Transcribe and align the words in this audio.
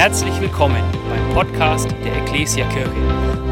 Herzlich 0.00 0.40
willkommen 0.40 0.82
beim 1.10 1.34
Podcast 1.34 1.90
der 2.02 2.22
Ecclesia 2.22 2.66
Kirche. 2.70 2.90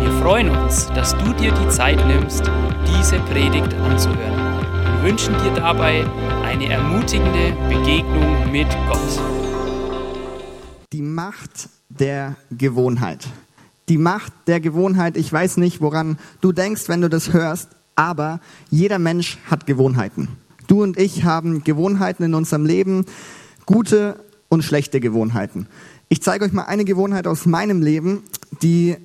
Wir 0.01 0.11
freuen 0.23 0.49
uns, 0.49 0.87
dass 0.95 1.15
du 1.19 1.35
dir 1.35 1.53
die 1.53 1.69
Zeit 1.69 1.99
nimmst, 2.07 2.51
diese 2.87 3.19
Predigt 3.19 3.75
anzuhören. 3.75 4.63
Wir 4.95 5.11
wünschen 5.11 5.35
dir 5.45 5.53
dabei 5.55 6.07
eine 6.47 6.71
ermutigende 6.71 7.53
Begegnung 7.69 8.51
mit 8.51 8.67
Gott. 8.89 9.21
Die 10.95 11.03
Macht 11.03 11.69
der 11.91 12.37
Gewohnheit. 12.51 13.29
Die 13.91 13.99
Macht 13.99 14.33
der 14.47 14.61
Gewohnheit. 14.61 15.19
Ich 15.19 15.31
weiß 15.31 15.59
nicht, 15.59 15.83
woran 15.83 16.17
du 16.41 16.53
denkst, 16.53 16.89
wenn 16.89 17.03
du 17.03 17.11
das 17.11 17.35
hörst, 17.35 17.69
aber 17.95 18.41
jeder 18.71 18.99
Mensch 18.99 19.37
hat 19.51 19.67
Gewohnheiten. 19.67 20.29
Du 20.67 20.83
und 20.83 20.99
ich 20.99 21.25
haben 21.25 21.63
Gewohnheiten 21.63 22.23
in 22.23 22.33
unserem 22.33 22.65
Leben, 22.65 23.05
gute 23.67 24.19
und 24.49 24.65
schlechte 24.65 24.99
Gewohnheiten. 24.99 25.67
Ich 26.11 26.23
zeige 26.23 26.45
euch 26.45 26.53
mal 26.53 26.65
eine 26.65 26.85
Gewohnheit 26.85 27.27
aus 27.27 27.45
meinem 27.45 27.83
Leben, 27.83 28.23
die 28.63 28.97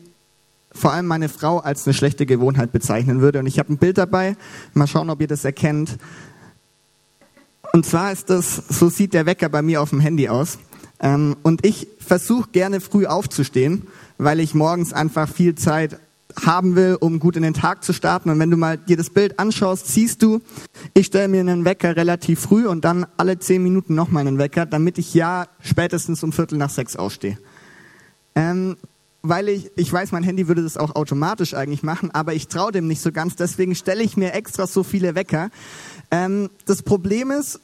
vor 0.72 0.94
allem 0.94 1.06
meine 1.06 1.30
Frau 1.30 1.60
als 1.60 1.86
eine 1.86 1.94
schlechte 1.94 2.26
Gewohnheit 2.26 2.72
bezeichnen 2.72 3.22
würde. 3.22 3.40
Und 3.40 3.46
ich 3.46 3.60
habe 3.60 3.74
ein 3.74 3.78
Bild 3.78 3.98
dabei. 3.98 4.38
Mal 4.74 4.88
schauen, 4.88 5.10
ob 5.10 5.20
ihr 5.20 5.28
das 5.28 5.44
erkennt. 5.44 5.98
Und 7.74 7.86
zwar 7.86 8.12
ist 8.12 8.30
das, 8.30 8.56
so 8.70 8.90
sieht 8.90 9.14
der 9.14 9.26
Wecker 9.26 9.50
bei 9.50 9.62
mir 9.62 9.82
auf 9.82 9.90
dem 9.90 10.00
Handy 10.00 10.30
aus. 10.30 10.60
Ähm, 11.00 11.36
und 11.44 11.66
ich 11.66 11.88
versuche 12.00 12.50
gerne 12.52 12.80
früh 12.80 13.06
aufzustehen, 13.06 13.88
weil 14.18 14.40
ich 14.40 14.54
morgens 14.54 14.94
einfach 14.94 15.28
viel 15.28 15.56
Zeit 15.56 16.00
haben 16.46 16.76
will, 16.76 16.98
um 17.00 17.20
gut 17.20 17.36
in 17.36 17.44
den 17.44 17.54
Tag 17.54 17.84
zu 17.84 17.94
starten. 17.94 18.30
Und 18.30 18.40
wenn 18.40 18.52
du 18.52 18.58
mal 18.58 18.78
dir 18.78 18.98
das 18.98 19.10
Bild 19.10 19.40
anschaust, 19.40 19.88
siehst 19.88 20.22
du, 20.22 20.42
ich 20.94 21.08
stelle 21.08 21.28
mir 21.28 21.42
einen 21.42 21.66
Wecker 21.66 21.96
relativ 21.96 22.40
früh 22.42 22.68
und 22.68 22.86
dann 22.86 23.06
alle 23.18 23.40
zehn 23.40 23.64
Minuten 23.64 23.96
nochmal 23.96 24.28
einen 24.28 24.38
Wecker, 24.38 24.66
damit 24.66 24.98
ich 24.98 25.14
ja 25.14 25.48
spätestens 25.62 26.24
um 26.24 26.32
Viertel 26.32 26.58
nach 26.58 26.70
sechs 26.70 26.96
aufstehe. 26.96 27.38
Ähm, 28.36 28.78
weil 29.22 29.48
ich, 29.48 29.72
ich 29.78 29.92
weiß, 29.92 30.12
mein 30.12 30.24
Handy 30.24 30.50
würde 30.50 30.64
das 30.64 30.76
auch 30.76 30.96
automatisch 30.96 31.54
eigentlich 31.54 31.82
machen, 31.82 32.12
aber 32.12 32.34
ich 32.34 32.50
traue 32.50 32.74
dem 32.74 32.88
nicht 32.88 33.02
so 33.02 33.12
ganz, 33.12 33.36
deswegen 33.38 33.74
stelle 33.74 34.04
ich 34.04 34.18
mir 34.18 34.34
extra 34.34 34.68
so 34.68 34.84
viele 34.84 35.16
Wecker. 35.16 35.50
Ähm, 36.12 36.50
das 36.66 36.84
Problem 36.84 37.32
ist, 37.32 37.62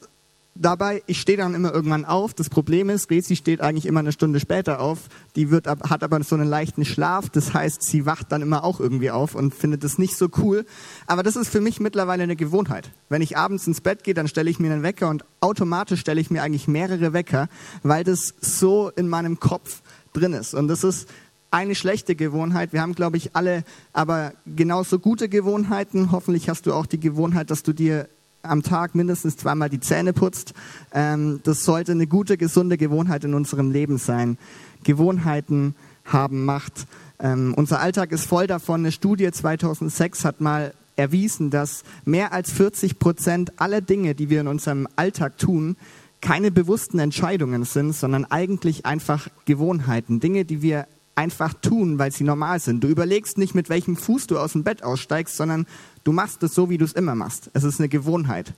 dabei, 0.56 1.04
ich 1.08 1.22
stehe 1.22 1.38
dann 1.38 1.56
immer 1.56 1.74
irgendwann 1.74 2.06
auf. 2.06 2.34
Das 2.34 2.50
Problem 2.50 2.90
ist, 2.90 3.10
Rezi 3.10 3.36
steht 3.36 3.62
eigentlich 3.62 3.86
immer 3.86 4.02
eine 4.02 4.12
Stunde 4.12 4.40
später 4.40 4.80
auf. 4.80 5.08
Die 5.36 5.52
wird, 5.52 5.68
hat 5.68 6.04
aber 6.04 6.22
so 6.24 6.36
einen 6.36 6.48
leichten 6.48 6.86
Schlaf. 6.86 7.30
Das 7.30 7.54
heißt, 7.54 7.82
sie 7.82 8.06
wacht 8.06 8.32
dann 8.32 8.42
immer 8.42 8.64
auch 8.64 8.80
irgendwie 8.80 9.12
auf 9.12 9.36
und 9.36 9.54
findet 9.54 9.84
es 9.84 9.98
nicht 9.98 10.18
so 10.18 10.28
cool. 10.38 10.66
Aber 11.08 11.24
das 11.24 11.36
ist 11.36 11.50
für 11.50 11.62
mich 11.62 11.80
mittlerweile 11.80 12.24
eine 12.24 12.36
Gewohnheit. 12.36 12.92
Wenn 13.08 13.22
ich 13.22 13.38
abends 13.38 13.68
ins 13.68 13.82
Bett 13.82 14.04
gehe, 14.04 14.14
dann 14.14 14.28
stelle 14.28 14.50
ich 14.50 14.60
mir 14.60 14.72
einen 14.72 14.84
Wecker 14.84 15.10
und 15.10 15.24
automatisch 15.40 16.02
stelle 16.02 16.22
ich 16.22 16.30
mir 16.30 16.44
eigentlich 16.44 16.68
mehrere 16.68 17.14
Wecker, 17.14 17.48
weil 17.84 18.04
das 18.04 18.34
so 18.42 18.90
in 18.90 19.08
meinem 19.08 19.40
Kopf 19.40 19.82
drin 20.14 20.34
ist. 20.34 20.54
Und 20.54 20.68
das 20.68 20.84
ist 20.84 21.10
eine 21.52 21.76
schlechte 21.76 22.16
Gewohnheit. 22.16 22.74
Wir 22.74 22.82
haben, 22.82 22.96
glaube 22.96 23.18
ich, 23.18 23.36
alle 23.36 23.64
aber 23.94 24.34
genauso 24.46 25.00
gute 25.00 25.30
Gewohnheiten. 25.30 26.12
Hoffentlich 26.12 26.50
hast 26.50 26.66
du 26.66 26.74
auch 26.74 26.86
die 26.86 27.00
Gewohnheit, 27.00 27.50
dass 27.50 27.64
du 27.64 27.74
dir 27.74 28.08
am 28.42 28.64
Tag 28.64 28.96
mindestens 28.96 29.38
zweimal 29.38 29.70
die 29.70 29.80
Zähne 29.80 30.14
putzt. 30.14 30.54
Ähm, 30.94 31.42
das 31.44 31.64
sollte 31.64 31.92
eine 31.92 32.08
gute, 32.08 32.38
gesunde 32.38 32.78
Gewohnheit 32.78 33.24
in 33.24 33.34
unserem 33.34 33.72
Leben 33.72 33.98
sein. 33.98 34.38
Gewohnheiten 34.84 35.76
haben 36.06 36.46
Macht. 36.46 36.88
Ähm, 37.20 37.54
unser 37.56 37.80
Alltag 37.80 38.12
ist 38.12 38.26
voll 38.26 38.48
davon. 38.48 38.82
Eine 38.82 38.92
Studie 38.92 39.30
2006 39.32 40.26
hat 40.26 40.42
mal 40.42 40.74
erwiesen, 40.96 41.50
dass 41.50 41.84
mehr 42.06 42.34
als 42.34 42.52
40 42.52 43.00
Prozent 43.00 43.54
aller 43.58 43.82
Dinge, 43.82 44.16
die 44.16 44.30
wir 44.30 44.42
in 44.42 44.48
unserem 44.48 44.88
Alltag 44.96 45.38
tun, 45.38 45.76
keine 46.22 46.52
bewussten 46.52 47.00
Entscheidungen 47.00 47.64
sind, 47.64 47.94
sondern 47.94 48.26
eigentlich 48.26 48.86
einfach 48.86 49.30
Gewohnheiten. 49.46 50.20
Dinge, 50.20 50.44
die 50.44 50.62
wir 50.62 50.88
einfach 51.20 51.54
tun, 51.54 52.00
weil 52.00 52.14
sie 52.14 52.24
normal 52.24 52.62
sind. 52.62 52.82
Du 52.82 52.88
überlegst 52.88 53.38
nicht, 53.38 53.54
mit 53.54 53.68
welchem 53.68 53.98
Fuß 53.98 54.28
du 54.28 54.40
aus 54.40 54.54
dem 54.54 54.64
Bett 54.64 54.84
aussteigst, 54.84 55.36
sondern 55.36 55.68
du 56.06 56.14
machst 56.14 56.42
es 56.44 56.56
so, 56.56 56.70
wie 56.70 56.78
du 56.78 56.86
es 56.86 56.94
immer 56.94 57.14
machst. 57.14 57.52
Es 57.54 57.66
ist 57.66 57.82
eine 57.82 57.90
Gewohnheit. 57.90 58.54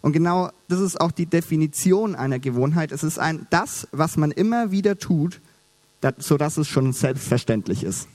Und 0.00 0.12
genau 0.12 0.50
das 0.66 0.80
ist 0.80 1.00
auch 1.00 1.12
die 1.12 1.26
Definition 1.26 2.16
einer 2.16 2.40
Gewohnheit. 2.40 2.90
Es 2.90 3.04
ist 3.04 3.20
ein 3.20 3.46
das, 3.50 3.86
was 3.92 4.16
man 4.16 4.32
immer 4.32 4.72
wieder 4.72 4.98
tut, 4.98 5.40
sodass 6.18 6.56
es 6.56 6.66
schon 6.66 6.92
selbstverständlich 6.92 7.84
ist. 7.84 8.08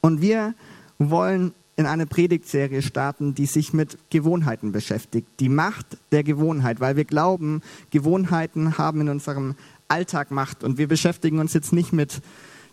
Und 0.00 0.20
wir 0.20 0.54
wollen 0.98 1.54
in 1.76 1.86
eine 1.86 2.06
Predigtserie 2.06 2.82
starten, 2.82 3.36
die 3.36 3.46
sich 3.46 3.72
mit 3.72 3.96
Gewohnheiten 4.10 4.72
beschäftigt. 4.72 5.28
Die 5.38 5.48
Macht 5.48 5.86
der 6.10 6.24
Gewohnheit, 6.24 6.80
weil 6.80 6.96
wir 6.96 7.04
glauben, 7.04 7.62
Gewohnheiten 7.90 8.76
haben 8.76 9.02
in 9.02 9.08
unserem 9.08 9.54
Alltag 9.86 10.32
Macht. 10.32 10.64
Und 10.64 10.78
wir 10.78 10.88
beschäftigen 10.88 11.38
uns 11.38 11.52
jetzt 11.52 11.72
nicht 11.72 11.92
mit 11.92 12.20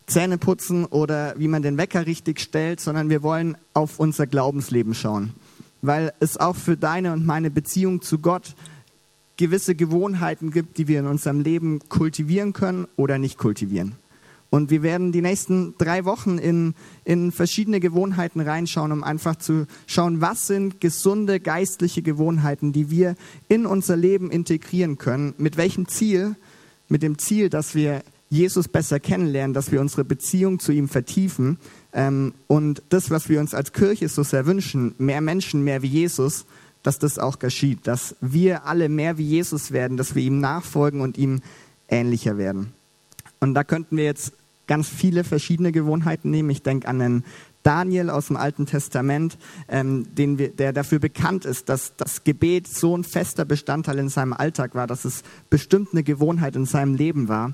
Zähne 0.10 0.38
putzen 0.38 0.86
oder 0.86 1.36
wie 1.38 1.48
man 1.48 1.62
den 1.62 1.78
Wecker 1.78 2.06
richtig 2.06 2.40
stellt, 2.40 2.80
sondern 2.80 3.10
wir 3.10 3.24
wollen 3.24 3.58
auf 3.74 4.00
unser 4.00 4.28
Glaubensleben 4.28 4.94
schauen. 4.94 5.34
Weil 5.82 6.14
es 6.20 6.38
auch 6.38 6.56
für 6.56 6.76
deine 6.76 7.14
und 7.14 7.26
meine 7.26 7.50
Beziehung 7.50 8.02
zu 8.02 8.20
Gott 8.20 8.56
gewisse 9.38 9.76
Gewohnheiten 9.76 10.52
gibt, 10.52 10.78
die 10.78 10.88
wir 10.88 11.00
in 11.00 11.08
unserem 11.08 11.40
Leben 11.40 11.80
kultivieren 11.88 12.52
können 12.52 12.88
oder 12.98 13.18
nicht 13.18 13.38
kultivieren. 13.38 13.96
Und 14.50 14.72
wir 14.72 14.82
werden 14.82 15.12
die 15.12 15.22
nächsten 15.22 15.76
drei 15.78 16.06
Wochen 16.06 16.40
in, 16.40 16.74
in 17.06 17.32
verschiedene 17.32 17.80
Gewohnheiten 17.80 18.42
reinschauen, 18.42 18.92
um 18.92 19.04
einfach 19.04 19.36
zu 19.36 19.68
schauen, 19.86 20.22
was 20.22 20.48
sind 20.48 20.82
gesunde 20.82 21.40
geistliche 21.40 22.02
Gewohnheiten, 22.02 22.74
die 22.74 22.90
wir 22.90 23.16
in 23.48 23.66
unser 23.66 23.96
Leben 23.96 24.32
integrieren 24.32 24.98
können. 24.98 25.36
Mit 25.38 25.56
welchem 25.56 25.88
Ziel? 25.88 26.36
Mit 26.88 27.04
dem 27.04 27.20
Ziel, 27.20 27.50
dass 27.50 27.76
wir 27.76 28.02
Jesus 28.30 28.68
besser 28.68 29.00
kennenlernen, 29.00 29.54
dass 29.54 29.72
wir 29.72 29.82
unsere 29.82 30.04
Beziehung 30.04 30.60
zu 30.60 30.72
ihm 30.72 30.88
vertiefen 30.88 31.58
ähm, 31.94 32.34
und 32.48 32.84
das, 32.90 33.10
was 33.10 33.28
wir 33.28 33.40
uns 33.40 33.54
als 33.54 33.74
Kirche 33.74 34.08
so 34.08 34.24
sehr 34.24 34.46
wünschen, 34.46 34.94
mehr 35.00 35.22
Menschen, 35.22 35.64
mehr 35.64 35.82
wie 35.82 35.88
Jesus, 35.88 36.46
dass 36.84 37.00
das 37.00 37.18
auch 37.18 37.40
geschieht, 37.40 37.88
dass 37.88 38.16
wir 38.22 38.66
alle 38.66 38.88
mehr 38.88 39.18
wie 39.18 39.26
Jesus 39.26 39.72
werden, 39.72 39.98
dass 39.98 40.16
wir 40.16 40.24
ihm 40.24 40.40
nachfolgen 40.40 41.02
und 41.02 41.18
ihm 41.18 41.42
ähnlicher 41.90 42.38
werden. 42.38 42.74
Und 43.40 43.54
da 43.54 43.64
könnten 43.64 43.98
wir 43.98 44.06
jetzt 44.06 44.34
ganz 44.68 44.88
viele 44.88 45.24
verschiedene 45.24 45.72
Gewohnheiten 45.72 46.30
nehmen. 46.30 46.52
Ich 46.52 46.62
denke 46.62 46.88
an 46.88 47.00
den 47.00 47.24
Daniel 47.64 48.10
aus 48.10 48.28
dem 48.28 48.38
Alten 48.38 48.66
Testament, 48.66 49.38
ähm, 49.68 50.08
den 50.16 50.38
wir, 50.38 50.50
der 50.50 50.72
dafür 50.72 51.00
bekannt 51.00 51.46
ist, 51.46 51.68
dass 51.68 51.96
das 51.98 52.24
Gebet 52.24 52.68
so 52.68 52.96
ein 52.96 53.04
fester 53.04 53.44
Bestandteil 53.46 54.00
in 54.00 54.10
seinem 54.10 54.34
Alltag 54.34 54.76
war, 54.76 54.88
dass 54.88 55.04
es 55.04 55.24
bestimmt 55.50 55.90
eine 55.92 56.04
Gewohnheit 56.04 56.56
in 56.56 56.66
seinem 56.66 56.96
Leben 56.96 57.28
war. 57.28 57.54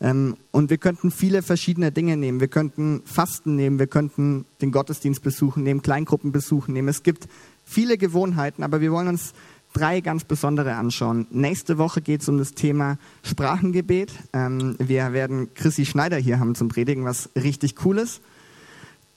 Ähm, 0.00 0.36
und 0.50 0.70
wir 0.70 0.78
könnten 0.78 1.10
viele 1.10 1.42
verschiedene 1.42 1.90
Dinge 1.92 2.16
nehmen. 2.16 2.40
Wir 2.40 2.48
könnten 2.48 3.02
Fasten 3.04 3.56
nehmen, 3.56 3.78
wir 3.78 3.86
könnten 3.86 4.44
den 4.60 4.72
Gottesdienst 4.72 5.22
besuchen, 5.22 5.62
nehmen 5.62 5.82
Kleingruppen 5.82 6.32
besuchen 6.32 6.74
nehmen. 6.74 6.88
Es 6.88 7.02
gibt 7.02 7.28
viele 7.64 7.96
Gewohnheiten, 7.96 8.62
aber 8.62 8.80
wir 8.80 8.92
wollen 8.92 9.08
uns 9.08 9.32
drei 9.72 10.00
ganz 10.00 10.24
besondere 10.24 10.74
anschauen. 10.74 11.26
Nächste 11.30 11.78
Woche 11.78 12.00
geht 12.00 12.22
es 12.22 12.28
um 12.28 12.38
das 12.38 12.52
Thema 12.52 12.98
Sprachengebet. 13.22 14.12
Ähm, 14.32 14.76
wir 14.78 15.12
werden 15.12 15.52
Chrissy 15.54 15.86
Schneider 15.86 16.16
hier 16.16 16.40
haben 16.40 16.54
zum 16.54 16.68
Predigen, 16.68 17.04
was 17.04 17.30
richtig 17.34 17.84
cool 17.84 17.98
ist. 17.98 18.20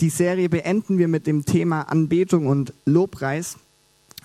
Die 0.02 0.10
Serie 0.10 0.48
beenden 0.48 0.98
wir 0.98 1.10
mit 1.10 1.28
dem 1.28 1.46
Thema 1.46 1.84
Anbetung 1.84 2.48
und 2.48 2.74
Lobpreis. 2.86 3.58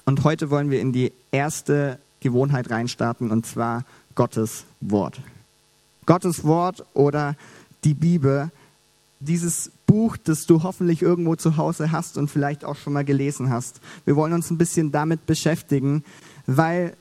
Und 0.04 0.22
heute 0.22 0.50
wollen 0.50 0.70
wir 0.70 0.80
in 0.80 0.92
die 0.92 1.12
erste 1.32 1.98
Gewohnheit 2.20 2.70
reinstarten, 2.70 3.30
und 3.30 3.44
zwar 3.44 3.84
Gottes 4.14 4.64
Wort. 4.80 5.20
Gottes 6.06 6.44
Wort 6.44 6.84
oder 6.94 7.36
die 7.84 7.94
Bibel, 7.94 8.50
dieses 9.20 9.70
Buch, 9.86 10.16
das 10.16 10.46
du 10.46 10.62
hoffentlich 10.62 11.02
irgendwo 11.02 11.36
zu 11.36 11.56
Hause 11.56 11.92
hast 11.92 12.18
und 12.18 12.30
vielleicht 12.30 12.64
auch 12.64 12.76
schon 12.76 12.92
mal 12.92 13.04
gelesen 13.04 13.50
hast. 13.50 13.80
Wir 14.04 14.16
wollen 14.16 14.32
uns 14.32 14.50
ein 14.50 14.58
bisschen 14.58 14.92
damit 14.92 15.26
beschäftigen, 15.26 16.04
weil 16.46 16.96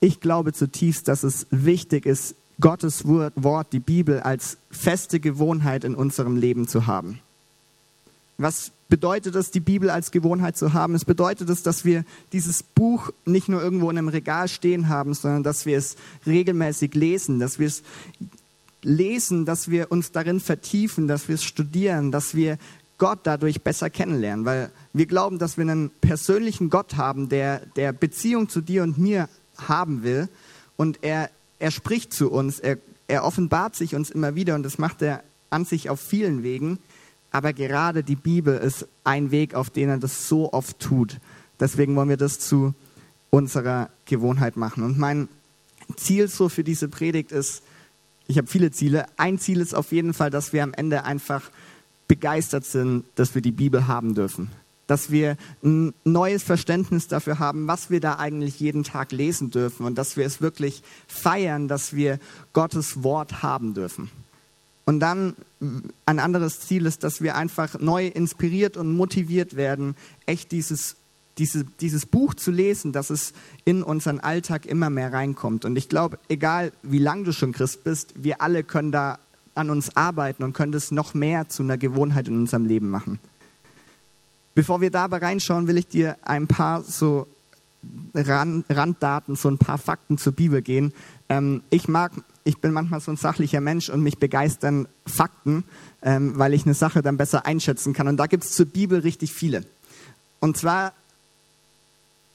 ich 0.00 0.20
glaube 0.20 0.52
zutiefst, 0.52 1.08
dass 1.08 1.22
es 1.22 1.46
wichtig 1.50 2.06
ist, 2.06 2.34
Gottes 2.60 3.04
Wort, 3.06 3.72
die 3.72 3.80
Bibel, 3.80 4.20
als 4.20 4.58
feste 4.70 5.18
Gewohnheit 5.18 5.82
in 5.82 5.94
unserem 5.94 6.36
Leben 6.36 6.68
zu 6.68 6.86
haben. 6.86 7.18
Was 8.38 8.70
bedeutet 8.94 9.34
es, 9.34 9.50
die 9.50 9.58
Bibel 9.58 9.90
als 9.90 10.12
Gewohnheit 10.12 10.56
zu 10.56 10.72
haben? 10.72 10.94
Es 10.94 11.04
bedeutet 11.04 11.50
es, 11.50 11.64
dass 11.64 11.84
wir 11.84 12.04
dieses 12.32 12.62
Buch 12.62 13.10
nicht 13.24 13.48
nur 13.48 13.60
irgendwo 13.60 13.90
in 13.90 13.98
einem 13.98 14.06
Regal 14.06 14.46
stehen 14.46 14.88
haben, 14.88 15.14
sondern 15.14 15.42
dass 15.42 15.66
wir 15.66 15.76
es 15.76 15.96
regelmäßig 16.28 16.94
lesen, 16.94 17.40
dass 17.40 17.58
wir 17.58 17.66
es 17.66 17.82
lesen, 18.82 19.46
dass 19.46 19.68
wir 19.68 19.90
uns 19.90 20.12
darin 20.12 20.38
vertiefen, 20.38 21.08
dass 21.08 21.26
wir 21.26 21.34
es 21.34 21.42
studieren, 21.42 22.12
dass 22.12 22.36
wir 22.36 22.56
Gott 22.98 23.18
dadurch 23.24 23.62
besser 23.62 23.90
kennenlernen, 23.90 24.44
weil 24.44 24.70
wir 24.92 25.06
glauben, 25.06 25.40
dass 25.40 25.56
wir 25.56 25.62
einen 25.62 25.90
persönlichen 26.00 26.70
Gott 26.70 26.96
haben, 26.96 27.28
der, 27.28 27.66
der 27.74 27.92
Beziehung 27.92 28.48
zu 28.48 28.60
dir 28.60 28.84
und 28.84 28.96
mir 28.96 29.28
haben 29.58 30.04
will 30.04 30.28
und 30.76 31.00
er, 31.02 31.30
er 31.58 31.72
spricht 31.72 32.12
zu 32.12 32.30
uns, 32.30 32.60
er, 32.60 32.78
er 33.08 33.24
offenbart 33.24 33.74
sich 33.74 33.96
uns 33.96 34.08
immer 34.08 34.36
wieder 34.36 34.54
und 34.54 34.62
das 34.62 34.78
macht 34.78 35.02
er 35.02 35.24
an 35.50 35.64
sich 35.64 35.90
auf 35.90 35.98
vielen 35.98 36.44
Wegen. 36.44 36.78
Aber 37.34 37.52
gerade 37.52 38.04
die 38.04 38.14
Bibel 38.14 38.56
ist 38.56 38.86
ein 39.02 39.32
Weg, 39.32 39.54
auf 39.54 39.68
den 39.68 39.88
er 39.88 39.98
das 39.98 40.28
so 40.28 40.52
oft 40.52 40.78
tut. 40.78 41.18
Deswegen 41.58 41.96
wollen 41.96 42.08
wir 42.08 42.16
das 42.16 42.38
zu 42.38 42.74
unserer 43.30 43.90
Gewohnheit 44.04 44.56
machen. 44.56 44.84
Und 44.84 45.00
mein 45.00 45.28
Ziel 45.96 46.28
so 46.28 46.48
für 46.48 46.62
diese 46.62 46.86
Predigt 46.86 47.32
ist, 47.32 47.64
ich 48.28 48.38
habe 48.38 48.46
viele 48.46 48.70
Ziele. 48.70 49.06
Ein 49.16 49.40
Ziel 49.40 49.60
ist 49.60 49.74
auf 49.74 49.90
jeden 49.90 50.14
Fall, 50.14 50.30
dass 50.30 50.52
wir 50.52 50.62
am 50.62 50.74
Ende 50.74 51.02
einfach 51.02 51.50
begeistert 52.06 52.66
sind, 52.66 53.04
dass 53.16 53.34
wir 53.34 53.42
die 53.42 53.50
Bibel 53.50 53.88
haben 53.88 54.14
dürfen. 54.14 54.52
Dass 54.86 55.10
wir 55.10 55.36
ein 55.64 55.92
neues 56.04 56.44
Verständnis 56.44 57.08
dafür 57.08 57.40
haben, 57.40 57.66
was 57.66 57.90
wir 57.90 57.98
da 57.98 58.14
eigentlich 58.14 58.60
jeden 58.60 58.84
Tag 58.84 59.10
lesen 59.10 59.50
dürfen 59.50 59.86
und 59.86 59.98
dass 59.98 60.16
wir 60.16 60.24
es 60.24 60.40
wirklich 60.40 60.84
feiern, 61.08 61.66
dass 61.66 61.96
wir 61.96 62.20
Gottes 62.52 63.02
Wort 63.02 63.42
haben 63.42 63.74
dürfen. 63.74 64.08
Und 64.84 65.00
dann 65.00 65.34
ein 66.04 66.18
anderes 66.18 66.60
Ziel 66.60 66.86
ist, 66.86 67.04
dass 67.04 67.22
wir 67.22 67.36
einfach 67.36 67.78
neu 67.80 68.06
inspiriert 68.06 68.76
und 68.76 68.94
motiviert 68.94 69.56
werden, 69.56 69.96
echt 70.26 70.52
dieses, 70.52 70.96
diese, 71.38 71.64
dieses 71.80 72.04
Buch 72.04 72.34
zu 72.34 72.50
lesen, 72.50 72.92
dass 72.92 73.10
es 73.10 73.32
in 73.64 73.82
unseren 73.82 74.20
Alltag 74.20 74.66
immer 74.66 74.90
mehr 74.90 75.12
reinkommt. 75.12 75.64
Und 75.64 75.76
ich 75.76 75.88
glaube, 75.88 76.18
egal 76.28 76.72
wie 76.82 76.98
lang 76.98 77.24
du 77.24 77.32
schon 77.32 77.52
Christ 77.52 77.84
bist, 77.84 78.12
wir 78.16 78.42
alle 78.42 78.62
können 78.62 78.92
da 78.92 79.18
an 79.54 79.70
uns 79.70 79.96
arbeiten 79.96 80.42
und 80.42 80.52
können 80.52 80.72
das 80.72 80.90
noch 80.90 81.14
mehr 81.14 81.48
zu 81.48 81.62
einer 81.62 81.78
Gewohnheit 81.78 82.28
in 82.28 82.36
unserem 82.36 82.66
Leben 82.66 82.90
machen. 82.90 83.18
Bevor 84.54 84.80
wir 84.80 84.90
da 84.90 85.04
aber 85.04 85.22
reinschauen, 85.22 85.66
will 85.66 85.78
ich 85.78 85.88
dir 85.88 86.16
ein 86.22 86.46
paar 86.46 86.82
so 86.82 87.26
Randdaten, 88.14 89.36
so 89.36 89.48
ein 89.48 89.58
paar 89.58 89.78
Fakten 89.78 90.18
zur 90.18 90.32
Bibel 90.32 90.62
gehen. 90.62 90.92
Ähm, 91.28 91.62
ich 91.70 91.88
mag 91.88 92.12
ich 92.44 92.58
bin 92.58 92.72
manchmal 92.72 93.00
so 93.00 93.10
ein 93.10 93.16
sachlicher 93.16 93.60
Mensch 93.60 93.88
und 93.88 94.02
mich 94.02 94.18
begeistern 94.18 94.86
Fakten, 95.06 95.64
ähm, 96.02 96.38
weil 96.38 96.52
ich 96.52 96.66
eine 96.66 96.74
Sache 96.74 97.00
dann 97.00 97.16
besser 97.16 97.46
einschätzen 97.46 97.94
kann. 97.94 98.06
Und 98.06 98.18
da 98.18 98.26
gibt 98.26 98.44
es 98.44 98.52
zur 98.52 98.66
Bibel 98.66 99.00
richtig 99.00 99.32
viele. 99.32 99.64
Und 100.40 100.58
zwar 100.58 100.92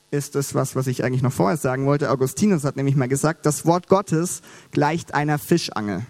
ist 0.09 0.33
das 0.33 0.55
was, 0.55 0.75
was 0.75 0.87
ich 0.87 1.03
eigentlich 1.03 1.21
noch 1.21 1.31
vorher 1.31 1.57
sagen 1.57 1.85
wollte. 1.85 2.09
Augustinus 2.09 2.63
hat 2.63 2.75
nämlich 2.75 2.95
mal 2.95 3.07
gesagt, 3.07 3.45
das 3.45 3.67
Wort 3.67 3.87
Gottes 3.87 4.41
gleicht 4.71 5.13
einer 5.13 5.37
Fischangel, 5.37 6.03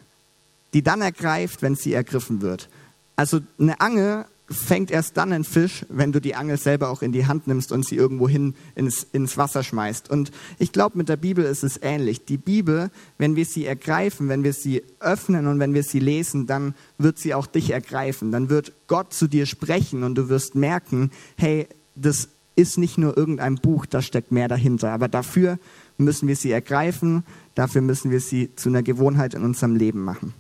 die 0.74 0.82
dann 0.82 1.02
ergreift, 1.02 1.62
wenn 1.62 1.76
sie 1.76 1.94
ergriffen 1.94 2.42
wird. 2.42 2.70
Also 3.18 3.42
eine 3.60 3.82
Angel 3.82 4.26
fängt 4.52 4.92
erst 4.92 5.18
dann 5.18 5.32
ein 5.32 5.44
Fisch, 5.44 5.86
wenn 5.90 6.12
du 6.12 6.20
die 6.20 6.36
Angel 6.36 6.58
selber 6.58 6.90
auch 6.90 7.02
in 7.02 7.12
die 7.12 7.28
Hand 7.28 7.48
nimmst 7.48 7.72
und 7.72 7.86
sie 7.86 7.96
irgendwo 7.96 8.28
hin 8.28 8.56
ins, 8.76 9.06
ins 9.12 9.38
Wasser 9.38 9.64
schmeißt. 9.64 10.10
Und 10.10 10.32
ich 10.58 10.72
glaube, 10.72 10.98
mit 10.98 11.10
der 11.10 11.18
Bibel 11.18 11.46
ist 11.46 11.64
es 11.64 11.80
ähnlich. 11.82 12.26
Die 12.26 12.38
Bibel, 12.38 12.90
wenn 13.18 13.36
wir 13.36 13.46
sie 13.46 13.66
ergreifen, 13.66 14.30
wenn 14.30 14.44
wir 14.44 14.54
sie 14.54 14.84
öffnen 15.00 15.48
und 15.48 15.60
wenn 15.60 15.74
wir 15.74 15.84
sie 15.84 16.00
lesen, 16.00 16.48
dann 16.48 16.74
wird 16.98 17.20
sie 17.20 17.34
auch 17.34 17.48
dich 17.48 17.72
ergreifen. 17.72 18.32
Dann 18.32 18.50
wird 18.50 18.74
Gott 18.88 19.14
zu 19.14 19.28
dir 19.28 19.46
sprechen 19.46 20.04
und 20.04 20.16
du 20.16 20.30
wirst 20.30 20.56
merken, 20.56 21.12
hey, 21.38 21.68
das 21.96 22.30
ist 22.56 22.78
nicht 22.78 22.98
nur 22.98 23.16
irgendein 23.18 23.56
Buch, 23.56 23.86
da 23.86 24.02
steckt 24.02 24.32
mehr 24.32 24.48
dahinter. 24.48 24.92
Aber 24.92 25.08
dafür 25.08 25.60
müssen 25.98 26.28
wir 26.28 26.36
sie 26.36 26.52
ergreifen, 26.52 27.24
dafür 27.56 27.82
müssen 27.82 28.12
wir 28.12 28.20
sie 28.20 28.56
zu 28.56 28.70
einer 28.70 28.84
Gewohnheit 28.84 29.34
in 29.34 29.44
unserem 29.44 29.76
Leben 29.76 30.04
machen. 30.04 30.34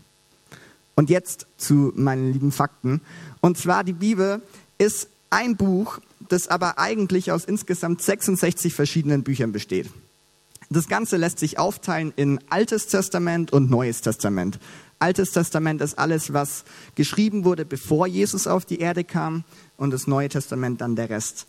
Und 0.99 1.09
jetzt 1.09 1.47
zu 1.55 1.93
meinen 1.95 2.33
lieben 2.33 2.51
Fakten. 2.51 2.99
Und 3.39 3.57
zwar 3.57 3.85
die 3.85 3.93
Bibel 3.93 4.41
ist 4.77 5.07
ein 5.29 5.55
Buch, 5.55 5.99
das 6.27 6.49
aber 6.49 6.77
eigentlich 6.77 7.31
aus 7.31 7.45
insgesamt 7.45 8.01
66 8.01 8.73
verschiedenen 8.73 9.23
Büchern 9.23 9.53
besteht. 9.53 9.89
Das 10.69 10.89
Ganze 10.89 11.15
lässt 11.15 11.39
sich 11.39 11.57
aufteilen 11.57 12.11
in 12.17 12.41
Altes 12.49 12.87
Testament 12.87 13.53
und 13.53 13.69
Neues 13.69 14.01
Testament. 14.01 14.59
Altes 14.99 15.31
Testament 15.31 15.79
ist 15.79 15.97
alles, 15.97 16.33
was 16.33 16.65
geschrieben 16.95 17.45
wurde, 17.45 17.63
bevor 17.63 18.05
Jesus 18.05 18.45
auf 18.45 18.65
die 18.65 18.79
Erde 18.79 19.05
kam, 19.05 19.45
und 19.77 19.91
das 19.91 20.05
Neue 20.05 20.27
Testament 20.27 20.81
dann 20.81 20.97
der 20.97 21.09
Rest. 21.09 21.47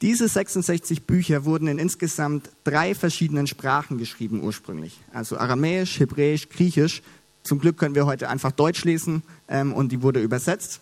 Diese 0.00 0.28
66 0.28 1.02
Bücher 1.02 1.44
wurden 1.44 1.66
in 1.66 1.80
insgesamt 1.80 2.48
drei 2.62 2.94
verschiedenen 2.94 3.48
Sprachen 3.48 3.98
geschrieben 3.98 4.44
ursprünglich. 4.44 5.00
Also 5.12 5.38
Aramäisch, 5.38 5.98
Hebräisch, 5.98 6.48
Griechisch 6.48 7.02
zum 7.42 7.58
Glück 7.58 7.78
können 7.78 7.94
wir 7.94 8.06
heute 8.06 8.28
einfach 8.28 8.52
Deutsch 8.52 8.84
lesen 8.84 9.22
ähm, 9.48 9.72
und 9.72 9.92
die 9.92 10.02
wurde 10.02 10.22
übersetzt. 10.22 10.80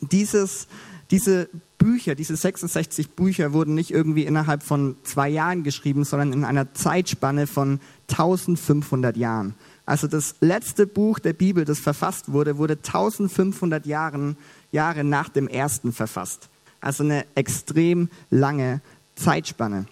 Dieses, 0.00 0.66
diese 1.10 1.48
Bücher, 1.78 2.14
diese 2.14 2.36
66 2.36 3.10
Bücher 3.10 3.52
wurden 3.52 3.74
nicht 3.74 3.90
irgendwie 3.90 4.24
innerhalb 4.24 4.62
von 4.62 4.96
zwei 5.02 5.28
Jahren 5.28 5.64
geschrieben, 5.64 6.04
sondern 6.04 6.32
in 6.32 6.44
einer 6.44 6.72
Zeitspanne 6.74 7.46
von 7.46 7.80
1500 8.08 9.16
Jahren. 9.16 9.54
Also 9.84 10.06
das 10.06 10.36
letzte 10.40 10.86
Buch 10.86 11.18
der 11.18 11.32
Bibel, 11.32 11.64
das 11.64 11.80
verfasst 11.80 12.32
wurde, 12.32 12.56
wurde 12.56 12.74
1500 12.74 13.84
Jahren, 13.84 14.36
Jahre 14.70 15.02
nach 15.02 15.28
dem 15.28 15.48
ersten 15.48 15.92
verfasst. 15.92 16.48
Also 16.80 17.02
eine 17.02 17.26
extrem 17.34 18.08
lange 18.30 18.80
Zeitspanne. 19.16 19.86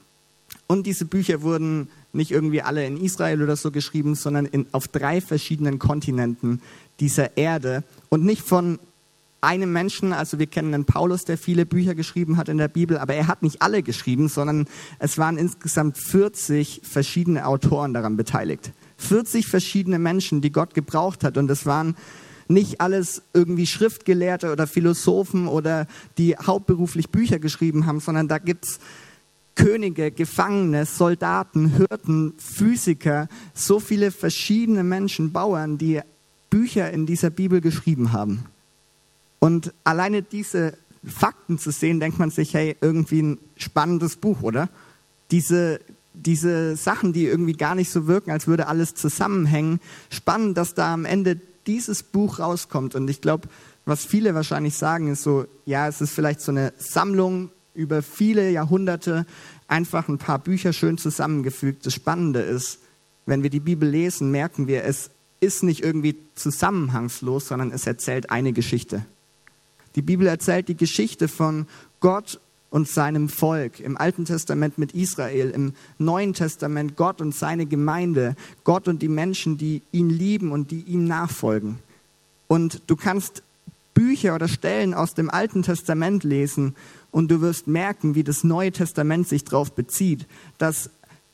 Und 0.67 0.87
diese 0.87 1.05
Bücher 1.05 1.43
wurden 1.43 1.89
nicht 2.13 2.31
irgendwie 2.31 2.63
alle 2.63 2.87
in 2.87 2.97
Israel 2.97 3.43
oder 3.43 3.57
so 3.57 3.71
geschrieben, 3.71 4.15
sondern 4.15 4.47
in, 4.47 4.67
auf 4.73 4.89
drei 4.89 5.21
verschiedenen 5.21 5.79
Kontinenten 5.79 6.61
dieser 6.99 7.37
Erde 7.37 7.85
und 8.09 8.25
nicht 8.25 8.43
von 8.43 8.79
einem 9.41 9.73
Menschen, 9.73 10.13
also 10.13 10.39
wir 10.39 10.47
kennen 10.47 10.73
den 10.73 10.85
Paulus, 10.85 11.25
der 11.25 11.39
viele 11.39 11.65
Bücher 11.65 11.95
geschrieben 11.95 12.37
hat 12.37 12.49
in 12.49 12.59
der 12.59 12.69
Bibel, 12.69 12.99
aber 12.99 13.15
er 13.15 13.27
hat 13.27 13.43
nicht 13.43 13.63
alle 13.63 13.83
geschrieben, 13.83 14.29
sondern 14.29 14.67
es 14.99 15.17
waren 15.17 15.39
insgesamt 15.39 15.97
40 15.97 16.83
verschiedene 16.85 17.47
Autoren 17.47 17.95
daran 17.95 18.17
beteiligt. 18.17 18.73
40 18.99 19.47
verschiedene 19.47 19.99
Menschen, 19.99 20.43
die 20.43 20.53
Gott 20.53 20.75
gebraucht 20.75 21.25
hat 21.25 21.39
und 21.39 21.51
es 21.51 21.65
waren 21.65 21.97
nicht 22.49 22.81
alles 22.81 23.23
irgendwie 23.33 23.67
Schriftgelehrte 23.67 24.53
oder 24.53 24.67
Philosophen 24.67 25.47
oder 25.47 25.87
die 26.19 26.37
hauptberuflich 26.37 27.09
Bücher 27.09 27.39
geschrieben 27.39 27.87
haben, 27.87 28.01
sondern 28.01 28.29
da 28.29 28.39
gibt's 28.39 28.81
Könige, 29.61 30.11
Gefangene, 30.11 30.87
Soldaten, 30.87 31.69
Hirten, 31.69 32.33
Physiker, 32.39 33.29
so 33.53 33.79
viele 33.79 34.11
verschiedene 34.11 34.83
Menschen, 34.83 35.33
Bauern, 35.33 35.77
die 35.77 36.01
Bücher 36.49 36.91
in 36.91 37.05
dieser 37.05 37.29
Bibel 37.29 37.61
geschrieben 37.61 38.13
haben. 38.13 38.47
Und 39.39 39.75
alleine 39.85 40.23
diese 40.23 40.79
Fakten 41.05 41.59
zu 41.59 41.73
sehen, 41.73 42.01
denkt 42.01 42.19
man 42.19 42.31
sich, 42.31 42.55
hey, 42.55 42.77
irgendwie 42.81 43.23
ein 43.23 43.39
spannendes 43.57 44.17
Buch, 44.17 44.43
oder? 44.43 44.71
Diese, 45.31 45.81
diese 46.15 46.77
Sachen, 46.77 47.13
die 47.13 47.27
irgendwie 47.27 47.53
gar 47.53 47.75
nicht 47.75 47.91
so 47.91 48.07
wirken, 48.07 48.31
als 48.31 48.47
würde 48.47 48.67
alles 48.67 48.95
zusammenhängen. 48.95 49.81
Spannend, 50.09 50.57
dass 50.57 50.75
da 50.75 50.93
am 50.93 51.05
Ende 51.05 51.39
dieses 51.67 52.03
Buch 52.03 52.39
rauskommt. 52.39 52.95
Und 52.95 53.11
ich 53.11 53.21
glaube, 53.21 53.49
was 53.85 54.07
viele 54.07 54.35
wahrscheinlich 54.35 54.75
sagen, 54.75 55.13
ist 55.13 55.23
so, 55.23 55.45
ja, 55.67 55.87
es 55.87 56.01
ist 56.01 56.13
vielleicht 56.13 56.41
so 56.41 56.51
eine 56.51 56.73
Sammlung 56.79 57.51
über 57.81 58.03
viele 58.03 58.51
Jahrhunderte 58.51 59.27
einfach 59.67 60.09
ein 60.09 60.19
paar 60.19 60.39
Bücher 60.39 60.73
schön 60.73 60.99
zusammengefügt. 60.99 61.87
Das 61.87 61.95
Spannende 61.95 62.41
ist, 62.41 62.79
wenn 63.27 63.43
wir 63.43 63.51
die 63.51 63.61
Bibel 63.61 63.89
lesen, 63.89 64.31
merken 64.31 64.67
wir, 64.67 64.85
es 64.85 65.11
ist 65.41 65.63
nicht 65.63 65.83
irgendwie 65.83 66.17
zusammenhangslos, 66.35 67.49
sondern 67.49 67.73
es 67.73 67.87
erzählt 67.87 68.31
eine 68.31 68.53
Geschichte. 68.53 69.05
Die 69.97 70.03
Bibel 70.03 70.27
erzählt 70.27 70.69
die 70.69 70.77
Geschichte 70.77 71.27
von 71.27 71.67
Gott 72.01 72.39
und 72.69 72.87
seinem 72.87 73.29
Volk. 73.29 73.81
Im 73.81 73.97
Alten 73.97 74.27
Testament 74.27 74.79
mit 74.79 74.93
Israel, 74.93 75.51
im 75.51 75.73
Neuen 75.99 76.35
Testament 76.35 76.97
Gott 76.97 77.21
und 77.21 77.35
seine 77.35 77.67
Gemeinde, 77.67 78.37
Gott 78.63 78.87
und 78.87 79.01
die 79.03 79.09
Menschen, 79.09 79.59
die 79.59 79.83
ihn 79.91 80.11
lieben 80.11 80.53
und 80.53 80.71
die 80.71 80.83
ihm 80.83 81.07
nachfolgen. 81.07 81.79
Und 82.47 82.83
du 82.87 82.97
kannst 82.97 83.43
Bücher 83.95 84.35
oder 84.35 84.49
Stellen 84.49 84.95
aus 84.95 85.15
dem 85.15 85.31
Alten 85.31 85.63
Testament 85.63 86.25
lesen 86.25 86.75
und 87.11 87.31
du 87.31 87.41
wirst 87.41 87.67
merken, 87.67 88.15
wie 88.15 88.25
das 88.25 88.45
Neue 88.45 88.73
Testament 88.73 89.29
sich 89.29 89.45
darauf 89.45 89.73
bezieht, 89.73 90.27
dass 90.59 90.91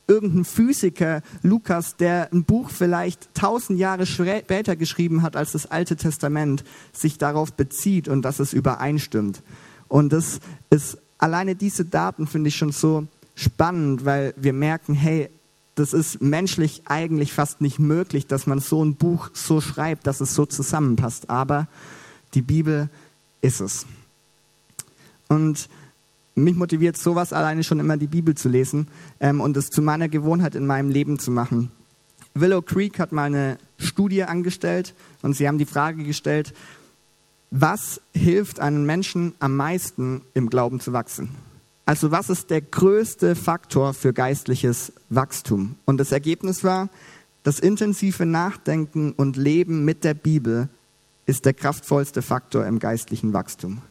irgendein 0.07 0.45
Physiker, 0.45 1.21
Lukas, 1.43 1.97
der 1.97 2.31
ein 2.31 2.43
Buch 2.43 2.69
vielleicht 2.69 3.33
tausend 3.33 3.77
Jahre 3.77 4.05
später 4.05 4.75
geschrieben 4.75 5.21
hat 5.21 5.35
als 5.35 5.51
das 5.51 5.65
Alte 5.65 5.95
Testament, 5.97 6.63
sich 6.93 7.17
darauf 7.17 7.53
bezieht 7.53 8.07
und 8.07 8.21
dass 8.23 8.39
es 8.39 8.53
übereinstimmt. 8.53 9.43
Und 9.87 10.13
das 10.13 10.39
ist 10.69 10.97
alleine 11.17 11.55
diese 11.55 11.85
Daten 11.85 12.27
finde 12.27 12.49
ich 12.49 12.55
schon 12.55 12.71
so 12.71 13.07
spannend, 13.35 14.05
weil 14.05 14.33
wir 14.37 14.53
merken, 14.53 14.93
hey, 14.93 15.29
das 15.75 15.93
ist 15.93 16.21
menschlich 16.21 16.83
eigentlich 16.85 17.33
fast 17.33 17.61
nicht 17.61 17.77
möglich, 17.77 18.25
dass 18.25 18.47
man 18.47 18.59
so 18.59 18.83
ein 18.83 18.95
Buch 18.95 19.29
so 19.33 19.61
schreibt, 19.61 20.07
dass 20.07 20.21
es 20.21 20.33
so 20.33 20.45
zusammenpasst. 20.45 21.29
Aber 21.29 21.67
die 22.33 22.41
Bibel 22.41 22.89
ist 23.41 23.61
es. 23.61 23.85
Und 25.27 25.69
mich 26.35 26.55
motiviert 26.55 26.97
sowas 26.97 27.33
alleine 27.33 27.63
schon 27.63 27.79
immer, 27.79 27.97
die 27.97 28.07
Bibel 28.07 28.35
zu 28.35 28.49
lesen 28.49 28.87
ähm, 29.19 29.41
und 29.41 29.57
es 29.57 29.69
zu 29.69 29.81
meiner 29.81 30.07
Gewohnheit 30.07 30.55
in 30.55 30.67
meinem 30.67 30.89
Leben 30.89 31.19
zu 31.19 31.31
machen. 31.31 31.71
Willow 32.33 32.61
Creek 32.61 32.99
hat 32.99 33.11
mal 33.11 33.23
eine 33.23 33.57
Studie 33.79 34.23
angestellt 34.23 34.93
und 35.21 35.35
sie 35.35 35.47
haben 35.47 35.57
die 35.57 35.65
Frage 35.65 36.03
gestellt, 36.03 36.53
was 37.49 38.01
hilft 38.13 38.59
einem 38.59 38.85
Menschen 38.85 39.33
am 39.39 39.55
meisten 39.55 40.21
im 40.33 40.49
Glauben 40.49 40.79
zu 40.79 40.93
wachsen? 40.93 41.29
Also 41.85 42.11
was 42.11 42.29
ist 42.29 42.49
der 42.49 42.61
größte 42.61 43.35
Faktor 43.35 43.93
für 43.93 44.13
geistliches 44.13 44.91
Wachstum? 45.09 45.75
Und 45.85 45.97
das 45.97 46.11
Ergebnis 46.11 46.63
war, 46.63 46.89
das 47.43 47.59
intensive 47.59 48.25
Nachdenken 48.25 49.13
und 49.13 49.37
Leben 49.37 49.85
mit 49.85 50.03
der 50.03 50.13
Bibel 50.13 50.67
ist 51.25 51.45
der 51.45 51.53
kraftvollste 51.53 52.21
Faktor 52.21 52.65
im 52.65 52.79
geistlichen 52.79 53.31
Wachstum. 53.31 53.81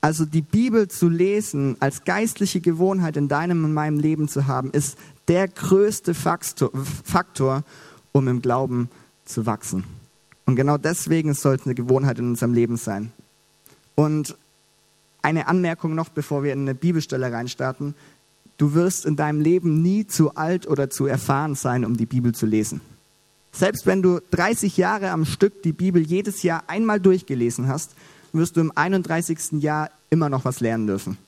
Also 0.00 0.24
die 0.24 0.42
Bibel 0.42 0.88
zu 0.88 1.08
lesen, 1.08 1.76
als 1.80 2.04
geistliche 2.04 2.60
Gewohnheit 2.60 3.16
in 3.16 3.28
deinem 3.28 3.64
und 3.64 3.74
meinem 3.74 3.98
Leben 3.98 4.28
zu 4.28 4.46
haben, 4.46 4.70
ist 4.70 4.96
der 5.28 5.46
größte 5.46 6.14
Faktor, 6.14 6.70
Faktor 7.04 7.64
um 8.12 8.26
im 8.28 8.40
Glauben 8.40 8.88
zu 9.24 9.46
wachsen. 9.46 9.84
Und 10.46 10.56
genau 10.56 10.78
deswegen 10.78 11.34
soll 11.34 11.56
es 11.56 11.66
eine 11.66 11.74
Gewohnheit 11.74 12.18
in 12.18 12.30
unserem 12.30 12.54
Leben 12.54 12.76
sein. 12.76 13.12
Und 13.94 14.36
eine 15.22 15.48
Anmerkung 15.48 15.94
noch, 15.94 16.08
bevor 16.08 16.42
wir 16.42 16.52
in 16.52 16.62
eine 16.62 16.74
Bibelstelle 16.74 17.30
reinstarten. 17.30 17.94
Du 18.56 18.74
wirst 18.74 19.04
in 19.04 19.16
deinem 19.16 19.40
Leben 19.40 19.82
nie 19.82 20.06
zu 20.06 20.34
alt 20.34 20.66
oder 20.66 20.90
zu 20.90 21.06
erfahren 21.06 21.54
sein, 21.54 21.84
um 21.84 21.96
die 21.96 22.06
Bibel 22.06 22.34
zu 22.34 22.46
lesen. 22.46 22.80
Selbst 23.52 23.86
wenn 23.86 24.02
du 24.02 24.20
30 24.30 24.76
Jahre 24.76 25.10
am 25.10 25.24
Stück 25.24 25.62
die 25.62 25.72
Bibel 25.72 26.02
jedes 26.02 26.42
Jahr 26.42 26.64
einmal 26.68 27.00
durchgelesen 27.00 27.68
hast, 27.68 27.92
wirst 28.32 28.56
du 28.56 28.60
im 28.60 28.72
31. 28.74 29.62
Jahr 29.62 29.90
immer 30.10 30.28
noch 30.28 30.44
was 30.44 30.60
lernen 30.60 30.86
dürfen. 30.86 31.18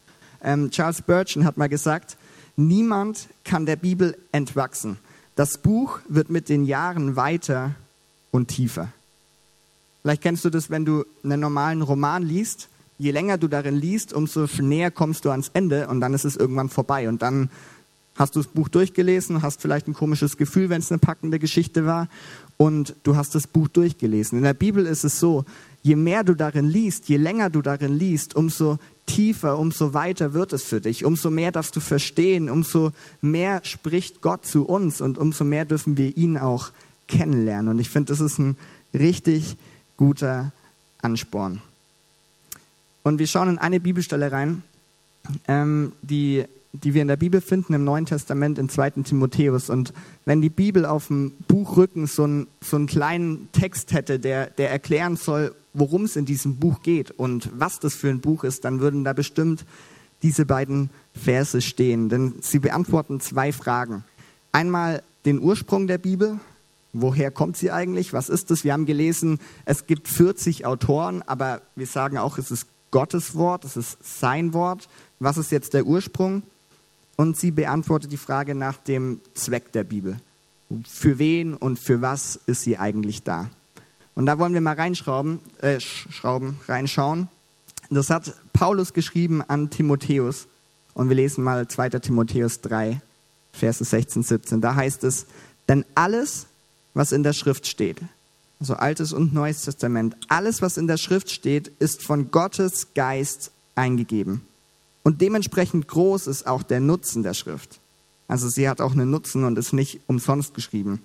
Ähm, 0.43 0.71
Charles 0.71 1.03
Burgeon 1.03 1.45
hat 1.45 1.57
mal 1.57 1.69
gesagt, 1.69 2.17
niemand 2.57 3.29
kann 3.45 3.67
der 3.67 3.77
Bibel 3.77 4.17
entwachsen. 4.33 4.99
Das 5.37 5.59
Buch 5.59 6.01
wird 6.09 6.31
mit 6.31 6.49
den 6.49 6.65
Jahren 6.65 7.17
weiter 7.17 7.75
und 8.31 8.49
tiefer. 8.49 8.89
Vielleicht 10.03 10.23
kennst 10.23 10.45
du 10.45 10.51
das, 10.51 10.69
wenn 10.69 10.85
du 10.85 11.05
einen 11.23 11.41
normalen 11.41 11.83
Roman 11.83 12.23
liest 12.23 12.69
je 13.03 13.11
länger 13.11 13.37
du 13.37 13.49
darin 13.49 13.75
liest, 13.77 14.13
umso 14.13 14.47
näher 14.61 14.93
kommst 14.93 15.25
du 15.25 15.31
ans 15.31 15.51
Ende 15.55 15.89
und 15.89 16.01
dann 16.01 16.15
ist 16.15 16.25
es 16.25 16.37
irgendwann 16.37 16.69
vorbei. 16.69 17.09
Und 17.09 17.21
dann 17.21 17.51
hast 18.17 18.37
du 18.37 18.41
das 18.41 18.49
Buch 18.49 18.69
durchgelesen, 18.69 19.43
hast 19.43 19.61
vielleicht 19.61 19.89
ein 19.89 19.95
komisches 19.95 20.37
Gefühl, 20.37 20.69
wenn 20.69 20.81
es 20.81 20.91
eine 20.91 20.99
packende 20.99 21.39
Geschichte 21.39 21.87
war 21.87 22.09
und 22.57 22.95
du 23.03 23.17
hast 23.17 23.35
das 23.35 23.47
Buch 23.47 23.69
durchgelesen. 23.69 24.39
In 24.39 24.45
der 24.45 24.55
Bibel 24.55 24.87
ist 24.87 25.05
es 25.05 25.19
so, 25.19 25.45
je 25.83 25.97
mehr 25.97 26.23
du 26.25 26.35
darin 26.35 26.69
liest, 26.69 27.09
je 27.09 27.17
länger 27.17 27.51
du 27.51 27.63
darin 27.63 27.99
liest, 27.99 28.37
umso 28.37 28.79
tiefer, 29.07 29.59
umso 29.59 29.95
weiter 29.95 30.33
wird 30.33 30.53
es 30.53 30.63
für 30.63 30.81
dich, 30.81 31.05
umso 31.05 31.31
mehr 31.31 31.53
darfst 31.53 31.75
du 31.75 31.81
verstehen, 31.81 32.49
umso 32.49 32.93
mehr 33.21 33.61
spricht 33.65 34.21
Gott 34.21 34.47
zu 34.47 34.65
uns 34.65 35.01
und 35.01 35.19
umso 35.19 35.45
mehr 35.45 35.65
dürfen 35.65 35.97
wir 35.97 36.17
ihn 36.17 36.39
auch 36.39 36.71
kennenlernen. 37.09 37.69
Und 37.69 37.79
ich 37.79 37.91
finde, 37.91 38.13
das 38.13 38.21
ist 38.21 38.39
ein 38.39 38.57
richtig 38.95 39.57
guter 39.97 40.53
Ansporn. 41.01 41.61
Und 43.03 43.19
wir 43.19 43.27
schauen 43.27 43.49
in 43.49 43.59
eine 43.59 43.81
Bibelstelle 43.81 44.31
rein, 44.31 44.63
ähm, 45.49 45.93
die, 46.03 46.45
die 46.73 46.95
wir 46.95 47.03
in 47.03 47.09
der 47.09 47.17
Bibel 47.17 47.41
finden, 47.41 47.75
im 47.75 47.85
Neuen 47.85 48.07
Testament, 48.07 48.59
in 48.59 48.69
2. 48.69 48.91
Timotheus. 49.03 49.69
Und 49.69 49.93
wenn 50.25 50.41
die 50.41 50.49
Bibel 50.49 50.87
auf 50.87 51.09
dem 51.09 51.33
Buchrücken 51.47 52.07
so, 52.07 52.27
ein, 52.27 52.47
so 52.63 52.77
einen 52.77 52.87
kleinen 52.87 53.49
Text 53.53 53.93
hätte, 53.93 54.19
der, 54.19 54.47
der 54.47 54.71
erklären 54.71 55.17
soll, 55.17 55.55
worum 55.75 56.05
es 56.05 56.17
in 56.17 56.25
diesem 56.25 56.57
Buch 56.57 56.83
geht 56.83 57.11
und 57.11 57.51
was 57.55 57.79
das 57.79 57.95
für 57.95 58.09
ein 58.09 58.21
Buch 58.21 58.45
ist, 58.45 58.65
dann 58.65 58.81
würden 58.81 59.05
da 59.05 59.13
bestimmt 59.13 59.65
diese 60.23 60.47
beiden 60.47 60.91
Verse 61.15 61.61
stehen. 61.61 62.09
Denn 62.09 62.35
sie 62.41 62.59
beantworten 62.59 63.21
zwei 63.21 63.53
Fragen. 63.53 64.05
Einmal 64.51 65.03
den 65.25 65.41
Ursprung 65.41 65.87
der 65.87 65.99
Bibel, 65.99 66.39
Woher 66.95 67.31
kommt 67.31 67.57
sie 67.57 67.71
eigentlich? 67.71 68.13
Was 68.13 68.29
ist 68.29 68.51
das? 68.51 68.65
Wir 68.65 68.75
haben 68.75 68.85
gelesen, 68.85 69.41
es 69.65 69.87
gibt 69.87 70.09
40 70.09 70.67
Autoren, 70.67 71.23
aber 71.23 71.63
wir 71.75 71.87
sagen 71.87 72.19
auch, 72.19 72.37
es 72.37 72.51
ist 72.51 72.67
Gottes 72.91 73.35
Wort, 73.35 73.65
es 73.65 73.79
ist 73.79 73.97
sein 74.03 74.53
Wort. 74.53 74.89
Was 75.19 75.39
ist 75.39 75.51
jetzt 75.51 75.73
der 75.73 75.87
Ursprung? 75.87 76.43
Und 77.17 77.37
sie 77.37 77.51
beantwortet 77.51 78.13
die 78.13 78.17
Frage 78.17 78.55
nach 78.55 78.77
dem 78.77 79.21
Zweck 79.35 79.73
der 79.73 79.85
Bibel. 79.85 80.17
Für 80.89 81.19
wen 81.19 81.55
und 81.55 81.79
für 81.79 82.01
was 82.01 82.41
ist 82.47 82.63
sie 82.63 82.79
eigentlich 82.79 83.23
da? 83.23 83.51
Und 84.15 84.27
da 84.27 84.39
wollen 84.39 84.55
wir 84.55 84.61
mal 84.61 84.75
reinschrauben, 84.75 85.41
äh, 85.61 85.81
schrauben, 85.81 86.59
reinschauen. 86.69 87.29
Das 87.91 88.11
hat 88.11 88.35
Paulus 88.53 88.93
geschrieben 88.93 89.43
an 89.43 89.71
Timotheus. 89.71 90.47
Und 90.95 91.09
wir 91.09 91.17
lesen 91.17 91.45
mal 91.45 91.69
2. 91.69 91.91
Timotheus 91.91 92.61
3, 92.61 93.01
Verse 93.53 93.85
16, 93.85 94.23
17. 94.23 94.61
Da 94.61 94.75
heißt 94.75 95.05
es, 95.05 95.27
denn 95.69 95.85
alles, 95.95 96.47
was 96.95 97.13
in 97.13 97.23
der 97.23 97.33
Schrift 97.33 97.67
steht, 97.67 97.99
also 98.61 98.75
Altes 98.75 99.13
und 99.13 99.33
Neues 99.35 99.63
Testament, 99.63 100.17
alles, 100.29 100.63
was 100.63 100.77
in 100.77 100.87
der 100.87 100.97
Schrift 100.97 101.31
steht, 101.31 101.69
ist 101.79 102.03
von 102.03 102.31
Gottes 102.31 102.95
Geist 102.95 103.51
eingegeben. 103.75 104.43
Und 105.03 105.21
dementsprechend 105.21 105.89
groß 105.89 106.27
ist 106.27 106.47
auch 106.47 106.63
der 106.63 106.81
Nutzen 106.81 107.23
der 107.23 107.35
Schrift. 107.35 107.81
Also 108.29 108.49
sie 108.49 108.69
hat 108.69 108.81
auch 108.81 108.93
einen 108.93 109.11
Nutzen 109.11 109.45
und 109.45 109.59
ist 109.59 109.73
nicht 109.73 110.01
umsonst 110.07 110.55
geschrieben. 110.55 111.03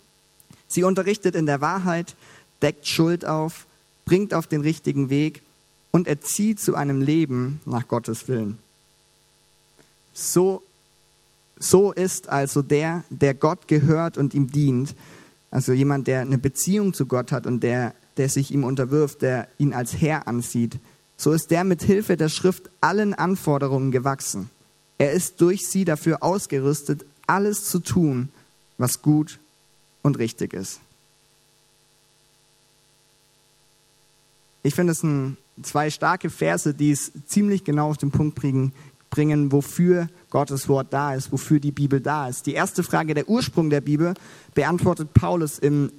Sie 0.68 0.84
unterrichtet 0.84 1.36
in 1.36 1.46
der 1.46 1.62
Wahrheit, 1.62 2.16
deckt 2.62 2.88
Schuld 2.88 3.26
auf, 3.26 3.66
bringt 4.06 4.34
auf 4.34 4.48
den 4.48 4.62
richtigen 4.62 5.10
Weg 5.10 5.42
und 5.92 6.08
erzieht 6.08 6.60
zu 6.60 6.76
einem 6.76 7.02
Leben 7.02 7.60
nach 7.66 7.88
Gottes 7.88 8.28
Willen. 8.28 8.58
So, 10.14 10.64
so 11.60 11.92
ist 11.92 12.30
also 12.30 12.62
der, 12.62 13.04
der 13.10 13.34
Gott 13.34 13.68
gehört 13.68 14.18
und 14.18 14.34
ihm 14.34 14.52
dient, 14.52 14.96
also 15.50 15.74
jemand, 15.74 16.08
der 16.08 16.22
eine 16.22 16.38
Beziehung 16.38 16.94
zu 16.94 17.06
Gott 17.06 17.32
hat 17.32 17.48
und 17.48 17.62
der, 17.62 17.94
der 18.18 18.30
sich 18.30 18.52
ihm 18.52 18.64
unterwirft, 18.64 19.22
der 19.22 19.48
ihn 19.58 19.74
als 19.74 19.96
Herr 20.00 20.28
ansieht. 20.28 20.80
So 21.18 21.34
ist 21.34 21.50
der 21.50 21.64
mit 21.64 21.82
Hilfe 21.82 22.16
der 22.16 22.30
Schrift 22.30 22.70
allen 22.80 23.14
Anforderungen 23.14 23.92
gewachsen. 23.92 24.50
Er 25.00 25.12
ist 25.12 25.42
durch 25.42 25.68
sie 25.68 25.84
dafür 25.84 26.24
ausgerüstet, 26.24 27.06
alles 27.26 27.66
zu 27.66 27.80
tun, 27.80 28.30
was 28.78 29.02
gut 29.02 29.40
und 30.04 30.20
richtig 30.20 30.54
ist. 30.54 30.80
Ich 34.64 34.76
finde 34.76 34.92
es 34.92 35.00
sind 35.00 35.38
zwei 35.64 35.90
starke 35.90 36.30
Verse, 36.30 36.74
die 36.74 36.92
es 36.92 37.12
ziemlich 37.26 37.64
genau 37.64 37.90
auf 37.90 37.98
den 37.98 38.12
Punkt 38.12 38.36
bringen, 38.36 38.74
bringen, 39.10 39.52
wofür 39.52 40.10
Gottes 40.30 40.68
Wort 40.68 40.88
da 40.92 41.14
ist, 41.16 41.32
wofür 41.32 41.60
die 41.60 41.72
Bibel 41.72 42.00
da 42.00 42.28
ist. 42.28 42.46
Die 42.46 42.54
erste 42.54 42.84
Frage, 42.84 43.14
der 43.14 43.30
Ursprung 43.30 43.70
der 43.70 43.82
Bibel, 43.82 44.14
beantwortet 44.54 45.14
Paulus 45.14 45.58
im 45.58 45.92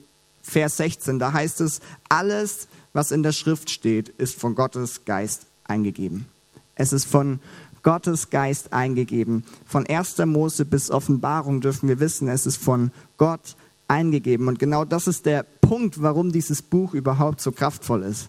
Vers 0.43 0.77
16. 0.77 1.19
Da 1.19 1.33
heißt 1.33 1.61
es, 1.61 1.81
alles, 2.09 2.69
was 2.99 3.13
in 3.13 3.23
der 3.23 3.31
Schrift 3.31 3.71
steht, 3.71 4.09
ist 4.09 4.41
von 4.41 4.57
Gottes 4.57 5.05
Geist 5.05 5.47
eingegeben. 5.63 6.27
Es 6.75 6.93
ist 6.93 7.05
von 7.05 7.39
Gottes 7.85 8.29
Geist 8.29 8.73
eingegeben. 8.73 9.45
Von 9.67 9.87
1. 9.87 10.19
Mose 10.27 10.65
bis 10.65 10.91
Offenbarung 10.91 11.61
dürfen 11.61 11.89
wir 11.89 12.01
wissen, 12.01 12.27
es 12.27 12.45
ist 12.45 12.57
von 12.57 12.91
Gott 13.17 13.55
eingegeben. 13.87 14.49
Und 14.49 14.59
genau 14.59 14.85
das 14.85 15.07
ist 15.07 15.27
der 15.27 15.45
Punkt, 15.45 16.03
warum 16.03 16.33
dieses 16.33 16.61
Buch 16.61 16.93
überhaupt 16.93 17.41
so 17.41 17.53
kraftvoll 17.53 18.03
ist 18.03 18.29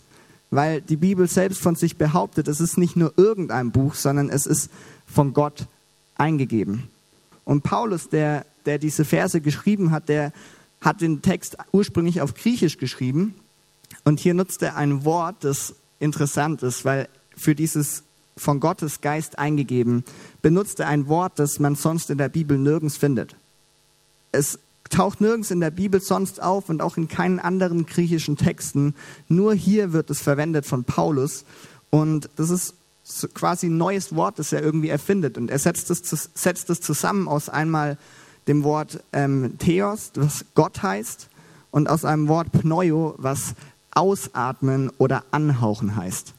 weil 0.51 0.81
die 0.81 0.95
Bibel 0.97 1.27
selbst 1.27 1.61
von 1.61 1.75
sich 1.75 1.97
behauptet, 1.97 2.47
es 2.47 2.59
ist 2.59 2.77
nicht 2.77 2.95
nur 2.95 3.13
irgendein 3.17 3.71
Buch, 3.71 3.93
sondern 3.93 4.29
es 4.29 4.45
ist 4.45 4.71
von 5.05 5.33
Gott 5.33 5.67
eingegeben. 6.15 6.89
Und 7.45 7.63
Paulus, 7.63 8.09
der, 8.09 8.45
der 8.65 8.79
diese 8.79 9.05
Verse 9.05 9.41
geschrieben 9.41 9.91
hat, 9.91 10.09
der 10.09 10.33
hat 10.81 11.01
den 11.01 11.21
Text 11.21 11.57
ursprünglich 11.71 12.21
auf 12.21 12.33
Griechisch 12.33 12.77
geschrieben. 12.77 13.35
Und 14.03 14.19
hier 14.19 14.33
nutzt 14.33 14.61
er 14.61 14.75
ein 14.75 15.05
Wort, 15.05 15.43
das 15.43 15.75
interessant 15.99 16.63
ist, 16.63 16.85
weil 16.85 17.07
für 17.35 17.55
dieses 17.55 18.03
von 18.37 18.59
Gottes 18.59 19.01
Geist 19.01 19.37
eingegeben 19.37 20.03
benutzt 20.41 20.79
er 20.79 20.87
ein 20.87 21.07
Wort, 21.07 21.37
das 21.37 21.59
man 21.59 21.75
sonst 21.75 22.09
in 22.09 22.17
der 22.17 22.29
Bibel 22.29 22.57
nirgends 22.57 22.97
findet. 22.97 23.35
Es 24.31 24.59
taucht 24.89 25.21
nirgends 25.21 25.51
in 25.51 25.59
der 25.59 25.71
Bibel 25.71 26.01
sonst 26.01 26.41
auf 26.41 26.69
und 26.69 26.81
auch 26.81 26.97
in 26.97 27.07
keinen 27.07 27.39
anderen 27.39 27.85
griechischen 27.85 28.37
Texten. 28.37 28.95
Nur 29.27 29.53
hier 29.53 29.93
wird 29.93 30.09
es 30.09 30.21
verwendet 30.21 30.65
von 30.65 30.83
Paulus. 30.83 31.45
Und 31.89 32.29
das 32.37 32.49
ist 32.49 32.75
quasi 33.33 33.67
ein 33.67 33.77
neues 33.77 34.15
Wort, 34.15 34.39
das 34.39 34.51
er 34.51 34.63
irgendwie 34.63 34.89
erfindet. 34.89 35.37
Und 35.37 35.51
er 35.51 35.59
setzt 35.59 35.89
es, 35.89 36.29
setzt 36.33 36.69
es 36.69 36.81
zusammen 36.81 37.27
aus 37.27 37.49
einmal 37.49 37.97
dem 38.47 38.63
Wort 38.63 39.03
ähm, 39.13 39.57
Theos, 39.59 40.11
was 40.15 40.45
Gott 40.55 40.81
heißt, 40.81 41.29
und 41.71 41.87
aus 41.87 42.03
einem 42.03 42.27
Wort 42.27 42.51
Pneu, 42.51 43.13
was 43.17 43.53
ausatmen 43.99 44.89
oder 44.97 45.25
anhauchen 45.31 45.97
heißt. 45.97 46.33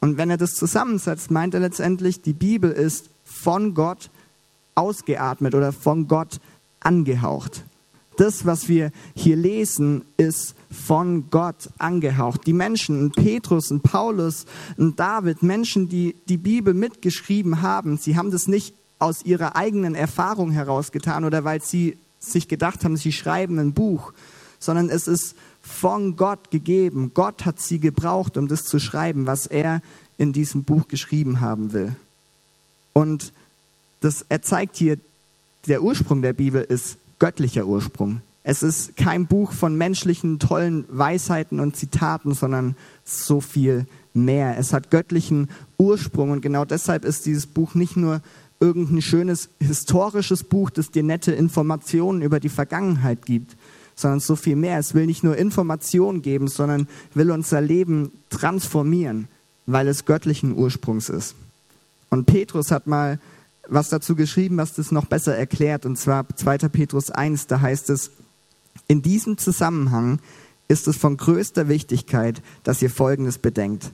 Und 0.00 0.16
wenn 0.16 0.30
er 0.30 0.36
das 0.36 0.54
zusammensetzt, 0.54 1.30
meint 1.30 1.54
er 1.54 1.60
letztendlich, 1.60 2.22
die 2.22 2.32
Bibel 2.32 2.72
ist 2.72 3.08
von 3.24 3.72
Gott 3.72 4.10
ausgeatmet 4.74 5.54
oder 5.54 5.72
von 5.72 6.08
Gott 6.08 6.40
angehaucht. 6.80 7.62
Das, 8.16 8.44
was 8.44 8.68
wir 8.68 8.90
hier 9.14 9.36
lesen, 9.36 10.02
ist 10.16 10.56
von 10.72 11.30
Gott 11.30 11.70
angehaucht. 11.78 12.46
Die 12.46 12.52
Menschen, 12.52 13.12
Petrus 13.12 13.70
und 13.70 13.84
Paulus 13.84 14.44
und 14.76 14.98
David, 14.98 15.44
Menschen, 15.44 15.88
die 15.88 16.16
die 16.28 16.36
Bibel 16.36 16.74
mitgeschrieben 16.74 17.62
haben, 17.62 17.96
sie 17.96 18.16
haben 18.16 18.32
das 18.32 18.48
nicht 18.48 18.74
aus 18.98 19.24
ihrer 19.24 19.54
eigenen 19.54 19.94
Erfahrung 19.94 20.50
herausgetan 20.50 21.24
oder 21.24 21.44
weil 21.44 21.62
sie 21.62 21.96
sich 22.18 22.48
gedacht 22.48 22.84
haben, 22.84 22.96
sie 22.96 23.12
schreiben 23.12 23.60
ein 23.60 23.72
Buch, 23.72 24.12
sondern 24.58 24.90
es 24.90 25.06
ist 25.06 25.36
von 25.62 26.16
Gott 26.16 26.50
gegeben. 26.50 27.12
Gott 27.14 27.44
hat 27.44 27.60
sie 27.60 27.78
gebraucht, 27.78 28.36
um 28.36 28.48
das 28.48 28.64
zu 28.64 28.78
schreiben, 28.78 29.26
was 29.26 29.46
er 29.46 29.80
in 30.18 30.32
diesem 30.32 30.64
Buch 30.64 30.88
geschrieben 30.88 31.40
haben 31.40 31.72
will. 31.72 31.94
Und 32.92 33.32
das, 34.00 34.26
er 34.28 34.42
zeigt 34.42 34.76
hier 34.76 34.98
der 35.68 35.82
Ursprung 35.82 36.22
der 36.22 36.32
Bibel 36.32 36.62
ist 36.62 36.98
göttlicher 37.18 37.66
Ursprung. 37.66 38.20
Es 38.42 38.64
ist 38.64 38.96
kein 38.96 39.26
Buch 39.26 39.52
von 39.52 39.76
menschlichen 39.76 40.40
tollen 40.40 40.84
Weisheiten 40.88 41.60
und 41.60 41.76
Zitaten, 41.76 42.34
sondern 42.34 42.74
so 43.04 43.40
viel 43.40 43.86
mehr. 44.12 44.58
Es 44.58 44.72
hat 44.72 44.90
göttlichen 44.90 45.48
Ursprung 45.78 46.32
und 46.32 46.40
genau 46.40 46.64
deshalb 46.64 47.04
ist 47.04 47.24
dieses 47.26 47.46
Buch 47.46 47.74
nicht 47.74 47.96
nur 47.96 48.20
irgendein 48.58 49.02
schönes 49.02 49.48
historisches 49.60 50.42
Buch, 50.44 50.70
das 50.70 50.90
dir 50.90 51.02
nette 51.02 51.32
Informationen 51.32 52.22
über 52.22 52.40
die 52.40 52.48
Vergangenheit 52.48 53.24
gibt, 53.26 53.56
sondern 53.94 54.20
so 54.20 54.36
viel 54.36 54.56
mehr. 54.56 54.78
Es 54.78 54.94
will 54.94 55.06
nicht 55.06 55.24
nur 55.24 55.36
Informationen 55.36 56.22
geben, 56.22 56.48
sondern 56.48 56.88
will 57.14 57.30
unser 57.30 57.60
Leben 57.60 58.12
transformieren, 58.30 59.28
weil 59.66 59.88
es 59.88 60.04
göttlichen 60.04 60.56
Ursprungs 60.56 61.08
ist. 61.08 61.34
Und 62.10 62.26
Petrus 62.26 62.70
hat 62.70 62.86
mal 62.86 63.18
was 63.68 63.88
dazu 63.88 64.16
geschrieben, 64.16 64.56
was 64.56 64.74
das 64.74 64.92
noch 64.92 65.06
besser 65.06 65.36
erklärt, 65.36 65.86
und 65.86 65.96
zwar 65.96 66.26
2. 66.28 66.58
Petrus 66.68 67.10
1, 67.10 67.46
da 67.46 67.60
heißt 67.60 67.90
es, 67.90 68.10
in 68.88 69.02
diesem 69.02 69.38
Zusammenhang 69.38 70.18
ist 70.68 70.88
es 70.88 70.96
von 70.96 71.16
größter 71.16 71.68
Wichtigkeit, 71.68 72.42
dass 72.64 72.82
ihr 72.82 72.90
Folgendes 72.90 73.38
bedenkt. 73.38 73.92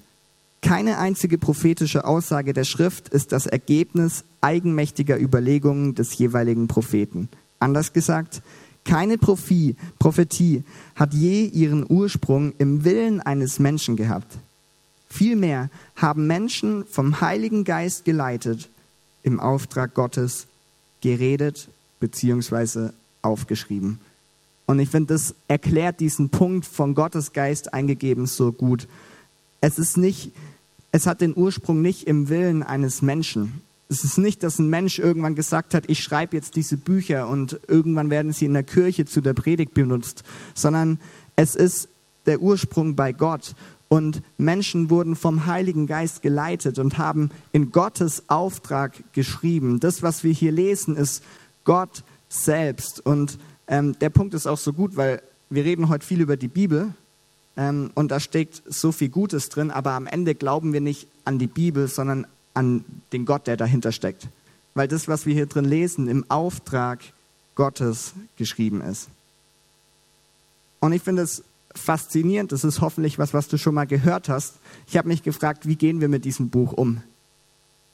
Keine 0.60 0.98
einzige 0.98 1.38
prophetische 1.38 2.04
Aussage 2.04 2.52
der 2.52 2.64
Schrift 2.64 3.08
ist 3.08 3.32
das 3.32 3.46
Ergebnis 3.46 4.24
eigenmächtiger 4.40 5.20
Überlegungen 5.20 5.94
des 5.94 6.16
jeweiligen 6.18 6.66
Propheten. 6.66 7.28
Anders 7.60 7.92
gesagt, 7.92 8.42
keine 8.88 9.18
Prophi, 9.18 9.76
Prophetie 9.98 10.64
hat 10.96 11.12
je 11.12 11.44
ihren 11.44 11.84
Ursprung 11.86 12.54
im 12.56 12.84
Willen 12.84 13.20
eines 13.20 13.58
Menschen 13.58 13.96
gehabt. 13.96 14.38
Vielmehr 15.10 15.68
haben 15.94 16.26
Menschen 16.26 16.86
vom 16.86 17.20
Heiligen 17.20 17.64
Geist 17.64 18.06
geleitet, 18.06 18.70
im 19.22 19.40
Auftrag 19.40 19.92
Gottes 19.92 20.46
geredet 21.02 21.68
bzw. 22.00 22.88
aufgeschrieben. 23.20 24.00
Und 24.64 24.78
ich 24.78 24.88
finde, 24.88 25.12
das 25.12 25.34
erklärt 25.48 26.00
diesen 26.00 26.30
Punkt 26.30 26.64
von 26.64 26.94
Gottes 26.94 27.34
Geist 27.34 27.74
eingegeben 27.74 28.24
so 28.24 28.52
gut. 28.52 28.88
Es 29.60 29.78
ist 29.78 29.98
nicht, 29.98 30.32
es 30.92 31.06
hat 31.06 31.20
den 31.20 31.36
Ursprung 31.36 31.82
nicht 31.82 32.06
im 32.06 32.30
Willen 32.30 32.62
eines 32.62 33.02
Menschen. 33.02 33.60
Es 33.88 34.04
ist 34.04 34.18
nicht, 34.18 34.42
dass 34.42 34.58
ein 34.58 34.68
Mensch 34.68 34.98
irgendwann 34.98 35.34
gesagt 35.34 35.72
hat, 35.72 35.84
ich 35.88 36.02
schreibe 36.02 36.36
jetzt 36.36 36.56
diese 36.56 36.76
Bücher 36.76 37.28
und 37.28 37.58
irgendwann 37.68 38.10
werden 38.10 38.32
sie 38.32 38.44
in 38.44 38.52
der 38.52 38.62
Kirche 38.62 39.06
zu 39.06 39.22
der 39.22 39.32
Predigt 39.32 39.72
benutzt, 39.72 40.24
sondern 40.54 41.00
es 41.36 41.54
ist 41.54 41.88
der 42.26 42.42
Ursprung 42.42 42.96
bei 42.96 43.12
Gott. 43.12 43.54
Und 43.88 44.22
Menschen 44.36 44.90
wurden 44.90 45.16
vom 45.16 45.46
Heiligen 45.46 45.86
Geist 45.86 46.20
geleitet 46.20 46.78
und 46.78 46.98
haben 46.98 47.30
in 47.52 47.72
Gottes 47.72 48.24
Auftrag 48.28 49.02
geschrieben. 49.14 49.80
Das, 49.80 50.02
was 50.02 50.22
wir 50.22 50.32
hier 50.32 50.52
lesen, 50.52 50.94
ist 50.94 51.22
Gott 51.64 52.02
selbst. 52.28 53.04
Und 53.04 53.38
ähm, 53.66 53.98
der 53.98 54.10
Punkt 54.10 54.34
ist 54.34 54.46
auch 54.46 54.58
so 54.58 54.74
gut, 54.74 54.96
weil 54.96 55.22
wir 55.48 55.64
reden 55.64 55.88
heute 55.88 56.04
viel 56.04 56.20
über 56.20 56.36
die 56.36 56.48
Bibel 56.48 56.92
ähm, 57.56 57.90
und 57.94 58.10
da 58.10 58.20
steckt 58.20 58.62
so 58.66 58.92
viel 58.92 59.08
Gutes 59.08 59.48
drin, 59.48 59.70
aber 59.70 59.92
am 59.92 60.06
Ende 60.06 60.34
glauben 60.34 60.72
wir 60.72 60.80
nicht 60.80 61.08
an 61.24 61.38
die 61.38 61.46
Bibel, 61.46 61.88
sondern 61.88 62.26
an 62.58 62.84
den 63.12 63.24
Gott, 63.24 63.46
der 63.46 63.56
dahinter 63.56 63.92
steckt. 63.92 64.28
Weil 64.74 64.88
das, 64.88 65.06
was 65.06 65.26
wir 65.26 65.34
hier 65.34 65.46
drin 65.46 65.64
lesen, 65.64 66.08
im 66.08 66.28
Auftrag 66.28 67.00
Gottes 67.54 68.14
geschrieben 68.36 68.80
ist. 68.80 69.08
Und 70.80 70.92
ich 70.92 71.02
finde 71.02 71.22
es 71.22 71.44
faszinierend, 71.74 72.50
das 72.50 72.64
ist 72.64 72.80
hoffentlich 72.80 73.18
was, 73.18 73.32
was 73.32 73.46
du 73.46 73.58
schon 73.58 73.74
mal 73.74 73.86
gehört 73.86 74.28
hast. 74.28 74.56
Ich 74.88 74.96
habe 74.96 75.08
mich 75.08 75.22
gefragt, 75.22 75.66
wie 75.68 75.76
gehen 75.76 76.00
wir 76.00 76.08
mit 76.08 76.24
diesem 76.24 76.50
Buch 76.50 76.72
um? 76.72 77.02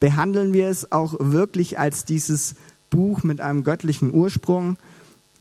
Behandeln 0.01 0.53
wir 0.53 0.69
es 0.69 0.91
auch 0.93 1.15
wirklich 1.19 1.79
als 1.79 2.05
dieses 2.05 2.55
Buch 2.89 3.23
mit 3.23 3.41
einem 3.41 3.65
göttlichen 3.65 4.13
Ursprung 4.15 4.77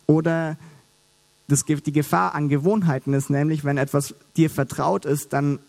oder 0.06 0.58
das, 1.48 1.66
die 1.66 1.92
Gefahr 1.92 2.36
an 2.36 2.50
Gewohnheiten 2.50 3.14
ist 3.14 3.30
nämlich, 3.30 3.64
wenn 3.64 3.78
etwas 3.78 4.16
dir 4.36 4.50
vertraut 4.50 5.06
ist, 5.06 5.34
dann 5.34 5.60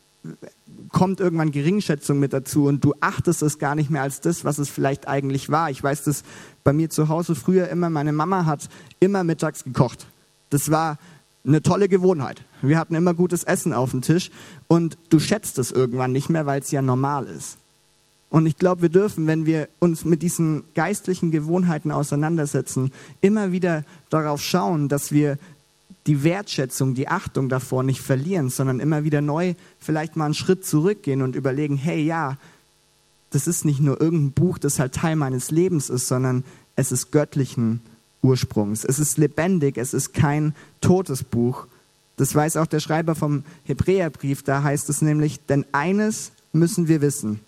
kommt 0.90 1.21
irgendwann 1.21 1.50
Geringschätzung 1.50 2.19
mit 2.19 2.33
dazu 2.33 2.66
und 2.66 2.85
du 2.85 2.95
achtest 3.00 3.43
es 3.43 3.59
gar 3.59 3.75
nicht 3.75 3.90
mehr 3.90 4.02
als 4.02 4.21
das, 4.21 4.45
was 4.45 4.59
es 4.59 4.69
vielleicht 4.69 5.09
eigentlich 5.09 5.50
war. 5.50 5.71
Ich 5.71 5.83
weiß 5.83 6.04
das 6.04 6.23
bei 6.62 6.73
mir 6.73 6.90
zu 6.90 7.09
Hause 7.09 7.35
früher 7.35 7.69
immer, 7.69 7.90
meine 7.90 8.12
Mama 8.12 8.47
hat 8.47 8.69
immer 9.00 9.25
mittags 9.25 9.64
gekocht. 9.64 10.07
Das 10.50 10.71
war 10.71 10.99
eine 11.47 11.62
tolle 11.62 11.88
Gewohnheit. 11.88 12.43
Wir 12.62 12.78
hatten 12.78 12.95
immer 12.95 13.12
gutes 13.12 13.45
Essen 13.45 13.73
auf 13.73 13.90
dem 13.90 14.02
Tisch 14.02 14.31
und 14.66 14.97
du 15.11 15.19
schätzt 15.19 15.59
es 15.59 15.71
irgendwann 15.71 16.12
nicht 16.12 16.31
mehr, 16.31 16.47
weil 16.47 16.61
es 16.61 16.70
ja 16.70 16.81
normal 16.81 17.27
ist. 17.27 17.59
Und 18.31 18.46
ich 18.46 18.57
glaube, 18.57 18.83
wir 18.83 18.88
dürfen, 18.88 19.27
wenn 19.27 19.46
wir 19.46 19.68
uns 19.79 20.05
mit 20.05 20.22
diesen 20.22 20.64
geistlichen 20.75 21.31
Gewohnheiten 21.31 21.92
auseinandersetzen, 21.92 22.90
immer 23.20 23.53
wieder 23.53 23.85
darauf 24.11 24.42
schauen, 24.42 24.88
dass 24.88 25.12
wir 25.12 25.38
die 26.07 26.23
Wertschätzung, 26.23 26.95
die 26.95 27.09
Achtung 27.09 27.49
davor 27.49 27.83
nicht 27.83 28.01
verlieren, 28.01 28.51
sondern 28.51 28.81
immer 28.81 29.05
wieder 29.05 29.21
neu 29.21 29.55
vielleicht 29.81 30.17
mal 30.17 30.27
einen 30.27 30.35
Schritt 30.35 30.67
zurückgehen 30.67 31.23
und 31.23 31.35
überlegen, 31.35 31.77
hey 31.77 32.03
ja, 32.03 32.37
das 33.31 33.47
ist 33.47 33.64
nicht 33.64 33.81
nur 33.81 34.01
irgendein 34.01 34.33
Buch, 34.33 34.59
das 34.59 34.79
halt 34.79 34.95
Teil 34.95 35.17
meines 35.17 35.51
Lebens 35.51 35.90
ist, 35.90 36.07
sondern 36.07 36.45
es 36.77 36.93
ist 36.93 37.11
göttlichen 37.11 37.81
Ursprungs. 38.23 38.85
Es 38.85 38.99
ist 38.99 39.19
lebendig, 39.19 39.77
es 39.77 39.95
ist 39.95 40.14
kein 40.14 40.55
totes 40.81 41.25
Buch. 41.25 41.67
Das 42.17 42.35
weiß 42.35 42.57
auch 42.59 42.67
der 42.67 42.81
Schreiber 42.81 43.14
vom 43.14 43.43
Hebräerbrief, 43.64 44.43
da 44.43 44.62
heißt 44.62 44.88
es 44.88 45.03
nämlich, 45.03 45.45
denn 45.47 45.64
eines 45.73 46.33
müssen 46.53 46.87
wir 46.87 47.01
wissen, 47.01 47.40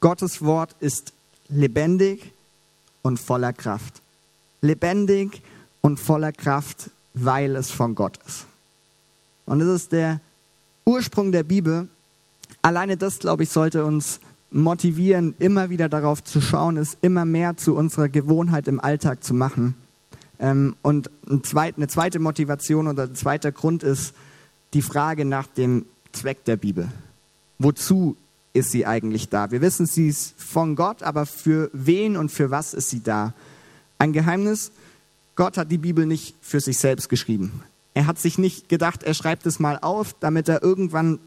Gottes 0.00 0.42
Wort 0.42 0.76
ist 0.80 1.12
lebendig 1.48 2.32
und 3.02 3.18
voller 3.18 3.52
Kraft. 3.52 4.02
Lebendig 4.60 5.42
und 5.80 5.98
voller 5.98 6.32
Kraft, 6.32 6.90
weil 7.24 7.56
es 7.56 7.70
von 7.70 7.94
Gott 7.94 8.18
ist. 8.26 8.46
Und 9.46 9.60
das 9.60 9.68
ist 9.68 9.92
der 9.92 10.20
Ursprung 10.84 11.32
der 11.32 11.42
Bibel. 11.42 11.88
Alleine 12.62 12.96
das, 12.96 13.18
glaube 13.18 13.44
ich, 13.44 13.50
sollte 13.50 13.84
uns 13.84 14.20
motivieren, 14.50 15.34
immer 15.38 15.70
wieder 15.70 15.88
darauf 15.88 16.24
zu 16.24 16.40
schauen, 16.40 16.76
es 16.76 16.96
immer 17.02 17.24
mehr 17.24 17.56
zu 17.56 17.76
unserer 17.76 18.08
Gewohnheit 18.08 18.68
im 18.68 18.80
Alltag 18.80 19.22
zu 19.22 19.34
machen. 19.34 19.74
Ähm, 20.38 20.76
und 20.82 21.10
eine 21.28 21.88
zweite 21.88 22.18
Motivation 22.18 22.88
oder 22.88 23.04
ein 23.04 23.14
zweiter 23.14 23.52
Grund 23.52 23.82
ist 23.82 24.14
die 24.74 24.82
Frage 24.82 25.24
nach 25.24 25.46
dem 25.46 25.84
Zweck 26.12 26.44
der 26.44 26.56
Bibel. 26.56 26.88
Wozu 27.58 28.16
ist 28.52 28.70
sie 28.70 28.86
eigentlich 28.86 29.28
da? 29.28 29.50
Wir 29.50 29.60
wissen, 29.60 29.86
sie 29.86 30.08
ist 30.08 30.34
von 30.40 30.76
Gott, 30.76 31.02
aber 31.02 31.26
für 31.26 31.70
wen 31.72 32.16
und 32.16 32.30
für 32.30 32.50
was 32.50 32.74
ist 32.74 32.90
sie 32.90 33.02
da? 33.02 33.34
Ein 33.98 34.12
Geheimnis, 34.12 34.70
Gott 35.38 35.56
hat 35.56 35.70
die 35.70 35.78
Bibel 35.78 36.04
nicht 36.04 36.34
für 36.40 36.58
sich 36.58 36.78
selbst 36.78 37.08
geschrieben. 37.08 37.62
Er 37.94 38.08
hat 38.08 38.18
sich 38.18 38.38
nicht 38.38 38.68
gedacht, 38.68 39.04
er 39.04 39.14
schreibt 39.14 39.46
es 39.46 39.60
mal 39.60 39.78
auf, 39.80 40.12
damit 40.18 40.48
er 40.48 40.64
irgendwann 40.64 41.20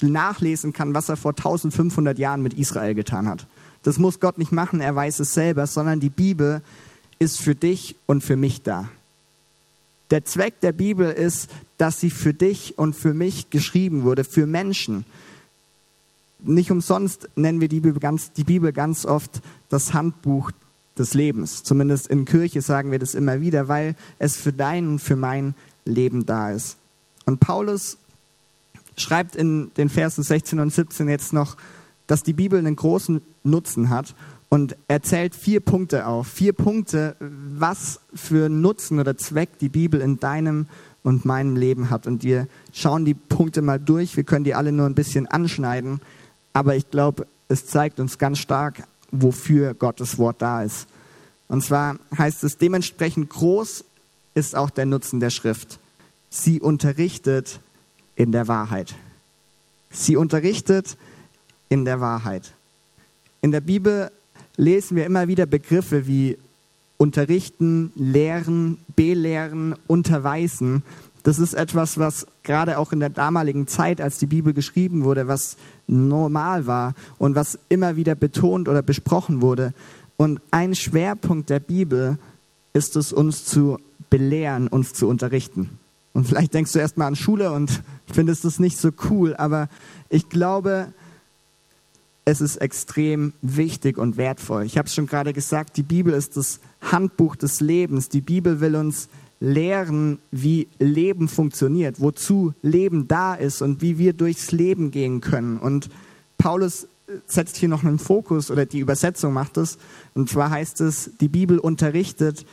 nachlesen 0.00 0.72
kann, 0.72 0.94
was 0.94 1.10
er 1.10 1.18
vor 1.18 1.32
1500 1.32 2.18
Jahren 2.18 2.42
mit 2.42 2.54
Israel 2.54 2.94
getan 2.94 3.28
hat. 3.28 3.46
Das 3.82 3.98
muss 3.98 4.18
Gott 4.18 4.38
nicht 4.38 4.50
machen, 4.50 4.80
er 4.80 4.96
weiß 4.96 5.20
es 5.20 5.34
selber, 5.34 5.66
sondern 5.66 6.00
die 6.00 6.08
Bibel 6.08 6.62
ist 7.18 7.38
für 7.38 7.54
dich 7.54 7.96
und 8.06 8.24
für 8.24 8.36
mich 8.36 8.62
da. 8.62 8.88
Der 10.10 10.24
Zweck 10.24 10.58
der 10.60 10.72
Bibel 10.72 11.12
ist, 11.12 11.50
dass 11.76 12.00
sie 12.00 12.10
für 12.10 12.32
dich 12.32 12.78
und 12.78 12.96
für 12.96 13.12
mich 13.12 13.50
geschrieben 13.50 14.04
wurde, 14.04 14.24
für 14.24 14.46
Menschen. 14.46 15.04
Nicht 16.38 16.70
umsonst 16.70 17.28
nennen 17.36 17.60
wir 17.60 17.68
die 17.68 17.80
Bibel 17.80 18.00
ganz, 18.00 18.32
die 18.32 18.44
Bibel 18.44 18.72
ganz 18.72 19.04
oft 19.04 19.42
das 19.68 19.92
Handbuch 19.92 20.50
des 21.00 21.14
Lebens. 21.14 21.64
Zumindest 21.64 22.06
in 22.06 22.24
Kirche 22.24 22.62
sagen 22.62 22.92
wir 22.92 22.98
das 22.98 23.14
immer 23.14 23.40
wieder, 23.40 23.66
weil 23.68 23.96
es 24.18 24.36
für 24.36 24.52
dein 24.52 24.86
und 24.86 24.98
für 25.00 25.16
mein 25.16 25.54
Leben 25.84 26.26
da 26.26 26.52
ist. 26.52 26.76
Und 27.26 27.40
Paulus 27.40 27.98
schreibt 28.96 29.34
in 29.34 29.72
den 29.76 29.88
Versen 29.88 30.22
16 30.22 30.60
und 30.60 30.72
17 30.72 31.08
jetzt 31.08 31.32
noch, 31.32 31.56
dass 32.06 32.22
die 32.22 32.32
Bibel 32.32 32.58
einen 32.58 32.76
großen 32.76 33.20
Nutzen 33.42 33.90
hat 33.90 34.14
und 34.50 34.76
er 34.88 35.00
zählt 35.00 35.34
vier 35.34 35.60
Punkte 35.60 36.06
auf. 36.06 36.26
Vier 36.26 36.52
Punkte, 36.52 37.14
was 37.20 38.00
für 38.12 38.48
Nutzen 38.48 38.98
oder 38.98 39.16
Zweck 39.16 39.58
die 39.60 39.68
Bibel 39.68 40.00
in 40.00 40.18
deinem 40.18 40.66
und 41.04 41.24
meinem 41.24 41.54
Leben 41.54 41.88
hat. 41.88 42.08
Und 42.08 42.24
wir 42.24 42.48
schauen 42.72 43.04
die 43.04 43.14
Punkte 43.14 43.62
mal 43.62 43.78
durch. 43.78 44.16
Wir 44.16 44.24
können 44.24 44.44
die 44.44 44.56
alle 44.56 44.72
nur 44.72 44.86
ein 44.86 44.96
bisschen 44.96 45.28
anschneiden. 45.28 46.00
Aber 46.52 46.74
ich 46.74 46.90
glaube, 46.90 47.28
es 47.48 47.66
zeigt 47.66 48.00
uns 48.00 48.18
ganz 48.18 48.38
stark, 48.38 48.82
wofür 49.12 49.74
Gottes 49.74 50.18
Wort 50.18 50.42
da 50.42 50.64
ist. 50.64 50.88
Und 51.50 51.64
zwar 51.64 51.98
heißt 52.16 52.44
es, 52.44 52.58
dementsprechend 52.58 53.28
groß 53.28 53.84
ist 54.34 54.54
auch 54.54 54.70
der 54.70 54.86
Nutzen 54.86 55.18
der 55.18 55.30
Schrift. 55.30 55.80
Sie 56.30 56.60
unterrichtet 56.60 57.58
in 58.14 58.30
der 58.30 58.46
Wahrheit. 58.46 58.94
Sie 59.90 60.14
unterrichtet 60.14 60.96
in 61.68 61.84
der 61.84 62.00
Wahrheit. 62.00 62.52
In 63.40 63.50
der 63.50 63.62
Bibel 63.62 64.12
lesen 64.56 64.96
wir 64.96 65.04
immer 65.04 65.26
wieder 65.26 65.44
Begriffe 65.44 66.06
wie 66.06 66.38
unterrichten, 66.98 67.90
lehren, 67.96 68.78
belehren, 68.94 69.74
unterweisen. 69.88 70.84
Das 71.24 71.40
ist 71.40 71.54
etwas, 71.54 71.98
was 71.98 72.28
gerade 72.44 72.78
auch 72.78 72.92
in 72.92 73.00
der 73.00 73.10
damaligen 73.10 73.66
Zeit, 73.66 74.00
als 74.00 74.18
die 74.18 74.26
Bibel 74.26 74.52
geschrieben 74.52 75.02
wurde, 75.02 75.26
was 75.26 75.56
normal 75.88 76.68
war 76.68 76.94
und 77.18 77.34
was 77.34 77.58
immer 77.68 77.96
wieder 77.96 78.14
betont 78.14 78.68
oder 78.68 78.82
besprochen 78.82 79.42
wurde. 79.42 79.74
Und 80.20 80.42
ein 80.50 80.74
Schwerpunkt 80.74 81.48
der 81.48 81.60
Bibel 81.60 82.18
ist 82.74 82.94
es, 82.94 83.10
uns 83.10 83.46
zu 83.46 83.78
belehren, 84.10 84.68
uns 84.68 84.92
zu 84.92 85.08
unterrichten. 85.08 85.78
Und 86.12 86.28
vielleicht 86.28 86.52
denkst 86.52 86.72
du 86.72 86.78
erstmal 86.78 87.06
an 87.06 87.16
Schule 87.16 87.52
und 87.52 87.82
findest 88.12 88.44
es 88.44 88.58
nicht 88.58 88.76
so 88.76 88.90
cool, 89.08 89.34
aber 89.34 89.70
ich 90.10 90.28
glaube, 90.28 90.92
es 92.26 92.42
ist 92.42 92.58
extrem 92.58 93.32
wichtig 93.40 93.96
und 93.96 94.18
wertvoll. 94.18 94.64
Ich 94.64 94.76
habe 94.76 94.88
es 94.88 94.94
schon 94.94 95.06
gerade 95.06 95.32
gesagt, 95.32 95.78
die 95.78 95.82
Bibel 95.82 96.12
ist 96.12 96.36
das 96.36 96.60
Handbuch 96.82 97.34
des 97.34 97.62
Lebens. 97.62 98.10
Die 98.10 98.20
Bibel 98.20 98.60
will 98.60 98.76
uns 98.76 99.08
lehren, 99.40 100.18
wie 100.30 100.68
Leben 100.78 101.28
funktioniert, 101.28 101.98
wozu 101.98 102.52
Leben 102.60 103.08
da 103.08 103.32
ist 103.32 103.62
und 103.62 103.80
wie 103.80 103.96
wir 103.96 104.12
durchs 104.12 104.52
Leben 104.52 104.90
gehen 104.90 105.22
können. 105.22 105.56
Und 105.56 105.88
Paulus 106.36 106.88
setzt 107.26 107.56
hier 107.56 107.68
noch 107.68 107.84
einen 107.84 107.98
Fokus 107.98 108.50
oder 108.50 108.66
die 108.66 108.80
Übersetzung 108.80 109.32
macht 109.32 109.56
es. 109.56 109.78
Und 110.14 110.28
zwar 110.28 110.50
heißt 110.50 110.80
es, 110.80 111.10
die 111.20 111.28
Bibel 111.28 111.58
unterrichtet 111.58 112.46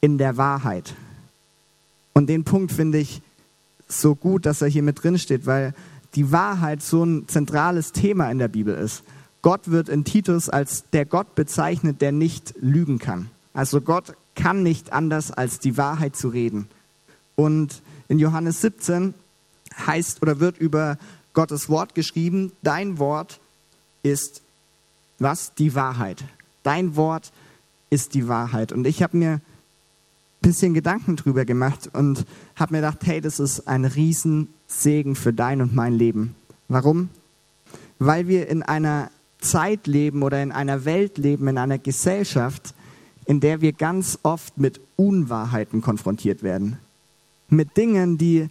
in 0.00 0.18
der 0.18 0.36
Wahrheit. 0.36 0.94
Und 2.12 2.28
den 2.28 2.44
Punkt 2.44 2.72
finde 2.72 2.98
ich 2.98 3.22
so 3.88 4.14
gut, 4.14 4.46
dass 4.46 4.62
er 4.62 4.68
hier 4.68 4.82
mit 4.82 5.02
drin 5.02 5.18
steht, 5.18 5.46
weil 5.46 5.74
die 6.14 6.32
Wahrheit 6.32 6.82
so 6.82 7.04
ein 7.04 7.28
zentrales 7.28 7.92
Thema 7.92 8.30
in 8.30 8.38
der 8.38 8.48
Bibel 8.48 8.74
ist. 8.74 9.02
Gott 9.40 9.70
wird 9.70 9.88
in 9.88 10.04
Titus 10.04 10.48
als 10.48 10.84
der 10.92 11.04
Gott 11.04 11.34
bezeichnet, 11.34 12.00
der 12.00 12.12
nicht 12.12 12.54
lügen 12.60 12.98
kann. 12.98 13.28
Also 13.54 13.80
Gott 13.80 14.14
kann 14.34 14.62
nicht 14.62 14.92
anders, 14.92 15.30
als 15.30 15.58
die 15.58 15.76
Wahrheit 15.76 16.16
zu 16.16 16.28
reden. 16.28 16.68
Und 17.34 17.82
in 18.08 18.18
Johannes 18.18 18.60
17 18.60 19.14
heißt 19.86 20.22
oder 20.22 20.38
wird 20.38 20.58
über 20.58 20.98
Gottes 21.34 21.68
Wort 21.68 21.94
geschrieben, 21.94 22.52
dein 22.62 22.98
Wort 22.98 23.40
ist 24.02 24.42
was? 25.18 25.54
Die 25.54 25.74
Wahrheit. 25.74 26.24
Dein 26.62 26.96
Wort 26.96 27.32
ist 27.90 28.14
die 28.14 28.28
Wahrheit. 28.28 28.72
Und 28.72 28.86
ich 28.86 29.02
habe 29.02 29.16
mir 29.16 29.32
ein 29.32 29.40
bisschen 30.40 30.74
Gedanken 30.74 31.16
drüber 31.16 31.44
gemacht 31.44 31.90
und 31.92 32.24
habe 32.56 32.74
mir 32.74 32.80
gedacht, 32.80 33.00
hey, 33.04 33.20
das 33.20 33.38
ist 33.38 33.68
ein 33.68 33.84
Riesensegen 33.84 35.14
für 35.14 35.32
dein 35.32 35.60
und 35.60 35.74
mein 35.74 35.92
Leben. 35.92 36.34
Warum? 36.68 37.10
Weil 37.98 38.28
wir 38.28 38.48
in 38.48 38.62
einer 38.62 39.10
Zeit 39.40 39.86
leben 39.86 40.22
oder 40.22 40.42
in 40.42 40.52
einer 40.52 40.84
Welt 40.84 41.18
leben, 41.18 41.48
in 41.48 41.58
einer 41.58 41.78
Gesellschaft, 41.78 42.74
in 43.26 43.40
der 43.40 43.60
wir 43.60 43.72
ganz 43.72 44.18
oft 44.22 44.58
mit 44.58 44.80
Unwahrheiten 44.96 45.80
konfrontiert 45.80 46.42
werden. 46.42 46.78
Mit 47.48 47.76
Dingen, 47.76 48.18
die, 48.18 48.48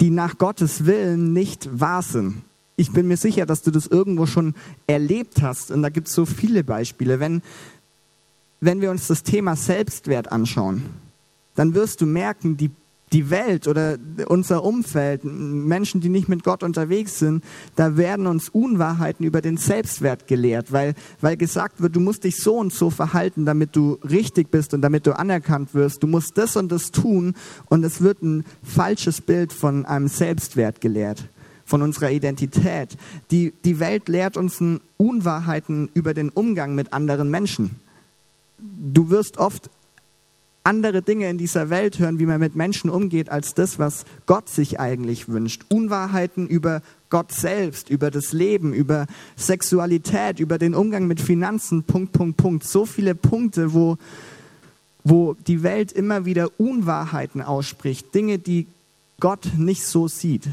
die 0.00 0.10
nach 0.10 0.38
Gottes 0.38 0.86
Willen 0.86 1.32
nicht 1.32 1.80
wahr 1.80 2.02
sind. 2.02 2.42
Ich 2.80 2.92
bin 2.92 3.08
mir 3.08 3.18
sicher, 3.18 3.44
dass 3.44 3.60
du 3.60 3.70
das 3.70 3.86
irgendwo 3.86 4.24
schon 4.24 4.54
erlebt 4.86 5.42
hast. 5.42 5.70
Und 5.70 5.82
da 5.82 5.90
gibt 5.90 6.08
es 6.08 6.14
so 6.14 6.24
viele 6.24 6.64
Beispiele. 6.64 7.20
Wenn, 7.20 7.42
wenn 8.62 8.80
wir 8.80 8.90
uns 8.90 9.06
das 9.06 9.22
Thema 9.22 9.54
Selbstwert 9.54 10.32
anschauen, 10.32 10.84
dann 11.56 11.74
wirst 11.74 12.00
du 12.00 12.06
merken, 12.06 12.56
die 12.56 12.70
die 13.12 13.28
Welt 13.28 13.68
oder 13.68 13.98
unser 14.28 14.64
Umfeld, 14.64 15.24
Menschen, 15.24 16.00
die 16.00 16.08
nicht 16.08 16.30
mit 16.30 16.42
Gott 16.42 16.62
unterwegs 16.62 17.18
sind, 17.18 17.44
da 17.76 17.98
werden 17.98 18.26
uns 18.26 18.48
Unwahrheiten 18.48 19.26
über 19.26 19.42
den 19.42 19.58
Selbstwert 19.58 20.26
gelehrt, 20.26 20.72
weil, 20.72 20.94
weil 21.20 21.36
gesagt 21.36 21.82
wird, 21.82 21.96
du 21.96 22.00
musst 22.00 22.24
dich 22.24 22.36
so 22.36 22.56
und 22.56 22.72
so 22.72 22.88
verhalten, 22.88 23.44
damit 23.44 23.76
du 23.76 23.98
richtig 24.08 24.50
bist 24.50 24.72
und 24.72 24.80
damit 24.80 25.06
du 25.06 25.18
anerkannt 25.18 25.74
wirst. 25.74 26.02
Du 26.02 26.06
musst 26.06 26.38
das 26.38 26.56
und 26.56 26.72
das 26.72 26.92
tun 26.92 27.34
und 27.66 27.84
es 27.84 28.00
wird 28.00 28.22
ein 28.22 28.44
falsches 28.62 29.20
Bild 29.20 29.52
von 29.52 29.84
einem 29.84 30.08
Selbstwert 30.08 30.80
gelehrt, 30.80 31.24
von 31.70 31.82
unserer 31.82 32.10
Identität. 32.10 32.96
Die, 33.30 33.54
die 33.64 33.78
Welt 33.78 34.08
lehrt 34.08 34.36
uns 34.36 34.60
Unwahrheiten 34.98 35.88
über 35.94 36.12
den 36.12 36.28
Umgang 36.28 36.74
mit 36.74 36.92
anderen 36.92 37.30
Menschen. 37.30 37.76
Du 38.58 39.08
wirst 39.08 39.38
oft 39.38 39.70
andere 40.64 41.00
Dinge 41.00 41.30
in 41.30 41.38
dieser 41.38 41.70
Welt 41.70 41.98
hören, 41.98 42.18
wie 42.18 42.26
man 42.26 42.40
mit 42.40 42.54
Menschen 42.54 42.90
umgeht, 42.90 43.30
als 43.30 43.54
das, 43.54 43.78
was 43.78 44.04
Gott 44.26 44.48
sich 44.48 44.78
eigentlich 44.78 45.28
wünscht. 45.28 45.62
Unwahrheiten 45.68 46.46
über 46.46 46.82
Gott 47.08 47.32
selbst, 47.32 47.88
über 47.88 48.10
das 48.10 48.32
Leben, 48.32 48.74
über 48.74 49.06
Sexualität, 49.36 50.38
über 50.38 50.58
den 50.58 50.74
Umgang 50.74 51.06
mit 51.06 51.20
Finanzen, 51.20 51.84
Punkt, 51.84 52.12
Punkt, 52.12 52.36
Punkt. 52.36 52.64
So 52.64 52.84
viele 52.84 53.14
Punkte, 53.14 53.72
wo, 53.72 53.96
wo 55.02 55.34
die 55.46 55.62
Welt 55.62 55.92
immer 55.92 56.24
wieder 56.24 56.50
Unwahrheiten 56.58 57.40
ausspricht, 57.40 58.14
Dinge, 58.14 58.38
die 58.38 58.66
Gott 59.18 59.48
nicht 59.56 59.84
so 59.84 60.08
sieht. 60.08 60.48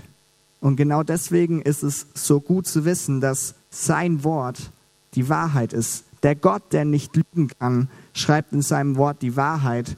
Und 0.60 0.76
genau 0.76 1.04
deswegen 1.04 1.62
ist 1.62 1.84
es 1.84 2.08
so 2.14 2.40
gut 2.40 2.68
zu 2.68 2.86
wissen, 2.86 3.22
dass 3.22 3.56
sein 3.70 4.24
Wort 4.24 4.72
die 5.14 5.30
Wahrheit 5.30 5.74
ist. 5.74 6.04
Der 6.24 6.36
Gott, 6.36 6.74
der 6.74 6.84
nicht 6.86 7.16
lügen 7.16 7.50
kann, 7.60 7.90
schreibt 8.14 8.54
in 8.54 8.62
seinem 8.62 8.96
Wort 8.96 9.22
die 9.22 9.36
Wahrheit. 9.36 9.98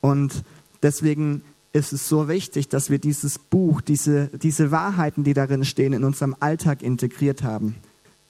Und 0.00 0.44
deswegen 0.82 1.42
ist 1.72 1.92
es 1.92 2.08
so 2.08 2.28
wichtig, 2.28 2.68
dass 2.68 2.90
wir 2.90 2.98
dieses 2.98 3.38
Buch, 3.38 3.80
diese, 3.80 4.28
diese 4.28 4.70
Wahrheiten, 4.70 5.24
die 5.24 5.34
darin 5.34 5.64
stehen, 5.64 5.92
in 5.92 6.04
unserem 6.04 6.36
Alltag 6.40 6.82
integriert 6.82 7.42
haben. 7.42 7.74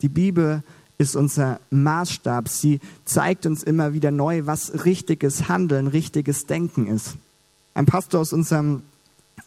Die 0.01 0.09
Bibel 0.09 0.63
ist 0.97 1.17
unser 1.17 1.61
Maßstab. 1.71 2.49
Sie 2.49 2.81
zeigt 3.05 3.47
uns 3.47 3.63
immer 3.63 3.93
wieder 3.93 4.11
neu, 4.11 4.47
was 4.47 4.85
richtiges 4.85 5.49
Handeln, 5.49 5.87
richtiges 5.87 6.47
Denken 6.47 6.89
ist. 6.89 7.17
Ein 7.75 7.87
Pastor 7.87 8.21
aus 8.21 8.33
unserem 8.33 8.83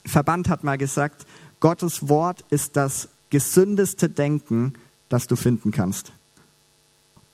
Verband 0.05 0.47
hat 0.47 0.63
mal 0.63 0.77
gesagt, 0.77 1.25
Gottes 1.61 2.09
Wort 2.09 2.43
ist 2.49 2.75
das 2.75 3.07
gesündeste 3.29 4.09
Denken, 4.09 4.73
das 5.07 5.27
du 5.27 5.37
finden 5.37 5.71
kannst. 5.71 6.11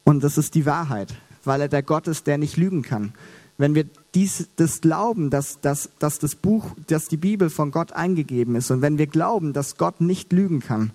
Und 0.03 0.23
das 0.23 0.37
ist 0.37 0.53
die 0.53 0.67
Wahrheit 0.67 1.15
weil 1.47 1.61
er 1.61 1.69
der 1.69 1.81
Gott 1.81 2.07
ist, 2.07 2.27
der 2.27 2.37
nicht 2.37 2.57
lügen 2.57 2.83
kann. 2.83 3.13
Wenn 3.57 3.73
wir 3.73 3.85
dies, 4.13 4.49
das 4.57 4.81
glauben, 4.81 5.31
dass, 5.31 5.59
dass, 5.61 5.89
dass 5.97 6.19
das 6.19 6.35
Buch, 6.35 6.75
dass 6.85 7.07
die 7.07 7.17
Bibel 7.17 7.49
von 7.49 7.71
Gott 7.71 7.93
eingegeben 7.93 8.55
ist 8.55 8.69
und 8.69 8.81
wenn 8.81 8.99
wir 8.99 9.07
glauben, 9.07 9.53
dass 9.53 9.77
Gott 9.77 9.99
nicht 9.99 10.31
lügen 10.31 10.59
kann, 10.59 10.91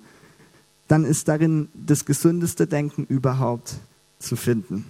dann 0.86 1.04
ist 1.04 1.26
darin 1.26 1.68
das 1.74 2.04
gesündeste 2.04 2.68
Denken 2.68 3.04
überhaupt 3.08 3.74
zu 4.20 4.36
finden. 4.36 4.84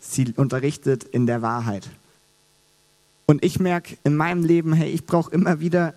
Sie 0.00 0.32
unterrichtet 0.36 1.04
in 1.04 1.26
der 1.26 1.42
Wahrheit. 1.42 1.90
Und 3.30 3.44
ich 3.44 3.60
merke 3.60 3.96
in 4.02 4.16
meinem 4.16 4.42
Leben, 4.42 4.72
hey, 4.72 4.90
ich 4.90 5.06
brauche 5.06 5.30
immer 5.30 5.60
wieder 5.60 5.94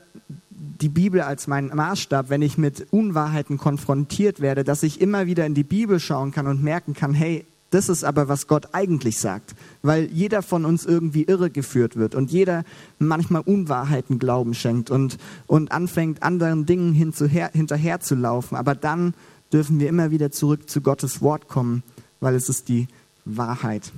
die 0.51 0.87
Bibel 0.87 1.21
als 1.21 1.47
meinen 1.47 1.75
Maßstab, 1.75 2.29
wenn 2.29 2.43
ich 2.43 2.59
mit 2.59 2.85
Unwahrheiten 2.91 3.57
konfrontiert 3.57 4.39
werde, 4.39 4.63
dass 4.63 4.83
ich 4.83 5.01
immer 5.01 5.25
wieder 5.25 5.43
in 5.47 5.55
die 5.55 5.63
Bibel 5.63 5.99
schauen 5.99 6.31
kann 6.31 6.45
und 6.45 6.61
merken 6.61 6.93
kann, 6.93 7.15
hey, 7.15 7.43
das 7.71 7.89
ist 7.89 8.03
aber, 8.03 8.27
was 8.27 8.45
Gott 8.45 8.75
eigentlich 8.75 9.17
sagt, 9.17 9.55
weil 9.81 10.11
jeder 10.13 10.43
von 10.43 10.63
uns 10.63 10.85
irgendwie 10.85 11.23
irregeführt 11.23 11.95
wird 11.95 12.13
und 12.13 12.29
jeder 12.29 12.65
manchmal 12.99 13.41
Unwahrheiten 13.41 14.19
Glauben 14.19 14.53
schenkt 14.53 14.91
und, 14.91 15.17
und 15.47 15.71
anfängt, 15.71 16.21
anderen 16.21 16.67
Dingen 16.67 16.93
hinzuher, 16.93 17.49
hinterher 17.51 17.99
zu 17.99 18.13
laufen. 18.13 18.55
Aber 18.55 18.75
dann 18.75 19.15
dürfen 19.51 19.79
wir 19.79 19.89
immer 19.89 20.11
wieder 20.11 20.29
zurück 20.29 20.69
zu 20.69 20.81
Gottes 20.81 21.19
Wort 21.23 21.47
kommen, 21.47 21.81
weil 22.19 22.35
es 22.35 22.47
ist 22.47 22.69
die 22.69 22.87
Wahrheit. 23.25 23.91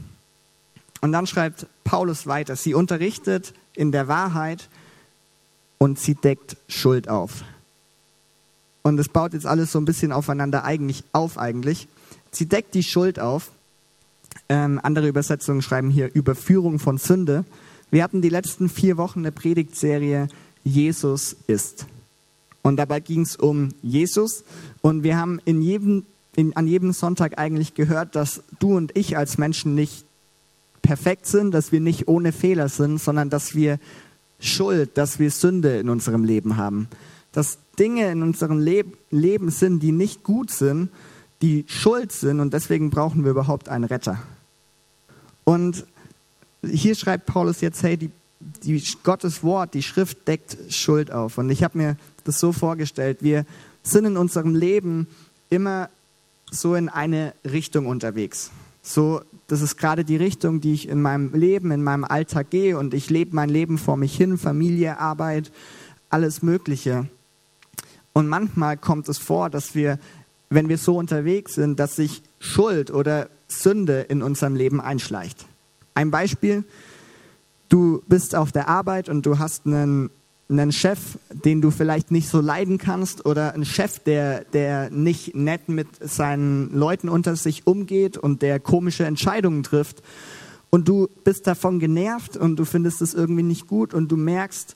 Und 1.06 1.12
dann 1.12 1.28
schreibt 1.28 1.68
Paulus 1.84 2.26
weiter, 2.26 2.56
sie 2.56 2.74
unterrichtet 2.74 3.54
in 3.76 3.92
der 3.92 4.08
Wahrheit 4.08 4.70
und 5.78 6.00
sie 6.00 6.16
deckt 6.16 6.58
Schuld 6.68 7.10
auf. 7.10 7.44
Und 8.82 9.00
es 9.00 9.08
baut 9.08 9.34
jetzt 9.34 9.46
alles 9.46 9.72
so 9.72 9.78
ein 9.78 9.86
bisschen 9.86 10.12
aufeinander 10.12 10.64
eigentlich 10.64 11.04
auf 11.12 11.38
eigentlich. 11.38 11.88
Sie 12.32 12.48
deckt 12.48 12.74
die 12.74 12.82
Schuld 12.82 13.20
auf 13.20 13.52
ähm, 14.50 14.80
andere 14.82 15.08
Übersetzungen 15.08 15.62
schreiben 15.62 15.92
hier 15.92 16.10
Überführung 16.16 16.80
von 16.80 16.98
Sünde. 16.98 17.46
Wir 17.92 18.02
hatten 18.02 18.24
die 18.24 18.30
letzten 18.30 18.68
vier 18.68 18.98
Wochen 18.98 19.20
eine 19.20 19.32
Predigtserie 19.32 20.28
Jesus 20.64 21.36
ist. 21.46 21.86
Und 22.64 22.78
dabei 22.78 23.00
ging 23.00 23.22
es 23.22 23.36
um 23.36 23.76
Jesus. 23.84 24.44
Und 24.82 25.04
wir 25.04 25.18
haben 25.18 25.40
in 25.46 25.62
jedem, 25.62 26.04
in, 26.36 26.56
an 26.56 26.66
jedem 26.66 26.94
Sonntag 26.94 27.38
eigentlich 27.38 27.76
gehört, 27.76 28.16
dass 28.16 28.42
du 28.58 28.76
und 28.76 28.98
ich 28.98 29.18
als 29.18 29.38
Menschen 29.38 29.76
nicht 29.76 30.04
perfekt 30.86 31.26
sind, 31.26 31.52
dass 31.52 31.72
wir 31.72 31.80
nicht 31.80 32.08
ohne 32.08 32.32
Fehler 32.32 32.70
sind, 32.70 33.02
sondern 33.02 33.30
dass 33.30 33.56
wir 33.56 33.80
Schuld, 34.40 34.98
dass 34.98 35.18
wir 35.18 35.32
Sünde 35.32 35.80
in 35.80 35.90
unserem 35.90 36.24
Leben 36.24 36.58
haben. 36.58 36.88
Dass 37.32 37.58
Dinge 37.80 38.12
in 38.12 38.22
unserem 38.22 38.60
Leb 38.60 38.98
Leben 39.10 39.50
sind, 39.50 39.82
die 39.82 39.92
nicht 39.92 40.24
gut 40.24 40.52
sind, 40.52 40.90
die 41.42 41.66
schuld 41.68 42.12
sind 42.12 42.40
und 42.40 42.54
deswegen 42.54 42.92
brauchen 42.92 43.24
wir 43.24 43.32
überhaupt 43.32 43.68
einen 43.68 43.84
Retter. 43.84 44.22
Und 45.44 45.86
hier 46.64 46.96
schreibt 46.96 47.26
Paulus 47.26 47.62
jetzt, 47.62 47.82
hey, 47.84 47.98
die, 47.98 48.12
die 48.64 48.82
Gottes 49.04 49.44
Wort, 49.44 49.74
die 49.74 49.84
Schrift 49.84 50.28
deckt 50.28 50.58
Schuld 50.70 51.12
auf. 51.12 51.38
Und 51.38 51.50
ich 51.50 51.64
habe 51.64 51.78
mir 51.78 51.98
das 52.24 52.40
so 52.40 52.52
vorgestellt, 52.52 53.18
wir 53.22 53.46
sind 53.84 54.06
in 54.06 54.18
unserem 54.18 54.56
Leben 54.56 55.08
immer 55.50 55.90
so 56.52 56.76
in 56.76 56.90
eine 56.90 57.34
Richtung 57.44 57.88
unterwegs. 57.88 58.52
So, 58.82 59.22
das 59.48 59.62
ist 59.62 59.78
gerade 59.78 60.04
die 60.04 60.16
Richtung, 60.16 60.62
die 60.62 60.74
ich 60.74 60.88
in 60.88 61.02
meinem 61.02 61.34
Leben, 61.34 61.72
in 61.72 61.84
meinem 61.84 62.04
Alltag 62.04 62.50
gehe 62.50 62.78
und 62.78 62.94
ich 62.94 63.10
lebe 63.10 63.36
mein 63.36 63.50
Leben 63.50 63.78
vor 63.78 63.98
mich 63.98 64.16
hin, 64.16 64.38
Familie, 64.38 65.00
Arbeit, 65.00 65.52
alles 66.10 66.42
Mögliche. 66.42 67.08
Und 68.14 68.28
manchmal 68.28 68.78
kommt 68.78 69.10
es 69.10 69.18
vor, 69.18 69.50
dass 69.50 69.76
wir, 69.76 70.00
wenn 70.50 70.70
wir 70.70 70.78
so 70.78 70.98
unterwegs 70.98 71.54
sind, 71.56 71.80
dass 71.80 71.96
sich 71.96 72.24
Schuld 72.40 72.90
oder 72.90 73.30
Sünde 73.48 74.02
in 74.02 74.24
unserem 74.24 74.56
Leben 74.56 74.82
einschleicht. 74.82 75.46
Ein 75.94 76.12
Beispiel, 76.12 76.64
du 77.70 78.02
bist 78.08 78.36
auf 78.36 78.52
der 78.52 78.68
Arbeit 78.68 79.10
und 79.10 79.26
du 79.26 79.38
hast 79.38 79.66
einen, 79.66 80.10
einen 80.50 80.72
Chef, 80.72 81.18
den 81.30 81.62
du 81.62 81.72
vielleicht 81.72 82.12
nicht 82.12 82.30
so 82.30 82.40
leiden 82.40 82.78
kannst 82.78 83.26
oder 83.26 83.54
einen 83.54 83.66
Chef, 83.66 84.00
der, 84.00 84.44
der 84.44 84.92
nicht 84.92 85.36
nett 85.36 85.70
mit 85.70 85.88
seinen 86.02 86.72
Leuten 86.74 87.10
unter 87.10 87.36
sich 87.36 87.66
umgeht 87.66 88.18
und 88.18 88.42
der 88.42 88.60
komische 88.60 89.06
Entscheidungen 89.06 89.64
trifft. 89.64 90.04
und 90.70 90.88
du 90.88 91.08
bist 91.24 91.48
davon 91.48 91.80
genervt 91.80 92.36
und 92.36 92.58
du 92.58 92.66
findest 92.66 93.02
es 93.02 93.14
irgendwie 93.14 93.44
nicht 93.44 93.66
gut 93.66 93.94
und 93.94 94.12
du 94.12 94.18
merkst, 94.18 94.76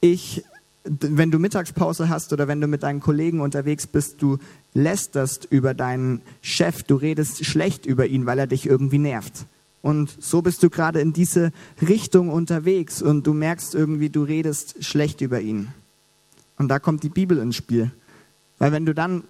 ich, 0.00 0.44
wenn 0.84 1.30
du 1.30 1.38
Mittagspause 1.38 2.08
hast 2.08 2.32
oder 2.32 2.46
wenn 2.46 2.60
du 2.60 2.68
mit 2.68 2.84
deinen 2.84 3.00
Kollegen 3.00 3.40
unterwegs 3.40 3.86
bist, 3.86 4.22
du 4.22 4.38
lästerst 4.74 5.46
über 5.50 5.74
deinen 5.74 6.22
Chef, 6.40 6.84
du 6.84 6.94
redest 6.94 7.44
schlecht 7.44 7.84
über 7.84 8.06
ihn, 8.06 8.26
weil 8.26 8.38
er 8.38 8.46
dich 8.46 8.66
irgendwie 8.66 8.98
nervt. 8.98 9.46
Und 9.88 10.22
so 10.22 10.42
bist 10.42 10.62
du 10.62 10.68
gerade 10.68 11.00
in 11.00 11.14
diese 11.14 11.50
Richtung 11.80 12.28
unterwegs 12.28 13.00
und 13.00 13.26
du 13.26 13.32
merkst 13.32 13.74
irgendwie, 13.74 14.10
du 14.10 14.22
redest 14.22 14.84
schlecht 14.84 15.22
über 15.22 15.40
ihn. 15.40 15.68
Und 16.58 16.68
da 16.68 16.78
kommt 16.78 17.04
die 17.04 17.08
Bibel 17.08 17.38
ins 17.38 17.56
Spiel. 17.56 17.90
Weil 18.58 18.70
wenn 18.72 18.84
du 18.84 18.92
dann 18.92 19.24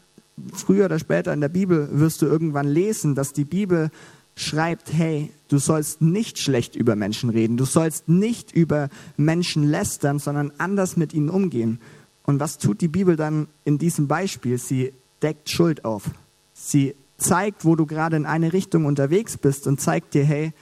früher 0.53 0.87
oder 0.87 0.99
später 0.99 1.33
in 1.33 1.40
der 1.40 1.49
Bibel 1.49 1.88
wirst 1.92 2.23
du 2.23 2.27
irgendwann 2.27 2.66
lesen, 2.66 3.14
dass 3.14 3.33
die 3.33 3.44
Bibel 3.44 3.92
schreibt, 4.35 4.92
hey, 4.92 5.31
du 5.47 5.59
sollst 5.59 6.03
nicht 6.03 6.40
schlecht 6.40 6.75
über 6.75 6.97
Menschen 6.97 7.31
reden, 7.31 7.57
du 7.57 7.64
sollst 7.64 8.09
nicht 8.09 8.51
über 8.51 8.88
Menschen 9.16 9.62
lästern, 9.62 10.18
sondern 10.18 10.51
anders 10.59 10.97
mit 10.97 11.14
ihnen 11.14 11.31
umgehen. 11.31 11.79
Und 12.25 12.40
was 12.40 12.59
tut 12.59 12.81
die 12.81 12.88
Bibel 12.88 13.14
dann 13.14 13.47
in 13.64 13.79
diesem 13.79 14.09
Beispiel? 14.09 14.59
Sie 14.59 14.92
deckt 15.23 15.51
Schuld 15.51 15.85
auf. 15.85 16.11
Sie 16.53 16.97
zeigt, 17.18 17.64
wo 17.64 17.76
du 17.76 17.85
gerade 17.85 18.16
in 18.16 18.26
eine 18.26 18.52
Richtung 18.52 18.87
unterwegs 18.87 19.37
bist 19.37 19.66
und 19.66 19.81
zeigt 19.81 20.14
dir, 20.14 20.24
hey, 20.24 20.52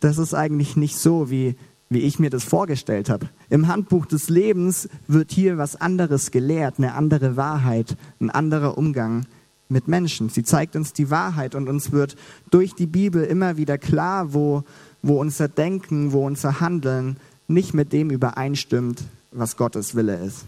das 0.00 0.18
ist 0.18 0.34
eigentlich 0.34 0.76
nicht 0.76 0.98
so, 0.98 1.30
wie, 1.30 1.56
wie 1.88 2.00
ich 2.00 2.18
mir 2.18 2.30
das 2.30 2.44
vorgestellt 2.44 3.08
habe. 3.08 3.28
Im 3.48 3.68
Handbuch 3.68 4.04
des 4.04 4.28
Lebens 4.28 4.88
wird 5.06 5.30
hier 5.32 5.56
was 5.56 5.76
anderes 5.76 6.30
gelehrt, 6.30 6.74
eine 6.78 6.94
andere 6.94 7.36
Wahrheit, 7.36 7.96
ein 8.20 8.30
anderer 8.30 8.76
Umgang 8.76 9.24
mit 9.68 9.88
Menschen. 9.88 10.28
Sie 10.28 10.44
zeigt 10.44 10.76
uns 10.76 10.92
die 10.92 11.10
Wahrheit 11.10 11.54
und 11.54 11.68
uns 11.68 11.92
wird 11.92 12.16
durch 12.50 12.74
die 12.74 12.86
Bibel 12.86 13.24
immer 13.24 13.56
wieder 13.56 13.78
klar, 13.78 14.34
wo, 14.34 14.64
wo 15.00 15.20
unser 15.20 15.48
Denken, 15.48 16.12
wo 16.12 16.26
unser 16.26 16.60
Handeln 16.60 17.16
nicht 17.48 17.72
mit 17.72 17.92
dem 17.92 18.10
übereinstimmt, 18.10 19.04
was 19.30 19.56
Gottes 19.56 19.94
Wille 19.94 20.16
ist. 20.16 20.44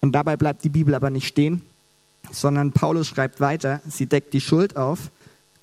Und 0.00 0.12
dabei 0.12 0.36
bleibt 0.36 0.62
die 0.64 0.68
Bibel 0.68 0.94
aber 0.94 1.10
nicht 1.10 1.26
stehen, 1.26 1.62
sondern 2.32 2.72
Paulus 2.72 3.08
schreibt 3.08 3.40
weiter, 3.40 3.80
sie 3.88 4.06
deckt 4.06 4.32
die 4.32 4.40
Schuld 4.40 4.76
auf 4.76 5.10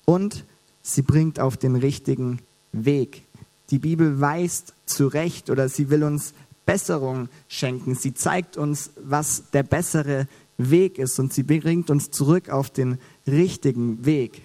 und 0.04 0.44
sie 0.82 1.02
bringt 1.02 1.40
auf 1.40 1.56
den 1.56 1.76
richtigen 1.76 2.40
Weg. 2.72 3.22
Die 3.70 3.78
Bibel 3.78 4.20
weist 4.20 4.74
zurecht 4.86 5.50
oder 5.50 5.68
sie 5.68 5.90
will 5.90 6.04
uns 6.04 6.34
Besserung 6.66 7.28
schenken. 7.48 7.94
Sie 7.94 8.14
zeigt 8.14 8.56
uns, 8.56 8.90
was 9.02 9.50
der 9.52 9.62
bessere 9.62 10.26
Weg 10.56 10.98
ist 10.98 11.18
und 11.18 11.32
sie 11.32 11.42
bringt 11.42 11.90
uns 11.90 12.10
zurück 12.10 12.48
auf 12.48 12.70
den 12.70 12.98
richtigen 13.26 14.04
Weg. 14.04 14.42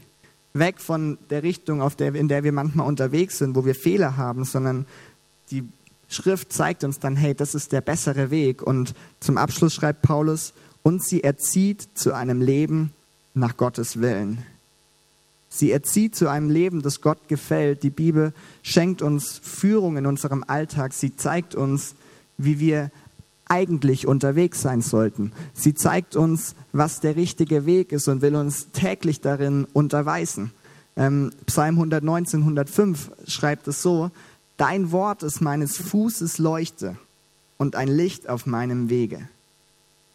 Weg 0.53 0.81
von 0.81 1.17
der 1.29 1.43
Richtung, 1.43 1.87
der, 1.97 2.15
in 2.15 2.27
der 2.27 2.43
wir 2.43 2.51
manchmal 2.51 2.87
unterwegs 2.87 3.37
sind, 3.37 3.55
wo 3.55 3.65
wir 3.65 3.75
Fehler 3.75 4.17
haben, 4.17 4.43
sondern 4.43 4.85
die 5.51 5.63
Schrift 6.07 6.51
zeigt 6.51 6.83
uns 6.83 6.99
dann, 6.99 7.15
hey, 7.15 7.35
das 7.35 7.53
ist 7.53 7.71
der 7.71 7.81
bessere 7.81 8.31
Weg. 8.31 8.63
Und 8.63 8.95
zum 9.19 9.37
Abschluss 9.37 9.75
schreibt 9.75 10.01
Paulus, 10.01 10.53
und 10.89 11.03
sie 11.03 11.23
erzieht 11.23 11.87
zu 11.93 12.15
einem 12.15 12.41
Leben 12.41 12.93
nach 13.35 13.57
Gottes 13.57 14.01
Willen. 14.01 14.43
Sie 15.47 15.71
erzieht 15.71 16.15
zu 16.15 16.27
einem 16.29 16.49
Leben, 16.49 16.81
das 16.81 17.01
Gott 17.01 17.27
gefällt. 17.27 17.83
Die 17.83 17.91
Bibel 17.91 18.33
schenkt 18.63 19.03
uns 19.03 19.39
Führung 19.43 19.97
in 19.97 20.07
unserem 20.07 20.43
Alltag. 20.47 20.93
Sie 20.93 21.15
zeigt 21.15 21.53
uns, 21.53 21.93
wie 22.39 22.59
wir 22.59 22.89
eigentlich 23.47 24.07
unterwegs 24.07 24.63
sein 24.63 24.81
sollten. 24.81 25.31
Sie 25.53 25.75
zeigt 25.75 26.15
uns, 26.15 26.55
was 26.71 27.01
der 27.01 27.15
richtige 27.15 27.67
Weg 27.67 27.91
ist 27.91 28.07
und 28.07 28.23
will 28.23 28.35
uns 28.35 28.71
täglich 28.71 29.21
darin 29.21 29.67
unterweisen. 29.71 30.53
Ähm, 30.97 31.31
Psalm 31.45 31.75
119, 31.75 32.39
105 32.39 33.11
schreibt 33.27 33.67
es 33.67 33.83
so, 33.83 34.09
Dein 34.57 34.91
Wort 34.91 35.21
ist 35.21 35.39
meines 35.39 35.77
Fußes 35.77 36.39
Leuchte 36.39 36.97
und 37.59 37.75
ein 37.75 37.89
Licht 37.89 38.27
auf 38.27 38.47
meinem 38.47 38.89
Wege. 38.89 39.29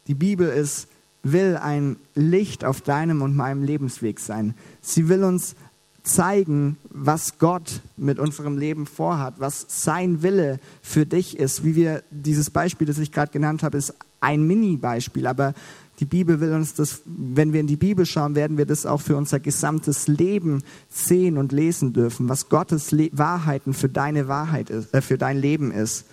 Die 0.07 0.15
Bibel 0.15 0.47
ist, 0.47 0.87
will 1.23 1.57
ein 1.57 1.97
Licht 2.13 2.63
auf 2.63 2.81
deinem 2.81 3.21
und 3.21 3.35
meinem 3.35 3.63
Lebensweg 3.63 4.19
sein. 4.19 4.53
Sie 4.81 5.09
will 5.09 5.23
uns 5.23 5.55
zeigen, 6.03 6.77
was 6.89 7.39
Gott 7.39 7.81
mit 7.97 8.19
unserem 8.19 8.57
Leben 8.57 8.85
vorhat, 8.85 9.39
was 9.39 9.65
sein 9.67 10.21
Wille 10.21 10.59
für 10.83 11.05
dich 11.05 11.39
ist. 11.39 11.63
Wie 11.63 11.75
wir 11.75 12.03
dieses 12.11 12.51
Beispiel, 12.51 12.85
das 12.85 12.99
ich 12.99 13.11
gerade 13.11 13.31
genannt 13.31 13.63
habe, 13.63 13.77
ist 13.77 13.95
ein 14.21 14.45
Mini-Beispiel, 14.45 15.25
aber 15.25 15.55
die 15.99 16.05
Bibel 16.05 16.39
will 16.41 16.53
uns 16.53 16.73
das, 16.73 17.01
wenn 17.05 17.53
wir 17.53 17.59
in 17.59 17.67
die 17.67 17.77
Bibel 17.77 18.05
schauen, 18.05 18.35
werden 18.35 18.57
wir 18.57 18.65
das 18.65 18.85
auch 18.85 19.01
für 19.01 19.15
unser 19.15 19.39
gesamtes 19.39 20.07
Leben 20.07 20.61
sehen 20.89 21.37
und 21.37 21.51
lesen 21.51 21.93
dürfen, 21.93 22.27
was 22.27 22.49
Gottes 22.49 22.91
Le 22.91 23.09
Wahrheiten 23.13 23.73
für 23.73 23.89
deine 23.89 24.27
Wahrheit 24.27 24.69
ist, 24.69 24.93
äh, 24.93 25.01
für 25.01 25.17
dein 25.17 25.37
Leben 25.37 25.71
ist. 25.71 26.05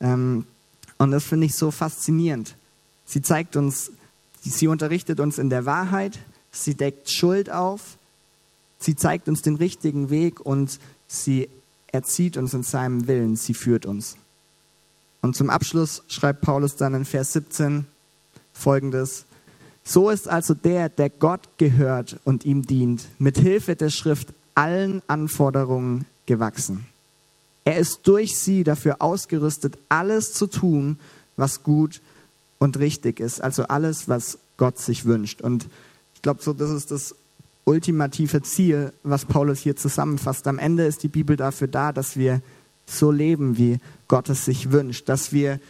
Ähm, 0.00 0.46
und 0.98 1.10
das 1.10 1.24
finde 1.24 1.46
ich 1.46 1.54
so 1.54 1.70
faszinierend. 1.70 2.54
Sie 3.06 3.22
zeigt 3.22 3.56
uns, 3.56 3.90
sie 4.40 4.68
unterrichtet 4.68 5.20
uns 5.20 5.38
in 5.38 5.50
der 5.50 5.66
Wahrheit, 5.66 6.18
sie 6.50 6.74
deckt 6.74 7.10
Schuld 7.10 7.50
auf, 7.50 7.96
Sie 8.84 8.96
zeigt 8.96 9.28
uns 9.28 9.40
den 9.40 9.56
richtigen 9.56 10.10
Weg 10.10 10.40
und 10.40 10.78
sie 11.08 11.48
erzieht 11.86 12.36
uns 12.36 12.52
in 12.52 12.62
seinem 12.62 13.06
Willen, 13.06 13.34
sie 13.34 13.54
führt 13.54 13.86
uns. 13.86 14.16
Und 15.22 15.34
zum 15.36 15.48
Abschluss 15.48 16.02
schreibt 16.08 16.42
Paulus 16.42 16.76
dann 16.76 16.92
in 16.92 17.06
Vers 17.06 17.32
17 17.32 17.86
folgendes. 18.52 19.24
So 19.84 20.10
ist 20.10 20.28
also 20.28 20.52
der, 20.52 20.90
der 20.90 21.08
Gott 21.08 21.48
gehört 21.56 22.20
und 22.24 22.44
ihm 22.44 22.66
dient, 22.66 23.06
mit 23.18 23.38
Hilfe 23.38 23.74
der 23.74 23.88
Schrift 23.88 24.34
allen 24.54 25.00
Anforderungen 25.06 26.04
gewachsen. 26.26 26.84
Er 27.64 27.78
ist 27.78 28.00
durch 28.04 28.36
sie 28.36 28.64
dafür 28.64 29.00
ausgerüstet, 29.00 29.78
alles 29.88 30.34
zu 30.34 30.46
tun, 30.46 30.98
was 31.36 31.62
gut 31.62 32.02
und 32.64 32.78
richtig 32.78 33.20
ist, 33.20 33.42
also 33.42 33.64
alles, 33.64 34.08
was 34.08 34.38
Gott 34.56 34.78
sich 34.78 35.04
wünscht. 35.04 35.42
Und 35.42 35.68
ich 36.14 36.22
glaube, 36.22 36.42
so 36.42 36.54
das 36.54 36.70
ist 36.70 36.90
das 36.90 37.14
ultimative 37.64 38.42
Ziel, 38.42 38.92
was 39.02 39.26
Paulus 39.26 39.60
hier 39.60 39.76
zusammenfasst. 39.76 40.46
Am 40.46 40.58
Ende 40.58 40.86
ist 40.86 41.02
die 41.02 41.08
Bibel 41.08 41.36
dafür 41.36 41.68
da, 41.68 41.92
dass 41.92 42.16
wir 42.16 42.40
so 42.86 43.10
leben, 43.10 43.58
wie 43.58 43.78
Gott 44.08 44.28
es 44.30 44.46
sich 44.46 44.72
wünscht, 44.72 45.08
dass 45.08 45.32
wir, 45.32 45.60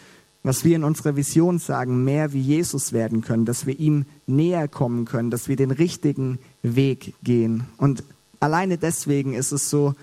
was 0.45 0.65
wir 0.65 0.77
in 0.77 0.85
unserer 0.85 1.17
Vision 1.17 1.59
sagen, 1.59 2.05
mehr 2.05 2.33
wie 2.33 2.41
Jesus 2.41 2.93
werden 2.93 3.23
können, 3.23 3.45
dass 3.45 3.67
wir 3.67 3.79
ihm 3.79 4.07
näher 4.27 4.69
kommen 4.69 5.05
können, 5.05 5.31
dass 5.31 5.49
wir 5.49 5.57
den 5.57 5.73
richtigen 5.73 6.39
Weg 6.63 7.15
gehen. 7.25 7.65
Und 7.77 8.05
alleine 8.39 8.79
deswegen 8.79 9.35
ist 9.35 9.53
es 9.53 9.69
so 9.69 9.95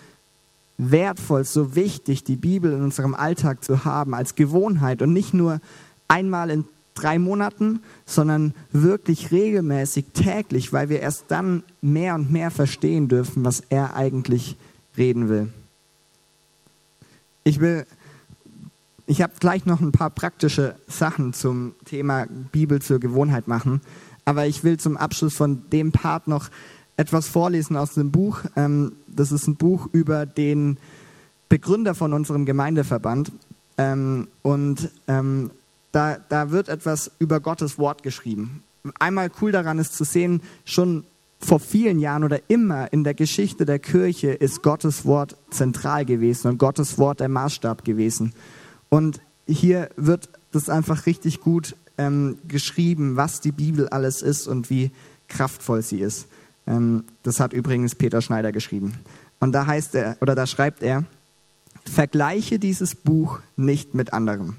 wertvoll, 0.78 1.46
so 1.46 1.76
wichtig, 1.76 2.26
die 2.26 2.36
Bibel 2.36 2.74
in 2.74 2.82
unserem 2.82 3.16
Alltag 3.16 3.64
zu 3.64 3.86
haben 3.86 4.14
als 4.14 4.36
Gewohnheit 4.36 5.02
und 5.02 5.14
nicht 5.14 5.34
nur 5.34 5.62
einmal 6.08 6.50
in 6.50 6.66
drei 6.94 7.20
Monaten, 7.20 7.82
sondern 8.06 8.54
wirklich 8.72 9.32
regelmäßig, 9.32 10.06
täglich, 10.14 10.74
weil 10.74 10.90
wir 10.90 11.00
erst 11.00 11.26
dann 11.30 11.64
mehr 11.82 12.16
und 12.16 12.32
mehr 12.32 12.52
verstehen 12.52 13.08
dürfen, 13.08 13.44
was 13.46 13.62
er 13.70 13.96
eigentlich 13.96 14.58
reden 14.98 15.30
will. 15.30 15.50
Ich 17.44 17.60
will, 17.60 17.86
ich 19.08 19.22
habe 19.22 19.34
gleich 19.40 19.66
noch 19.66 19.82
ein 19.82 19.92
paar 19.92 20.10
praktische 20.10 20.76
Sachen 20.88 21.34
zum 21.34 21.74
Thema 21.86 22.28
Bibel 22.52 22.82
zur 22.82 23.00
Gewohnheit 23.00 23.48
machen, 23.48 23.82
aber 24.26 24.46
ich 24.46 24.64
will 24.64 24.78
zum 24.78 24.98
Abschluss 24.98 25.34
von 25.34 25.64
dem 25.72 25.92
Part 25.92 26.28
noch 26.28 26.50
etwas 26.98 27.28
vorlesen 27.28 27.78
aus 27.78 27.96
dem 27.96 28.12
Buch. 28.12 28.42
Ähm, 28.56 28.94
das 29.08 29.32
ist 29.32 29.48
ein 29.48 29.56
Buch 29.56 29.90
über 29.92 30.26
den 30.26 30.78
Begründer 31.50 31.96
von 31.96 32.14
unserem 32.14 32.46
Gemeindeverband. 32.46 33.32
Ähm, 33.78 34.28
und 34.44 34.90
ähm, 35.08 35.50
da, 35.92 36.18
da 36.30 36.52
wird 36.52 36.70
etwas 36.70 37.12
über 37.20 37.40
Gottes 37.40 37.78
Wort 37.78 38.04
geschrieben. 38.04 38.64
Einmal 39.00 39.30
cool 39.42 39.52
daran 39.52 39.80
ist 39.80 39.96
zu 39.96 40.04
sehen, 40.04 40.42
schon 40.66 41.04
vor 41.40 41.60
vielen 41.60 42.00
Jahren 42.00 42.24
oder 42.24 42.40
immer 42.50 42.92
in 42.94 43.04
der 43.04 43.14
Geschichte 43.14 43.66
der 43.66 43.80
Kirche 43.80 44.32
ist 44.32 44.62
Gottes 44.62 45.06
Wort 45.06 45.36
zentral 45.50 46.06
gewesen 46.06 46.50
und 46.50 46.58
Gottes 46.58 46.98
Wort 46.98 47.20
der 47.20 47.30
Maßstab 47.30 47.84
gewesen. 47.84 48.34
Und 48.90 49.20
hier 49.48 49.90
wird 49.98 50.30
das 50.52 50.70
einfach 50.70 51.06
richtig 51.06 51.42
gut 51.42 51.76
ähm, 51.98 52.38
geschrieben, 52.48 53.16
was 53.16 53.42
die 53.42 53.52
Bibel 53.52 53.90
alles 53.90 54.22
ist 54.22 54.48
und 54.48 54.70
wie 54.70 54.92
kraftvoll 55.28 55.82
sie 55.82 56.00
ist. 56.00 56.28
Ähm, 56.68 57.04
das 57.24 57.40
hat 57.40 57.54
übrigens 57.54 57.96
Peter 57.96 58.22
Schneider 58.22 58.52
geschrieben. 58.52 58.94
Und 59.40 59.54
da 59.54 59.66
heißt 59.66 59.96
er, 59.96 60.18
oder 60.22 60.36
da 60.36 60.46
schreibt 60.46 60.84
er, 60.84 61.06
vergleiche 61.86 62.60
dieses 62.60 62.96
Buch 62.96 63.40
nicht 63.56 63.96
mit 63.96 64.14
anderem. 64.14 64.58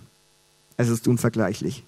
Es 0.77 0.89
ist 0.89 1.09
unvergleichlich. 1.09 1.85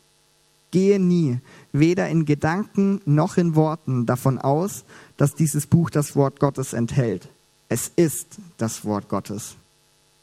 Gehe 0.70 0.98
nie, 0.98 1.38
weder 1.72 2.08
in 2.08 2.24
Gedanken 2.24 3.00
noch 3.04 3.36
in 3.36 3.54
Worten, 3.54 4.06
davon 4.06 4.38
aus, 4.38 4.84
dass 5.16 5.34
dieses 5.34 5.66
Buch 5.66 5.90
das 5.90 6.16
Wort 6.16 6.40
Gottes 6.40 6.72
enthält. 6.72 7.28
Es 7.68 7.90
ist 7.94 8.38
das 8.58 8.84
Wort 8.84 9.08
Gottes. 9.08 9.54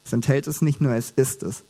Es 0.06 0.14
enthält 0.14 0.48
es 0.48 0.62
nicht 0.62 0.82
nur, 0.82 0.94
es 0.94 1.12
ist 1.12 1.44
es. 1.44 1.64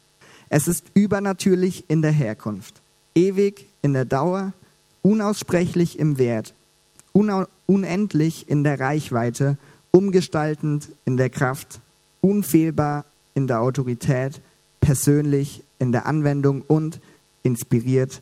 Es 0.49 0.67
ist 0.67 0.86
übernatürlich 0.93 1.86
in 1.89 2.01
der 2.01 2.12
Herkunft, 2.12 2.82
ewig 3.15 3.67
in 3.82 3.93
der 3.93 4.06
Dauer, 4.06 4.54
unaussprechlich 5.01 5.99
im 5.99 6.17
Wert, 6.17 6.54
unendlich 7.13 8.49
in 8.49 8.63
der 8.63 8.80
Reichweite 8.80 9.58
umgestaltend 9.91 10.89
in 11.06 11.17
der 11.17 11.30
Kraft, 11.30 11.80
unfehlbar 12.21 13.06
in 13.34 13.47
der 13.47 13.62
Autorität, 13.62 14.41
persönlich 14.80 15.63
in 15.82 15.91
der 15.91 16.06
Anwendung 16.06 16.62
und 16.62 17.02
inspiriert 17.44 18.22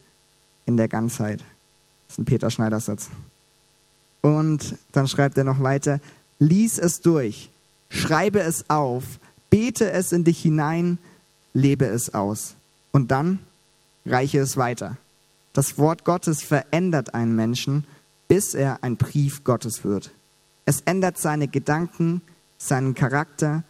in 0.66 0.78
der 0.78 0.88
Ganzheit. 0.88 1.42
Das 2.08 2.14
ist 2.14 2.20
ein 2.20 2.26
Peter 2.26 2.50
Schneider 2.50 2.80
Satz. 2.80 3.10
Und 4.22 4.78
dann 4.94 5.08
schreibt 5.08 5.38
er 5.38 5.44
noch 5.44 5.62
weiter, 5.62 6.00
lies 6.40 6.78
es 6.78 7.02
durch, 7.02 7.50
schreibe 7.90 8.40
es 8.40 8.70
auf, 8.70 9.04
bete 9.50 9.92
es 9.92 10.14
in 10.14 10.24
dich 10.24 10.42
hinein, 10.42 10.98
lebe 11.54 11.86
es 11.86 12.14
aus. 12.14 12.56
Und 12.92 13.12
dann 13.12 13.40
reiche 14.06 14.40
es 14.40 14.56
weiter. 14.56 14.98
Das 15.52 15.78
Wort 15.78 16.06
Gottes 16.06 16.42
verändert 16.42 17.14
einen 17.14 17.36
Menschen, 17.36 17.84
bis 18.30 18.54
er 18.54 18.84
ein 18.84 18.96
Brief 18.96 19.44
Gottes 19.44 19.84
wird. 19.84 20.12
Es 20.66 20.82
ändert 20.82 21.18
seine 21.18 21.48
Gedanken, 21.48 22.22
seinen 22.58 22.94
Charakter, 22.94 23.64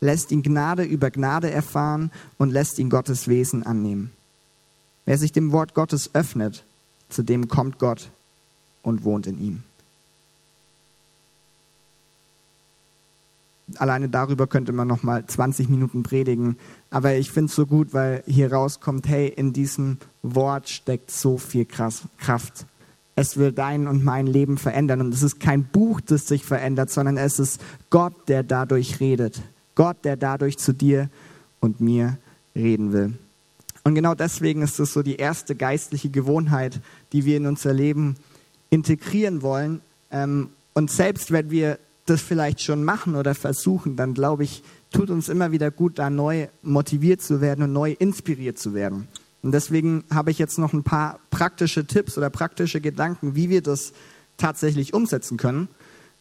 lässt 0.00 0.30
ihn 0.32 0.42
Gnade 0.42 0.84
über 0.84 1.10
Gnade 1.10 1.50
erfahren 1.50 2.10
und 2.38 2.50
lässt 2.50 2.78
ihn 2.78 2.90
Gottes 2.90 3.28
Wesen 3.28 3.64
annehmen. 3.64 4.10
Wer 5.04 5.18
sich 5.18 5.32
dem 5.32 5.52
Wort 5.52 5.74
Gottes 5.74 6.14
öffnet, 6.14 6.64
zu 7.08 7.22
dem 7.22 7.48
kommt 7.48 7.78
Gott 7.78 8.10
und 8.82 9.04
wohnt 9.04 9.26
in 9.26 9.40
ihm. 9.40 9.62
Alleine 13.78 14.08
darüber 14.08 14.46
könnte 14.46 14.72
man 14.72 14.86
noch 14.86 15.02
mal 15.02 15.26
20 15.26 15.68
Minuten 15.68 16.04
predigen, 16.04 16.56
aber 16.90 17.16
ich 17.16 17.32
finde 17.32 17.50
es 17.50 17.56
so 17.56 17.66
gut, 17.66 17.92
weil 17.92 18.22
hier 18.26 18.52
rauskommt, 18.52 19.08
hey, 19.08 19.26
in 19.26 19.52
diesem 19.52 19.98
Wort 20.22 20.68
steckt 20.68 21.10
so 21.10 21.36
viel 21.36 21.64
Kraft. 21.64 22.66
Es 23.16 23.36
will 23.36 23.50
dein 23.50 23.88
und 23.88 24.04
mein 24.04 24.28
Leben 24.28 24.56
verändern 24.56 25.00
und 25.00 25.12
es 25.12 25.22
ist 25.22 25.40
kein 25.40 25.64
Buch, 25.64 26.00
das 26.00 26.28
sich 26.28 26.44
verändert, 26.44 26.90
sondern 26.90 27.16
es 27.16 27.40
ist 27.40 27.60
Gott, 27.90 28.28
der 28.28 28.44
dadurch 28.44 29.00
redet. 29.00 29.42
Gott, 29.76 30.04
der 30.04 30.16
dadurch 30.16 30.58
zu 30.58 30.72
dir 30.72 31.08
und 31.60 31.80
mir 31.80 32.18
reden 32.56 32.92
will. 32.92 33.14
Und 33.84 33.94
genau 33.94 34.16
deswegen 34.16 34.62
ist 34.62 34.80
es 34.80 34.92
so 34.92 35.04
die 35.04 35.14
erste 35.14 35.54
geistliche 35.54 36.10
Gewohnheit, 36.10 36.80
die 37.12 37.24
wir 37.24 37.36
in 37.36 37.46
unser 37.46 37.72
Leben 37.72 38.16
integrieren 38.68 39.42
wollen. 39.42 39.80
Ähm, 40.10 40.48
und 40.74 40.90
selbst 40.90 41.30
wenn 41.30 41.50
wir 41.50 41.78
das 42.06 42.20
vielleicht 42.20 42.62
schon 42.62 42.82
machen 42.82 43.14
oder 43.14 43.34
versuchen, 43.34 43.94
dann 43.94 44.14
glaube 44.14 44.42
ich, 44.42 44.64
tut 44.90 45.10
uns 45.10 45.28
immer 45.28 45.52
wieder 45.52 45.70
gut, 45.70 45.98
da 45.98 46.10
neu 46.10 46.48
motiviert 46.62 47.20
zu 47.22 47.40
werden 47.40 47.62
und 47.62 47.72
neu 47.72 47.94
inspiriert 47.96 48.58
zu 48.58 48.74
werden. 48.74 49.06
Und 49.42 49.52
deswegen 49.52 50.02
habe 50.12 50.32
ich 50.32 50.38
jetzt 50.38 50.58
noch 50.58 50.72
ein 50.72 50.82
paar 50.82 51.20
praktische 51.30 51.86
Tipps 51.86 52.18
oder 52.18 52.30
praktische 52.30 52.80
Gedanken, 52.80 53.36
wie 53.36 53.50
wir 53.50 53.62
das 53.62 53.92
tatsächlich 54.36 54.94
umsetzen 54.94 55.36
können. 55.36 55.68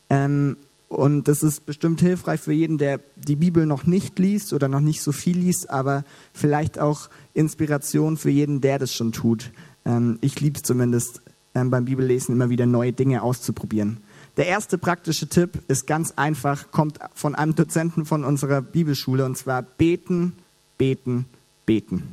Ähm, 0.10 0.58
und 0.96 1.28
das 1.28 1.44
ist 1.44 1.66
bestimmt 1.66 2.00
hilfreich 2.00 2.40
für 2.40 2.54
jeden, 2.54 2.78
der 2.78 3.02
die 3.18 3.36
Bibel 3.36 3.66
noch 3.66 3.86
nicht 3.86 4.18
liest 4.18 4.54
oder 4.54 4.70
noch 4.70 4.80
nicht 4.80 5.02
so 5.02 5.12
viel 5.12 5.38
liest, 5.38 5.70
aber 5.70 6.06
vielleicht 6.34 6.80
auch 6.80 7.10
Inspiration 7.34 8.16
für 8.16 8.30
jeden, 8.30 8.62
der 8.62 8.80
das 8.80 8.94
schon 8.94 9.12
tut. 9.12 9.52
Ähm, 9.86 10.18
ich 10.22 10.40
liebe 10.40 10.56
es 10.56 10.64
zumindest 10.64 11.22
ähm, 11.54 11.70
beim 11.70 11.84
Bibellesen 11.84 12.34
immer 12.34 12.50
wieder 12.50 12.66
neue 12.66 12.94
Dinge 12.94 13.24
auszuprobieren. 13.24 13.98
Der 14.38 14.48
erste 14.48 14.78
praktische 14.78 15.28
Tipp 15.28 15.60
ist 15.68 15.86
ganz 15.86 16.14
einfach, 16.16 16.72
kommt 16.72 17.00
von 17.14 17.36
einem 17.36 17.56
Dozenten 17.56 18.06
von 18.06 18.24
unserer 18.24 18.62
Bibelschule 18.62 19.26
und 19.26 19.38
zwar 19.38 19.64
beten, 19.64 20.34
beten, 20.78 21.26
beten. 21.66 22.04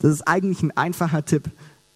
Das 0.00 0.12
ist 0.12 0.22
eigentlich 0.22 0.62
ein 0.62 0.76
einfacher 0.76 1.24
Tipp, 1.24 1.48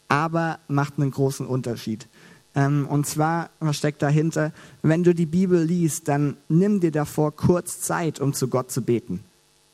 aber 0.08 0.60
macht 0.68 0.94
einen 0.96 1.10
großen 1.10 1.46
Unterschied. 1.46 2.06
Ähm, 2.54 2.86
und 2.88 3.06
zwar, 3.06 3.50
was 3.60 3.76
steckt 3.76 4.02
dahinter? 4.02 4.52
Wenn 4.82 5.02
du 5.02 5.14
die 5.14 5.26
Bibel 5.26 5.62
liest, 5.62 6.08
dann 6.08 6.36
nimm 6.48 6.80
dir 6.80 6.92
davor 6.92 7.34
kurz 7.34 7.80
Zeit, 7.80 8.20
um 8.20 8.32
zu 8.32 8.48
Gott 8.48 8.70
zu 8.70 8.82
beten. 8.82 9.20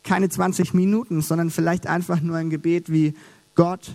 Keine 0.02 0.28
20 0.28 0.72
Minuten, 0.72 1.20
sondern 1.20 1.50
vielleicht 1.50 1.86
einfach 1.86 2.20
nur 2.20 2.36
ein 2.36 2.50
Gebet 2.50 2.90
wie 2.90 3.14
Gott, 3.54 3.92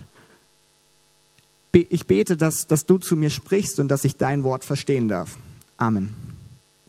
ich 1.72 2.06
bete, 2.06 2.36
dass, 2.36 2.66
dass 2.66 2.86
du 2.86 2.98
zu 2.98 3.16
mir 3.16 3.30
sprichst 3.30 3.80
und 3.80 3.88
dass 3.88 4.04
ich 4.04 4.16
dein 4.16 4.44
Wort 4.44 4.64
verstehen 4.64 5.08
darf. 5.08 5.36
Amen. 5.76 6.14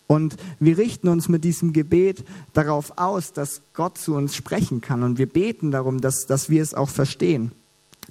Und 0.07 0.37
wir 0.59 0.77
richten 0.77 1.09
uns 1.09 1.27
mit 1.27 1.43
diesem 1.43 1.73
Gebet 1.73 2.23
darauf 2.53 2.93
aus, 2.97 3.33
dass 3.33 3.61
Gott 3.73 3.97
zu 3.97 4.15
uns 4.15 4.35
sprechen 4.35 4.79
kann. 4.79 5.03
Und 5.03 5.17
wir 5.17 5.27
beten 5.27 5.71
darum, 5.71 5.99
dass, 5.99 6.25
dass 6.25 6.49
wir 6.49 6.63
es 6.63 6.73
auch 6.73 6.89
verstehen. 6.89 7.51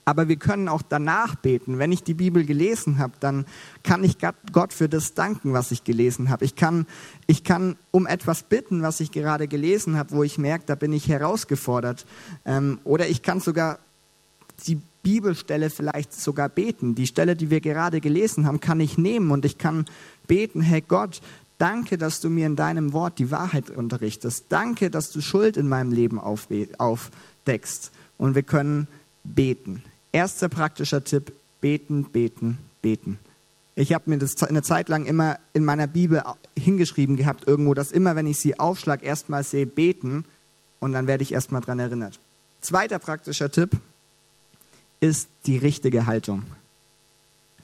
Aber 0.08 0.28
wir 0.28 0.36
können 0.36 0.68
auch 0.68 0.82
danach 0.82 1.34
beten. 1.34 1.80
Wenn 1.80 1.90
ich 1.90 2.04
die 2.04 2.14
Bibel 2.14 2.46
gelesen 2.46 2.98
habe, 2.98 3.14
dann 3.18 3.44
kann 3.82 4.04
ich 4.04 4.18
Gott 4.52 4.72
für 4.72 4.88
das 4.88 5.14
danken, 5.14 5.52
was 5.52 5.72
ich 5.72 5.82
gelesen 5.82 6.30
habe. 6.30 6.44
Ich 6.44 6.54
kann, 6.54 6.86
ich 7.26 7.42
kann 7.42 7.76
um 7.90 8.06
etwas 8.06 8.44
bitten, 8.44 8.82
was 8.82 9.00
ich 9.00 9.10
gerade 9.10 9.48
gelesen 9.48 9.96
habe, 9.96 10.12
wo 10.12 10.22
ich 10.22 10.38
merke, 10.38 10.64
da 10.66 10.76
bin 10.76 10.92
ich 10.92 11.08
herausgefordert. 11.08 12.06
Ähm, 12.44 12.78
oder 12.84 13.08
ich 13.08 13.22
kann 13.22 13.40
sogar 13.40 13.80
die 14.68 14.80
Bibelstelle 15.02 15.70
vielleicht 15.70 16.12
sogar 16.12 16.50
beten. 16.50 16.94
Die 16.94 17.08
Stelle, 17.08 17.34
die 17.34 17.50
wir 17.50 17.60
gerade 17.60 18.00
gelesen 18.00 18.46
haben, 18.46 18.60
kann 18.60 18.78
ich 18.78 18.98
nehmen 18.98 19.32
und 19.32 19.44
ich 19.44 19.58
kann 19.58 19.86
beten, 20.28 20.60
Herr 20.62 20.82
Gott, 20.82 21.20
danke, 21.58 21.98
dass 21.98 22.20
du 22.20 22.30
mir 22.30 22.46
in 22.46 22.54
deinem 22.54 22.92
Wort 22.92 23.18
die 23.18 23.32
Wahrheit 23.32 23.70
unterrichtest. 23.70 24.46
Danke, 24.50 24.88
dass 24.88 25.10
du 25.10 25.20
Schuld 25.20 25.56
in 25.56 25.68
meinem 25.68 25.90
Leben 25.90 26.20
aufdeckst. 26.20 27.90
Und 28.18 28.36
wir 28.36 28.44
können 28.44 28.86
beten. 29.24 29.82
Erster 30.12 30.48
praktischer 30.48 31.04
Tipp, 31.04 31.32
beten, 31.60 32.04
beten, 32.04 32.58
beten. 32.82 33.18
Ich 33.74 33.92
habe 33.92 34.08
mir 34.08 34.18
das 34.18 34.42
eine 34.42 34.62
Zeit 34.62 34.88
lang 34.88 35.04
immer 35.04 35.38
in 35.52 35.64
meiner 35.64 35.86
Bibel 35.86 36.22
hingeschrieben 36.58 37.16
gehabt, 37.16 37.46
irgendwo, 37.46 37.74
dass 37.74 37.92
immer, 37.92 38.16
wenn 38.16 38.26
ich 38.26 38.38
sie 38.38 38.58
aufschlag, 38.58 39.02
erstmal 39.02 39.44
sehe, 39.44 39.66
beten 39.66 40.24
und 40.80 40.92
dann 40.92 41.06
werde 41.06 41.22
ich 41.22 41.32
erstmal 41.32 41.60
dran 41.60 41.78
erinnert. 41.78 42.18
Zweiter 42.62 42.98
praktischer 42.98 43.50
Tipp 43.50 43.70
ist 45.00 45.28
die 45.44 45.58
richtige 45.58 46.06
Haltung. 46.06 46.44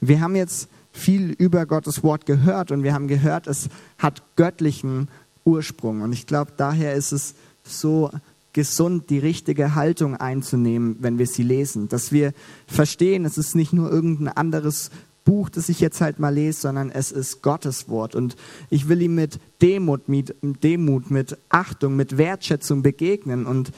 Wir 0.00 0.20
haben 0.20 0.36
jetzt 0.36 0.68
viel 0.92 1.30
über 1.30 1.64
Gottes 1.64 2.02
Wort 2.02 2.26
gehört 2.26 2.70
und 2.70 2.82
wir 2.82 2.92
haben 2.92 3.08
gehört, 3.08 3.46
es 3.46 3.68
hat 3.98 4.22
göttlichen 4.36 5.08
Ursprung. 5.44 6.02
Und 6.02 6.12
ich 6.12 6.26
glaube, 6.26 6.52
daher 6.56 6.94
ist 6.94 7.12
es 7.12 7.34
so 7.64 8.10
gesund, 8.52 9.10
die 9.10 9.18
richtige 9.18 9.74
Haltung 9.74 10.16
einzunehmen, 10.16 10.96
wenn 11.00 11.18
wir 11.18 11.26
sie 11.26 11.42
lesen. 11.42 11.88
Dass 11.88 12.12
wir 12.12 12.32
verstehen, 12.66 13.24
es 13.24 13.38
ist 13.38 13.54
nicht 13.54 13.72
nur 13.72 13.90
irgendein 13.90 14.28
anderes 14.28 14.90
Buch, 15.24 15.48
das 15.48 15.68
ich 15.68 15.80
jetzt 15.80 16.00
halt 16.00 16.18
mal 16.18 16.34
lese, 16.34 16.62
sondern 16.62 16.90
es 16.90 17.12
ist 17.12 17.42
Gottes 17.42 17.88
Wort. 17.88 18.14
Und 18.14 18.36
ich 18.70 18.88
will 18.88 19.00
ihm 19.02 19.14
mit 19.14 19.38
Demut, 19.60 20.08
mit 20.08 20.34
Demut, 20.42 21.10
mit 21.10 21.38
Achtung, 21.48 21.96
mit 21.96 22.18
Wertschätzung 22.18 22.82
begegnen. 22.82 23.46
Und 23.46 23.72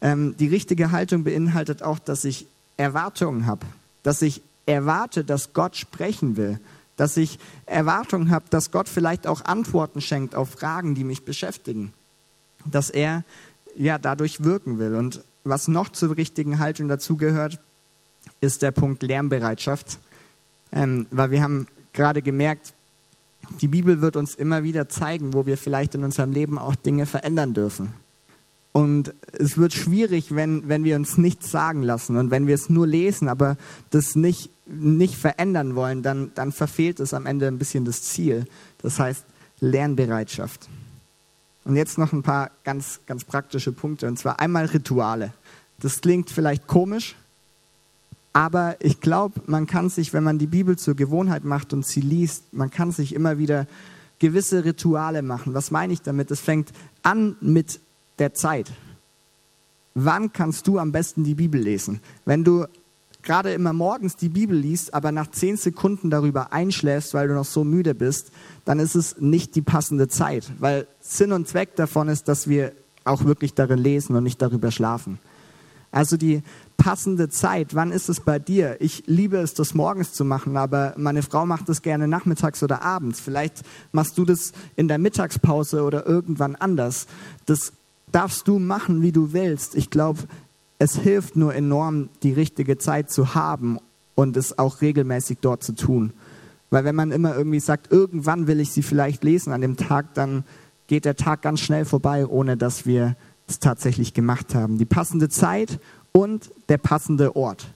ähm, 0.00 0.34
die 0.38 0.48
richtige 0.48 0.90
Haltung 0.90 1.24
beinhaltet 1.24 1.82
auch, 1.82 1.98
dass 1.98 2.24
ich 2.24 2.46
Erwartungen 2.76 3.46
habe, 3.46 3.66
dass 4.02 4.22
ich 4.22 4.42
erwarte, 4.66 5.24
dass 5.24 5.52
Gott 5.52 5.76
sprechen 5.76 6.36
will, 6.36 6.60
dass 6.96 7.16
ich 7.16 7.38
Erwartungen 7.66 8.30
habe, 8.30 8.44
dass 8.50 8.70
Gott 8.70 8.88
vielleicht 8.88 9.26
auch 9.26 9.44
Antworten 9.44 10.00
schenkt 10.00 10.34
auf 10.34 10.50
Fragen, 10.50 10.94
die 10.94 11.04
mich 11.04 11.24
beschäftigen, 11.24 11.92
dass 12.64 12.90
er 12.90 13.24
ja 13.78 13.98
dadurch 13.98 14.44
wirken 14.44 14.78
will. 14.78 14.94
Und 14.94 15.22
was 15.44 15.68
noch 15.68 15.88
zur 15.90 16.16
richtigen 16.16 16.58
Haltung 16.58 16.88
dazugehört, 16.88 17.58
ist 18.40 18.62
der 18.62 18.72
Punkt 18.72 19.02
Lernbereitschaft, 19.02 19.98
ähm, 20.72 21.06
weil 21.10 21.30
wir 21.30 21.42
haben 21.42 21.66
gerade 21.92 22.20
gemerkt, 22.20 22.74
die 23.60 23.68
Bibel 23.68 24.02
wird 24.02 24.16
uns 24.16 24.34
immer 24.34 24.62
wieder 24.62 24.88
zeigen, 24.88 25.32
wo 25.32 25.46
wir 25.46 25.56
vielleicht 25.56 25.94
in 25.94 26.04
unserem 26.04 26.32
Leben 26.32 26.58
auch 26.58 26.74
Dinge 26.74 27.06
verändern 27.06 27.54
dürfen. 27.54 27.94
Und 28.72 29.14
es 29.32 29.56
wird 29.56 29.72
schwierig, 29.72 30.34
wenn, 30.34 30.68
wenn 30.68 30.84
wir 30.84 30.96
uns 30.96 31.16
nichts 31.16 31.50
sagen 31.50 31.82
lassen 31.82 32.16
und 32.16 32.30
wenn 32.30 32.46
wir 32.46 32.54
es 32.54 32.68
nur 32.68 32.86
lesen, 32.86 33.28
aber 33.28 33.56
das 33.90 34.14
nicht, 34.14 34.50
nicht 34.66 35.16
verändern 35.16 35.74
wollen, 35.74 36.02
dann, 36.02 36.32
dann 36.34 36.52
verfehlt 36.52 37.00
es 37.00 37.14
am 37.14 37.24
Ende 37.24 37.46
ein 37.46 37.58
bisschen 37.58 37.84
das 37.84 38.02
Ziel. 38.02 38.44
Das 38.82 39.00
heißt 39.00 39.24
Lernbereitschaft. 39.60 40.68
Und 41.68 41.76
jetzt 41.76 41.98
noch 41.98 42.14
ein 42.14 42.22
paar 42.22 42.50
ganz, 42.64 43.00
ganz 43.04 43.24
praktische 43.24 43.72
Punkte. 43.72 44.08
Und 44.08 44.18
zwar 44.18 44.40
einmal 44.40 44.64
Rituale. 44.64 45.34
Das 45.80 46.00
klingt 46.00 46.30
vielleicht 46.30 46.66
komisch, 46.66 47.14
aber 48.32 48.76
ich 48.80 49.02
glaube, 49.02 49.42
man 49.44 49.66
kann 49.66 49.90
sich, 49.90 50.14
wenn 50.14 50.24
man 50.24 50.38
die 50.38 50.46
Bibel 50.46 50.78
zur 50.78 50.96
Gewohnheit 50.96 51.44
macht 51.44 51.74
und 51.74 51.84
sie 51.84 52.00
liest, 52.00 52.54
man 52.54 52.70
kann 52.70 52.90
sich 52.90 53.14
immer 53.14 53.36
wieder 53.36 53.66
gewisse 54.18 54.64
Rituale 54.64 55.20
machen. 55.20 55.52
Was 55.52 55.70
meine 55.70 55.92
ich 55.92 56.00
damit? 56.00 56.30
Es 56.30 56.40
fängt 56.40 56.72
an 57.02 57.36
mit 57.42 57.80
der 58.18 58.32
Zeit. 58.32 58.72
Wann 59.94 60.32
kannst 60.32 60.66
du 60.68 60.78
am 60.78 60.90
besten 60.90 61.22
die 61.22 61.34
Bibel 61.34 61.60
lesen? 61.60 62.00
Wenn 62.24 62.44
du 62.44 62.64
gerade 63.22 63.52
immer 63.52 63.72
morgens 63.72 64.16
die 64.16 64.28
Bibel 64.28 64.56
liest, 64.56 64.94
aber 64.94 65.12
nach 65.12 65.30
zehn 65.30 65.56
Sekunden 65.56 66.10
darüber 66.10 66.52
einschläfst, 66.52 67.14
weil 67.14 67.28
du 67.28 67.34
noch 67.34 67.44
so 67.44 67.64
müde 67.64 67.94
bist, 67.94 68.30
dann 68.64 68.78
ist 68.78 68.94
es 68.94 69.18
nicht 69.18 69.54
die 69.54 69.62
passende 69.62 70.08
Zeit, 70.08 70.50
weil 70.58 70.86
Sinn 71.00 71.32
und 71.32 71.48
Zweck 71.48 71.76
davon 71.76 72.08
ist, 72.08 72.28
dass 72.28 72.48
wir 72.48 72.72
auch 73.04 73.24
wirklich 73.24 73.54
darin 73.54 73.78
lesen 73.78 74.14
und 74.16 74.24
nicht 74.24 74.40
darüber 74.42 74.70
schlafen. 74.70 75.18
Also 75.90 76.16
die 76.16 76.42
passende 76.76 77.28
Zeit, 77.28 77.74
wann 77.74 77.92
ist 77.92 78.08
es 78.08 78.20
bei 78.20 78.38
dir? 78.38 78.76
Ich 78.80 79.04
liebe 79.06 79.38
es, 79.38 79.54
das 79.54 79.74
morgens 79.74 80.12
zu 80.12 80.24
machen, 80.24 80.56
aber 80.56 80.94
meine 80.96 81.22
Frau 81.22 81.46
macht 81.46 81.68
es 81.68 81.82
gerne 81.82 82.06
nachmittags 82.06 82.62
oder 82.62 82.82
abends. 82.82 83.20
Vielleicht 83.20 83.62
machst 83.92 84.18
du 84.18 84.24
das 84.24 84.52
in 84.76 84.86
der 84.86 84.98
Mittagspause 84.98 85.82
oder 85.82 86.06
irgendwann 86.06 86.56
anders. 86.56 87.06
Das 87.46 87.72
darfst 88.12 88.48
du 88.48 88.58
machen, 88.58 89.02
wie 89.02 89.12
du 89.12 89.32
willst. 89.32 89.74
Ich 89.74 89.90
glaube, 89.90 90.20
es 90.78 90.96
hilft 90.96 91.36
nur 91.36 91.54
enorm, 91.54 92.08
die 92.22 92.32
richtige 92.32 92.78
Zeit 92.78 93.10
zu 93.10 93.34
haben 93.34 93.78
und 94.14 94.36
es 94.36 94.58
auch 94.58 94.80
regelmäßig 94.80 95.38
dort 95.40 95.62
zu 95.62 95.74
tun. 95.74 96.12
Weil 96.70 96.84
wenn 96.84 96.94
man 96.94 97.12
immer 97.12 97.34
irgendwie 97.36 97.60
sagt, 97.60 97.90
irgendwann 97.90 98.46
will 98.46 98.60
ich 98.60 98.72
sie 98.72 98.82
vielleicht 98.82 99.24
lesen 99.24 99.52
an 99.52 99.60
dem 99.60 99.76
Tag, 99.76 100.14
dann 100.14 100.44
geht 100.86 101.04
der 101.04 101.16
Tag 101.16 101.42
ganz 101.42 101.60
schnell 101.60 101.84
vorbei, 101.84 102.26
ohne 102.26 102.56
dass 102.56 102.86
wir 102.86 103.16
es 103.48 103.58
tatsächlich 103.58 104.14
gemacht 104.14 104.54
haben. 104.54 104.78
Die 104.78 104.84
passende 104.84 105.28
Zeit 105.28 105.80
und 106.12 106.50
der 106.68 106.78
passende 106.78 107.36
Ort. 107.36 107.72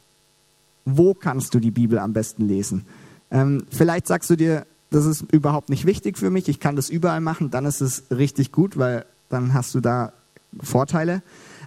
Wo 0.85 1.15
kannst 1.15 1.55
du 1.55 1.61
die 1.61 1.71
Bibel 1.71 1.99
am 1.99 2.13
besten 2.13 2.47
lesen? 2.47 2.85
Ähm, 3.31 3.65
vielleicht 3.71 4.07
sagst 4.07 4.29
du 4.31 4.37
dir, 4.37 4.67
das 4.91 5.07
ist 5.07 5.25
überhaupt 5.33 5.71
nicht 5.71 5.87
wichtig 5.87 6.19
für 6.19 6.31
mich, 6.31 6.49
ich 6.49 6.61
kann 6.61 6.77
das 6.77 6.91
überall 6.91 7.21
machen, 7.21 7.51
dann 7.51 7.65
ist 7.65 7.81
es 7.81 8.05
richtig 8.11 8.53
gut, 8.53 8.77
weil 8.77 9.07
dann 9.31 9.55
hast 9.55 9.75
du 9.75 9.81
da 9.81 10.13
Vorteile. 10.61 11.23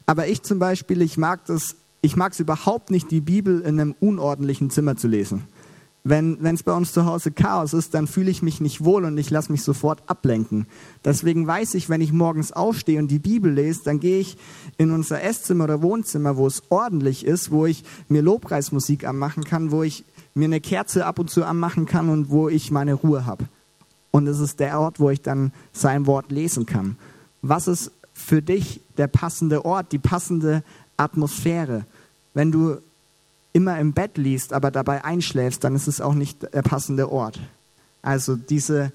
Aber 0.06 0.28
ich 0.28 0.44
zum 0.44 0.60
Beispiel, 0.60 1.02
ich 1.02 1.18
mag 1.18 1.46
das, 1.46 1.76
ich 2.02 2.16
mag 2.16 2.34
es 2.34 2.40
überhaupt 2.40 2.92
nicht, 2.92 3.10
die 3.12 3.22
Bibel 3.22 3.62
in 3.62 3.80
einem 3.80 3.96
unordentlichen 4.00 4.70
Zimmer 4.70 4.96
zu 4.96 5.08
lesen. 5.08 5.44
Wenn 6.08 6.38
es 6.46 6.62
bei 6.62 6.72
uns 6.72 6.94
zu 6.94 7.08
Hause 7.08 7.32
Chaos 7.32 7.74
ist, 7.74 7.96
dann 7.96 8.06
fühle 8.06 8.30
ich 8.30 8.44
mich 8.44 8.62
nicht 8.62 8.86
wohl 8.86 9.06
und 9.06 9.18
ich 9.18 9.32
lasse 9.32 9.52
mich 9.52 9.64
sofort 9.64 10.04
ablenken. 10.06 10.68
Deswegen 11.04 11.48
weiß 11.48 11.74
ich, 11.74 11.90
wenn 11.90 12.00
ich 12.00 12.14
morgens 12.14 12.52
aufstehe 12.52 13.00
und 13.00 13.10
die 13.10 13.18
Bibel 13.18 13.52
lese, 13.52 13.82
dann 13.86 14.00
gehe 14.00 14.20
ich 14.20 14.38
in 14.78 14.92
unser 14.92 15.24
Esszimmer 15.24 15.64
oder 15.64 15.82
Wohnzimmer, 15.82 16.38
wo 16.38 16.46
es 16.46 16.62
ordentlich 16.70 17.26
ist, 17.26 17.50
wo 17.50 17.66
ich 17.66 17.84
mir 18.08 18.22
Lobpreismusik 18.22 19.08
anmachen 19.08 19.46
kann, 19.46 19.72
wo 19.72 19.82
ich 19.82 20.04
mir 20.36 20.46
eine 20.46 20.62
Kerze 20.62 21.08
ab 21.08 21.18
und 21.18 21.32
zu 21.32 21.44
anmachen 21.44 21.88
kann 21.88 22.10
und 22.10 22.30
wo 22.30 22.50
ich 22.50 22.70
meine 22.70 22.94
Ruhe 22.94 23.26
habe. 23.26 23.46
Und 24.12 24.28
es 24.28 24.40
ist 24.40 24.60
der 24.60 24.80
Ort, 24.80 25.00
wo 25.00 25.10
ich 25.10 25.24
dann 25.24 25.54
sein 25.74 26.06
Wort 26.06 26.32
lesen 26.32 26.68
kann. 26.68 26.98
Was 27.42 27.68
ist 27.68 27.92
für 28.16 28.42
dich 28.42 28.82
der 28.98 29.08
passende 29.08 29.64
Ort, 29.66 29.92
die 29.92 30.00
passende 30.00 30.64
Atmosphäre? 30.98 31.86
Wenn 32.34 32.52
du 32.52 32.78
immer 33.54 33.80
im 33.80 33.94
Bett 33.94 34.18
liest, 34.18 34.52
aber 34.52 34.72
dabei 34.72 35.06
einschläfst, 35.06 35.64
dann 35.64 35.76
ist 35.76 35.88
es 35.88 36.02
auch 36.02 36.16
nicht 36.16 36.42
der 36.42 36.64
passende 36.64 37.12
Ort. 37.12 37.40
Also 38.02 38.36
diese 38.36 38.92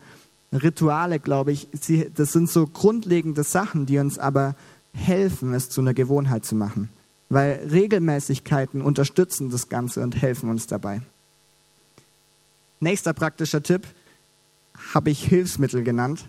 Rituale, 0.53 1.21
glaube 1.21 1.53
ich, 1.53 1.69
sie, 1.73 2.11
das 2.15 2.33
sind 2.33 2.51
so 2.51 2.67
grundlegende 2.67 3.45
Sachen, 3.45 3.87
die 3.87 3.99
uns 3.99 4.19
aber 4.19 4.57
helfen, 4.93 5.55
es 5.55 5.71
zu 5.71 5.81
einer 5.81 5.95
Gewohnheit 5.95 6.45
zu 6.45 6.57
machen. 6.57 6.89
Weil 7.29 7.69
Regelmäßigkeiten 7.71 8.83
unterstützen 8.83 9.51
das 9.51 9.69
Ganze 9.69 10.03
und 10.03 10.21
helfen 10.21 10.51
uns 10.51 10.67
dabei. 10.67 11.01
Nächster 12.81 13.13
praktischer 13.13 13.63
Tipp 13.63 13.87
habe 14.95 15.11
ich 15.11 15.25
Hilfsmittel 15.25 15.85
genannt, 15.85 16.25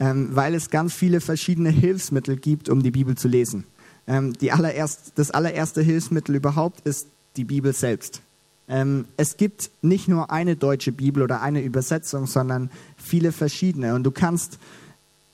weil 0.00 0.54
es 0.54 0.70
ganz 0.70 0.94
viele 0.94 1.20
verschiedene 1.20 1.70
Hilfsmittel 1.70 2.36
gibt, 2.36 2.68
um 2.68 2.82
die 2.82 2.90
Bibel 2.90 3.16
zu 3.16 3.28
lesen. 3.28 3.64
Ähm, 4.06 4.32
allererst, 4.50 5.12
das 5.16 5.30
allererste 5.30 5.82
Hilfsmittel 5.82 6.34
überhaupt 6.34 6.80
ist 6.86 7.06
die 7.36 7.44
Bibel 7.44 7.72
selbst. 7.72 8.22
Ähm, 8.68 9.04
es 9.16 9.36
gibt 9.36 9.70
nicht 9.82 10.08
nur 10.08 10.30
eine 10.30 10.56
deutsche 10.56 10.92
Bibel 10.92 11.22
oder 11.22 11.42
eine 11.42 11.62
Übersetzung, 11.62 12.26
sondern 12.26 12.70
viele 12.96 13.30
verschiedene. 13.30 13.94
Und 13.94 14.04
du 14.04 14.10
kannst 14.10 14.58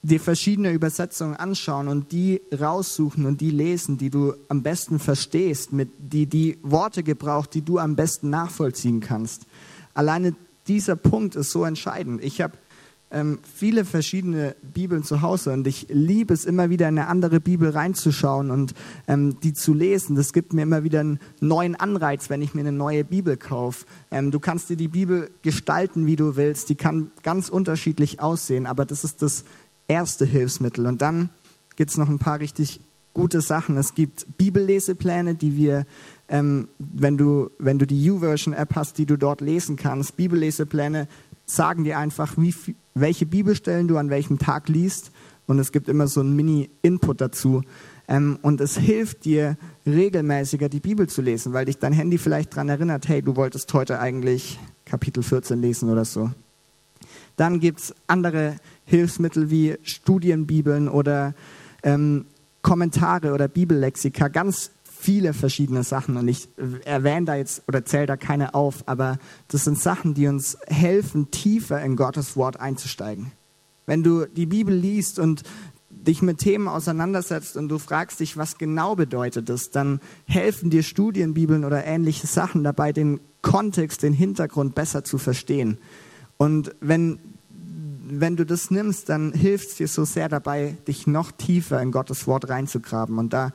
dir 0.03 0.21
verschiedene 0.21 0.73
Übersetzungen 0.73 1.37
anschauen 1.37 1.89
und 1.89 2.13
die 2.13 2.41
raussuchen 2.59 3.27
und 3.27 3.41
die 3.41 3.51
lesen, 3.51 3.99
die 3.99 4.11
du 4.11 4.35
am 4.49 4.63
besten 4.63 4.99
verstehst, 4.99 5.73
mit 5.73 5.91
die 5.99 6.27
die 6.27 6.59
Worte 6.63 7.03
gebraucht, 7.03 7.55
die 7.55 7.63
du 7.63 7.79
am 7.79 7.97
besten 7.97 8.31
nachvollziehen 8.31 9.01
kannst. 9.01 9.43
Alleine 9.95 10.35
dieser 10.69 10.97
Punkt 10.97 11.37
ist 11.37 11.51
so 11.51 11.65
entscheidend. 11.65 12.23
Ich 12.23 12.41
habe 12.41 12.57
ähm, 13.17 13.39
viele 13.43 13.87
verschiedene 13.87 14.55
Bibeln 14.63 15.03
zu 15.03 15.23
Hause 15.23 15.55
und 15.55 15.67
ich 15.67 15.87
liebe 15.89 16.35
es 16.35 16.45
immer 16.45 16.69
wieder 16.69 16.87
in 16.87 16.99
eine 16.99 17.09
andere 17.09 17.41
Bibel 17.41 17.71
reinzuschauen 17.71 18.51
und 18.51 18.75
ähm, 19.09 19.41
die 19.41 19.55
zu 19.55 19.73
lesen. 19.73 20.17
Das 20.17 20.35
gibt 20.35 20.53
mir 20.53 20.63
immer 20.63 20.85
wieder 20.85 21.01
einen 21.01 21.19
neuen 21.41 21.77
Anreiz, 21.77 22.29
wenn 22.29 22.43
ich 22.43 22.53
mir 22.53 22.61
eine 22.61 22.73
neue 22.73 23.05
Bibel 23.05 23.39
kaufe. 23.39 23.87
Ähm, 24.11 24.31
du 24.33 24.39
kannst 24.39 24.69
dir 24.69 24.77
die 24.77 24.89
Bibel 24.89 25.31
gestalten, 25.41 26.05
wie 26.05 26.17
du 26.17 26.37
willst. 26.37 26.69
Die 26.69 26.75
kann 26.75 27.11
ganz 27.23 27.49
unterschiedlich 27.49 28.21
aussehen, 28.21 28.67
aber 28.67 28.85
das 28.85 29.03
ist 29.03 29.23
das 29.23 29.45
erste 29.89 30.27
Hilfsmittel. 30.27 30.87
Und 30.87 31.01
dann 31.01 31.31
gibt 31.77 31.91
es 31.91 31.97
noch 31.97 32.11
ein 32.11 32.19
paar 32.19 32.41
richtig 32.41 32.81
gute 33.17 33.41
Sachen. 33.41 33.79
Es 33.79 33.95
gibt 33.95 34.27
Bibellesepläne, 34.37 35.37
die 35.37 35.57
wir, 35.57 35.87
ähm, 36.29 36.69
wenn, 36.79 37.17
du, 37.17 37.49
wenn 37.59 37.79
du 37.79 37.87
die 37.87 38.05
YouVersion-App 38.05 38.75
hast, 38.75 38.99
die 38.99 39.07
du 39.07 39.17
dort 39.17 39.41
lesen 39.41 39.77
kannst, 39.77 40.19
Bibellesepläne 40.19 41.09
sagen 41.47 41.85
dir 41.85 41.99
einfach, 41.99 42.35
wie, 42.37 42.55
welche 42.95 43.27
Bibelstellen 43.27 43.89
du 43.89 43.97
an 43.97 44.11
welchem 44.11 44.39
Tag 44.39 44.69
liest. 44.69 45.13
Und 45.47 45.59
es 45.61 45.71
gibt 45.71 45.89
immer 45.89 46.09
so 46.09 46.21
einen 46.21 46.35
Mini-Input 46.35 47.21
dazu. 47.21 47.63
Ähm, 48.09 48.39
und 48.43 48.61
es 48.61 48.77
hilft 48.77 49.25
dir, 49.25 49.57
regelmäßiger 49.87 50.69
die 50.69 50.81
Bibel 50.81 51.09
zu 51.09 51.23
lesen, 51.23 51.53
weil 51.53 51.65
dich 51.65 51.79
dein 51.79 51.93
Handy 51.93 52.19
vielleicht 52.19 52.53
daran 52.53 52.69
erinnert, 52.69 53.09
hey, 53.09 53.23
du 53.23 53.37
wolltest 53.37 53.73
heute 53.73 54.01
eigentlich 54.01 54.59
Kapitel 54.85 55.23
14 55.23 55.61
lesen 55.61 55.91
oder 55.91 56.05
so. 56.05 56.31
Dann 57.37 57.61
gibt 57.61 57.81
es 57.81 57.95
andere 58.07 58.57
Hilfsmittel 58.85 59.51
wie 59.51 59.77
Studienbibeln 59.83 60.89
oder 60.89 61.35
ähm, 61.83 62.27
Kommentare 62.63 63.33
oder 63.33 63.47
Bibellexika, 63.47 64.29
ganz 64.29 64.71
viele 65.07 65.35
verschiedene 65.35 65.85
Sachen 65.85 66.17
und 66.17 66.27
ich 66.27 66.49
erwähne 66.85 67.27
da 67.27 67.37
jetzt 67.37 67.63
oder 67.69 67.85
zähle 67.85 68.07
da 68.07 68.17
keine 68.17 68.55
auf, 68.55 68.83
aber 68.87 69.19
das 69.47 69.63
sind 69.63 69.79
Sachen, 69.79 70.15
die 70.15 70.27
uns 70.27 70.59
helfen, 70.67 71.31
tiefer 71.31 71.81
in 71.81 71.95
Gottes 71.95 72.37
Wort 72.37 72.59
einzusteigen. 72.59 73.31
Wenn 73.87 74.03
du 74.03 74.27
die 74.27 74.47
Bibel 74.47 74.75
liest 74.75 75.21
und 75.21 75.45
dich 75.91 76.23
mit 76.23 76.39
Themen 76.39 76.67
auseinandersetzt 76.67 77.57
und 77.57 77.69
du 77.69 77.79
fragst 77.79 78.19
dich, 78.19 78.37
was 78.37 78.59
genau 78.59 78.97
bedeutet 78.97 79.49
das, 79.49 79.71
dann 79.71 80.01
helfen 80.25 80.71
dir 80.71 80.83
Studienbibeln 80.83 81.65
oder 81.65 81.85
ähnliche 81.85 82.27
Sachen 82.27 82.65
dabei, 82.65 82.93
den 82.93 83.21
Kontext, 83.43 84.03
den 84.03 84.13
Hintergrund 84.13 84.75
besser 84.75 85.05
zu 85.05 85.19
verstehen. 85.19 85.79
Und 86.37 86.75
wenn, 86.81 87.21
wenn 88.09 88.35
du 88.35 88.45
das 88.45 88.73
nimmst, 88.73 89.09
dann 89.09 89.33
hilft 89.33 89.69
es 89.69 89.75
dir 89.77 89.87
so 89.87 90.05
sehr 90.05 90.29
dabei, 90.29 90.77
dich 90.89 91.07
noch 91.07 91.31
tiefer 91.31 91.81
in 91.81 91.93
Gottes 91.93 92.27
Wort 92.27 92.49
reinzugraben. 92.49 93.19
Und 93.19 93.33
da 93.33 93.53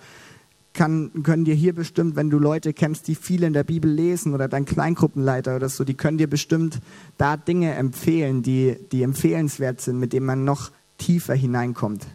kann, 0.74 1.24
können 1.24 1.44
dir 1.44 1.56
hier 1.56 1.74
bestimmt, 1.74 2.16
wenn 2.16 2.30
du 2.30 2.40
Leute 2.40 2.74
kennst, 2.74 3.08
die 3.08 3.16
viel 3.16 3.44
in 3.44 3.54
der 3.54 3.64
Bibel 3.64 3.92
lesen 3.92 4.34
oder 4.34 4.48
dein 4.48 4.66
Kleingruppenleiter 4.66 5.56
oder 5.56 5.70
so, 5.70 5.84
die 5.84 5.96
können 5.96 6.18
dir 6.18 6.30
bestimmt 6.30 6.80
da 7.18 7.36
Dinge 7.38 7.74
empfehlen, 7.74 8.42
die, 8.42 8.78
die 8.92 9.04
empfehlenswert 9.04 9.82
sind, 9.82 10.00
mit 10.00 10.14
denen 10.14 10.26
man 10.26 10.46
noch 10.46 10.72
tiefer 10.98 11.36
hineinkommt. 11.36 12.06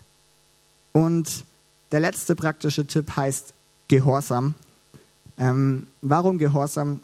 Und 0.92 1.44
der 1.92 2.00
letzte 2.00 2.34
praktische 2.34 2.86
Tipp 2.86 3.16
heißt 3.16 3.52
Gehorsam. 3.88 4.54
Ähm, 5.38 5.86
warum 6.00 6.38
Gehorsam? 6.38 7.00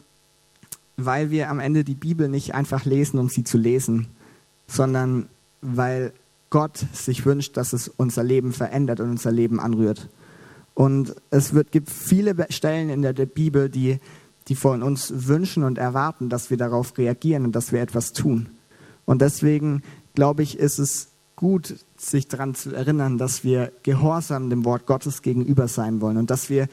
Weil 0.97 1.31
wir 1.31 1.49
am 1.49 1.59
Ende 1.59 1.83
die 1.83 1.93
Bibel 1.93 2.29
nicht 2.29 2.53
einfach 2.53 2.85
lesen, 2.85 3.19
um 3.19 3.29
sie 3.29 3.43
zu 3.43 3.57
lesen, 3.57 4.07
sondern 4.67 5.27
weil 5.61 6.13
Gott 6.49 6.85
sich 6.93 7.25
wünscht, 7.25 7.57
dass 7.57 7.73
es 7.73 7.87
unser 7.87 8.23
Leben 8.23 8.53
verändert 8.53 8.99
und 8.99 9.09
unser 9.09 9.31
Leben 9.31 9.59
anrührt. 9.59 10.09
Und 10.73 11.15
es 11.29 11.53
wird, 11.53 11.71
gibt 11.71 11.89
viele 11.89 12.35
Stellen 12.49 12.89
in 12.89 13.01
der, 13.01 13.13
Bibel, 13.13 13.69
die, 13.69 13.99
die 14.47 14.55
von 14.55 14.81
uns 14.81 15.27
wünschen 15.27 15.63
und 15.63 15.77
erwarten, 15.77 16.29
dass 16.29 16.49
wir 16.49 16.57
darauf 16.57 16.97
reagieren 16.97 17.45
und 17.45 17.55
dass 17.55 17.71
wir 17.71 17.81
etwas 17.81 18.13
tun. 18.13 18.49
Und 19.05 19.21
deswegen 19.21 19.83
glaube 20.13 20.43
ich, 20.43 20.57
ist 20.57 20.79
es 20.79 21.09
gut, 21.35 21.75
sich 21.97 22.27
daran 22.27 22.55
zu 22.55 22.73
erinnern, 22.73 23.17
dass 23.17 23.43
wir 23.43 23.71
gehorsam 23.83 24.49
dem 24.49 24.65
Wort 24.65 24.85
Gottes 24.85 25.21
gegenüber 25.21 25.67
sein 25.67 26.01
wollen 26.01 26.17
und 26.17 26.29
dass 26.29 26.49
wir 26.49 26.67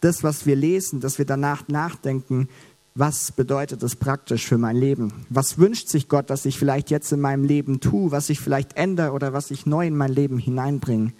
das, 0.00 0.22
was 0.22 0.46
wir 0.46 0.56
lesen, 0.56 1.00
dass 1.00 1.18
wir 1.18 1.24
danach 1.24 1.68
nachdenken, 1.68 2.48
was 2.94 3.30
bedeutet 3.30 3.82
das 3.82 3.94
praktisch 3.94 4.46
für 4.46 4.58
mein 4.58 4.76
Leben? 4.76 5.12
Was 5.28 5.58
wünscht 5.58 5.88
sich 5.88 6.08
Gott, 6.08 6.30
dass 6.30 6.44
ich 6.44 6.58
vielleicht 6.58 6.90
jetzt 6.90 7.12
in 7.12 7.20
meinem 7.20 7.44
Leben 7.44 7.78
tue, 7.78 8.10
was 8.10 8.28
ich 8.28 8.40
vielleicht 8.40 8.76
ändere 8.76 9.12
oder 9.12 9.32
was 9.32 9.52
ich 9.52 9.66
neu 9.66 9.86
in 9.86 9.96
mein 9.96 10.12
Leben 10.12 10.38
hineinbringe? 10.38 11.12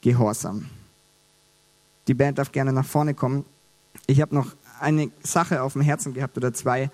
Gehorsam. 0.00 0.66
Die 2.08 2.14
Band 2.14 2.38
darf 2.38 2.52
gerne 2.52 2.72
nach 2.72 2.86
vorne 2.86 3.14
kommen. 3.14 3.44
Ich 4.06 4.20
habe 4.20 4.34
noch 4.34 4.54
eine 4.80 5.10
Sache 5.22 5.62
auf 5.62 5.72
dem 5.72 5.82
Herzen 5.82 6.14
gehabt 6.14 6.36
oder 6.36 6.52
zwei. 6.52 6.90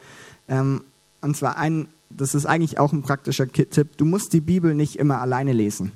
Ähm, 0.48 0.82
und 1.20 1.36
zwar 1.36 1.56
ein, 1.56 1.88
das 2.10 2.34
ist 2.34 2.46
eigentlich 2.46 2.78
auch 2.78 2.92
ein 2.92 3.02
praktischer 3.02 3.50
Tipp. 3.50 3.96
Du 3.96 4.04
musst 4.04 4.32
die 4.32 4.40
Bibel 4.40 4.74
nicht 4.74 4.96
immer 4.96 5.20
alleine 5.20 5.52
lesen, 5.52 5.92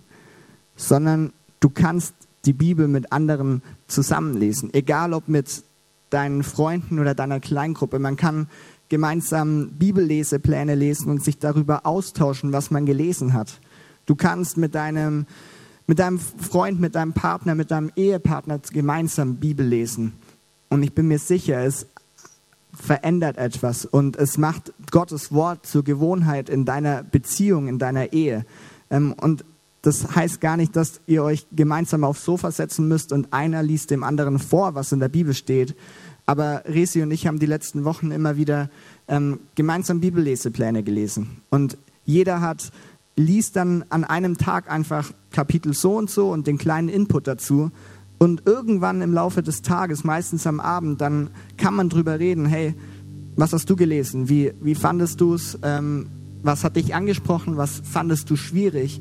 sondern 0.76 1.32
du 1.60 1.70
kannst 1.70 2.14
die 2.44 2.52
Bibel 2.52 2.88
mit 2.88 3.12
anderen 3.12 3.62
zusammenlesen. 3.88 4.72
Egal 4.72 5.12
ob 5.12 5.28
mit 5.28 5.64
deinen 6.10 6.42
Freunden 6.42 6.98
oder 6.98 7.14
deiner 7.14 7.40
Kleingruppe. 7.40 7.98
Man 7.98 8.16
kann 8.16 8.48
gemeinsam 8.88 9.70
Bibellesepläne 9.72 10.74
lesen 10.74 11.10
und 11.10 11.24
sich 11.24 11.38
darüber 11.38 11.86
austauschen, 11.86 12.52
was 12.52 12.70
man 12.70 12.86
gelesen 12.86 13.32
hat. 13.32 13.60
Du 14.06 14.14
kannst 14.14 14.56
mit 14.56 14.74
deinem 14.74 15.26
mit 15.86 15.98
deinem 15.98 16.18
Freund, 16.18 16.80
mit 16.80 16.94
deinem 16.94 17.12
Partner, 17.12 17.54
mit 17.54 17.70
deinem 17.70 17.90
Ehepartner 17.96 18.60
gemeinsam 18.72 19.36
Bibel 19.36 19.66
lesen. 19.66 20.14
Und 20.68 20.82
ich 20.82 20.92
bin 20.92 21.08
mir 21.08 21.18
sicher, 21.18 21.64
es 21.64 21.86
verändert 22.72 23.38
etwas 23.38 23.84
und 23.86 24.16
es 24.16 24.36
macht 24.36 24.72
Gottes 24.90 25.32
Wort 25.32 25.66
zur 25.66 25.84
Gewohnheit 25.84 26.48
in 26.48 26.64
deiner 26.64 27.02
Beziehung, 27.02 27.68
in 27.68 27.78
deiner 27.78 28.12
Ehe. 28.12 28.44
Ähm, 28.90 29.14
und 29.20 29.44
das 29.82 30.16
heißt 30.16 30.40
gar 30.40 30.56
nicht, 30.56 30.74
dass 30.74 31.00
ihr 31.06 31.22
euch 31.22 31.46
gemeinsam 31.52 32.02
aufs 32.04 32.24
Sofa 32.24 32.50
setzen 32.50 32.88
müsst 32.88 33.12
und 33.12 33.32
einer 33.32 33.62
liest 33.62 33.90
dem 33.90 34.02
anderen 34.02 34.38
vor, 34.38 34.74
was 34.74 34.92
in 34.92 35.00
der 35.00 35.08
Bibel 35.08 35.32
steht. 35.32 35.76
Aber 36.26 36.64
Resi 36.66 37.02
und 37.02 37.12
ich 37.12 37.26
haben 37.26 37.38
die 37.38 37.46
letzten 37.46 37.84
Wochen 37.84 38.10
immer 38.10 38.36
wieder 38.36 38.68
ähm, 39.06 39.38
gemeinsam 39.54 40.00
Bibellesepläne 40.00 40.82
gelesen. 40.82 41.40
Und 41.50 41.78
jeder 42.04 42.40
hat 42.40 42.72
liest 43.16 43.56
dann 43.56 43.84
an 43.88 44.04
einem 44.04 44.36
Tag 44.36 44.70
einfach 44.70 45.10
Kapitel 45.30 45.72
so 45.72 45.96
und 45.96 46.10
so 46.10 46.30
und 46.30 46.46
den 46.46 46.58
kleinen 46.58 46.88
Input 46.88 47.26
dazu. 47.26 47.70
Und 48.18 48.42
irgendwann 48.46 49.02
im 49.02 49.12
Laufe 49.12 49.42
des 49.42 49.62
Tages, 49.62 50.04
meistens 50.04 50.46
am 50.46 50.60
Abend, 50.60 51.00
dann 51.00 51.30
kann 51.56 51.74
man 51.74 51.88
drüber 51.88 52.18
reden, 52.18 52.46
hey, 52.46 52.74
was 53.36 53.52
hast 53.52 53.68
du 53.68 53.76
gelesen? 53.76 54.28
Wie, 54.28 54.52
wie 54.60 54.74
fandest 54.74 55.20
du 55.20 55.34
es? 55.34 55.58
Ähm, 55.62 56.06
was 56.42 56.64
hat 56.64 56.76
dich 56.76 56.94
angesprochen? 56.94 57.56
Was 57.56 57.82
fandest 57.84 58.30
du 58.30 58.36
schwierig? 58.36 59.00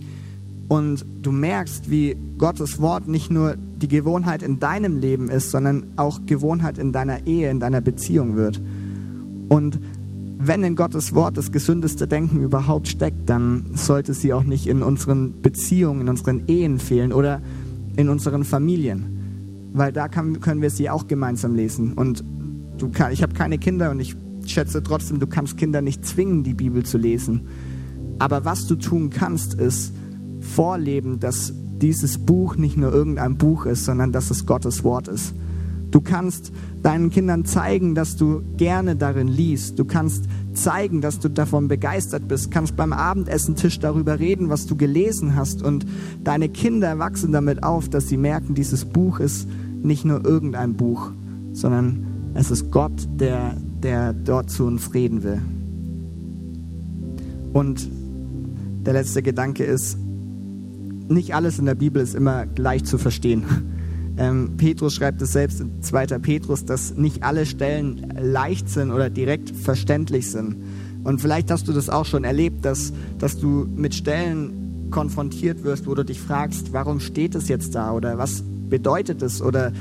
Und 0.67 1.05
du 1.21 1.31
merkst, 1.31 1.89
wie 1.89 2.17
Gottes 2.37 2.81
Wort 2.81 3.07
nicht 3.07 3.29
nur 3.29 3.55
die 3.55 3.87
Gewohnheit 3.87 4.41
in 4.41 4.59
deinem 4.59 4.97
Leben 4.97 5.29
ist, 5.29 5.51
sondern 5.51 5.93
auch 5.95 6.21
Gewohnheit 6.25 6.77
in 6.77 6.91
deiner 6.91 7.27
Ehe, 7.27 7.49
in 7.49 7.59
deiner 7.59 7.81
Beziehung 7.81 8.35
wird. 8.35 8.61
Und 9.47 9.79
wenn 10.37 10.63
in 10.63 10.75
Gottes 10.75 11.15
Wort 11.15 11.37
das 11.37 11.51
gesündeste 11.51 12.07
Denken 12.07 12.41
überhaupt 12.41 12.87
steckt, 12.87 13.29
dann 13.29 13.65
sollte 13.73 14.13
sie 14.13 14.33
auch 14.33 14.43
nicht 14.43 14.67
in 14.67 14.83
unseren 14.83 15.41
Beziehungen, 15.41 16.01
in 16.01 16.09
unseren 16.09 16.47
Ehen 16.47 16.79
fehlen 16.79 17.13
oder 17.13 17.41
in 17.95 18.09
unseren 18.09 18.43
Familien. 18.43 19.71
Weil 19.73 19.91
da 19.91 20.07
kann, 20.07 20.39
können 20.41 20.61
wir 20.61 20.69
sie 20.69 20.89
auch 20.89 21.07
gemeinsam 21.07 21.55
lesen. 21.55 21.93
Und 21.93 22.23
du 22.77 22.89
kann, 22.89 23.11
ich 23.11 23.23
habe 23.23 23.33
keine 23.33 23.57
Kinder 23.57 23.91
und 23.91 23.99
ich 23.99 24.15
schätze 24.45 24.83
trotzdem, 24.83 25.19
du 25.19 25.27
kannst 25.27 25.57
Kinder 25.57 25.81
nicht 25.81 26.05
zwingen, 26.05 26.43
die 26.43 26.53
Bibel 26.53 26.83
zu 26.83 26.97
lesen. 26.97 27.47
Aber 28.19 28.45
was 28.45 28.67
du 28.67 28.75
tun 28.75 29.09
kannst, 29.09 29.53
ist 29.55 29.93
vorleben, 30.39 31.19
dass 31.19 31.53
dieses 31.81 32.17
Buch 32.17 32.55
nicht 32.55 32.77
nur 32.77 32.93
irgendein 32.93 33.37
Buch 33.37 33.65
ist, 33.65 33.85
sondern 33.85 34.11
dass 34.11 34.31
es 34.31 34.45
Gottes 34.45 34.83
Wort 34.83 35.07
ist. 35.07 35.33
Du 35.95 36.01
kannst 36.01 36.51
deinen 36.83 37.09
Kindern 37.09 37.45
zeigen, 37.45 37.95
dass 37.95 38.17
du 38.17 38.41
gerne 38.57 38.97
darin 38.97 39.29
liest. 39.29 39.79
Du 39.79 39.85
kannst 39.85 40.25
zeigen, 40.53 40.99
dass 40.99 41.19
du 41.21 41.29
davon 41.29 41.69
begeistert 41.69 42.27
bist. 42.27 42.51
Kannst 42.51 42.75
beim 42.75 42.91
Abendessentisch 42.91 43.79
darüber 43.79 44.19
reden, 44.19 44.49
was 44.49 44.65
du 44.65 44.75
gelesen 44.75 45.37
hast. 45.37 45.63
Und 45.63 45.85
deine 46.21 46.49
Kinder 46.49 46.99
wachsen 46.99 47.31
damit 47.31 47.63
auf, 47.63 47.87
dass 47.87 48.09
sie 48.09 48.17
merken, 48.17 48.55
dieses 48.55 48.83
Buch 48.83 49.21
ist 49.21 49.47
nicht 49.83 50.03
nur 50.03 50.25
irgendein 50.25 50.73
Buch, 50.73 51.11
sondern 51.53 52.05
es 52.33 52.51
ist 52.51 52.71
Gott, 52.71 53.07
der, 53.15 53.55
der 53.81 54.11
dort 54.11 54.49
zu 54.49 54.65
uns 54.65 54.93
reden 54.93 55.23
will. 55.23 55.41
Und 57.53 57.89
der 58.85 58.91
letzte 58.91 59.23
Gedanke 59.23 59.63
ist, 59.63 59.97
nicht 61.07 61.33
alles 61.33 61.57
in 61.57 61.65
der 61.65 61.75
Bibel 61.75 62.01
ist 62.01 62.15
immer 62.15 62.45
gleich 62.45 62.83
zu 62.83 62.97
verstehen. 62.97 63.45
Ähm, 64.17 64.53
Petrus 64.57 64.93
schreibt 64.93 65.21
es 65.21 65.33
selbst 65.33 65.59
in 65.59 65.81
2. 65.81 66.19
Petrus, 66.19 66.65
dass 66.65 66.95
nicht 66.95 67.23
alle 67.23 67.45
Stellen 67.45 68.13
leicht 68.17 68.69
sind 68.69 68.91
oder 68.91 69.09
direkt 69.09 69.49
verständlich 69.51 70.31
sind. 70.31 70.55
Und 71.03 71.21
vielleicht 71.21 71.51
hast 71.51 71.67
du 71.67 71.73
das 71.73 71.89
auch 71.89 72.05
schon 72.05 72.23
erlebt, 72.23 72.65
dass, 72.65 72.93
dass 73.19 73.37
du 73.37 73.67
mit 73.75 73.93
Stellen 73.93 74.87
konfrontiert 74.89 75.63
wirst, 75.63 75.87
wo 75.87 75.95
du 75.95 76.03
dich 76.03 76.19
fragst, 76.19 76.73
warum 76.73 76.99
steht 76.99 77.35
es 77.35 77.47
jetzt 77.47 77.75
da 77.75 77.91
oder 77.91 78.17
was 78.17 78.43
bedeutet 78.69 79.21
es 79.21 79.41
oder 79.41 79.71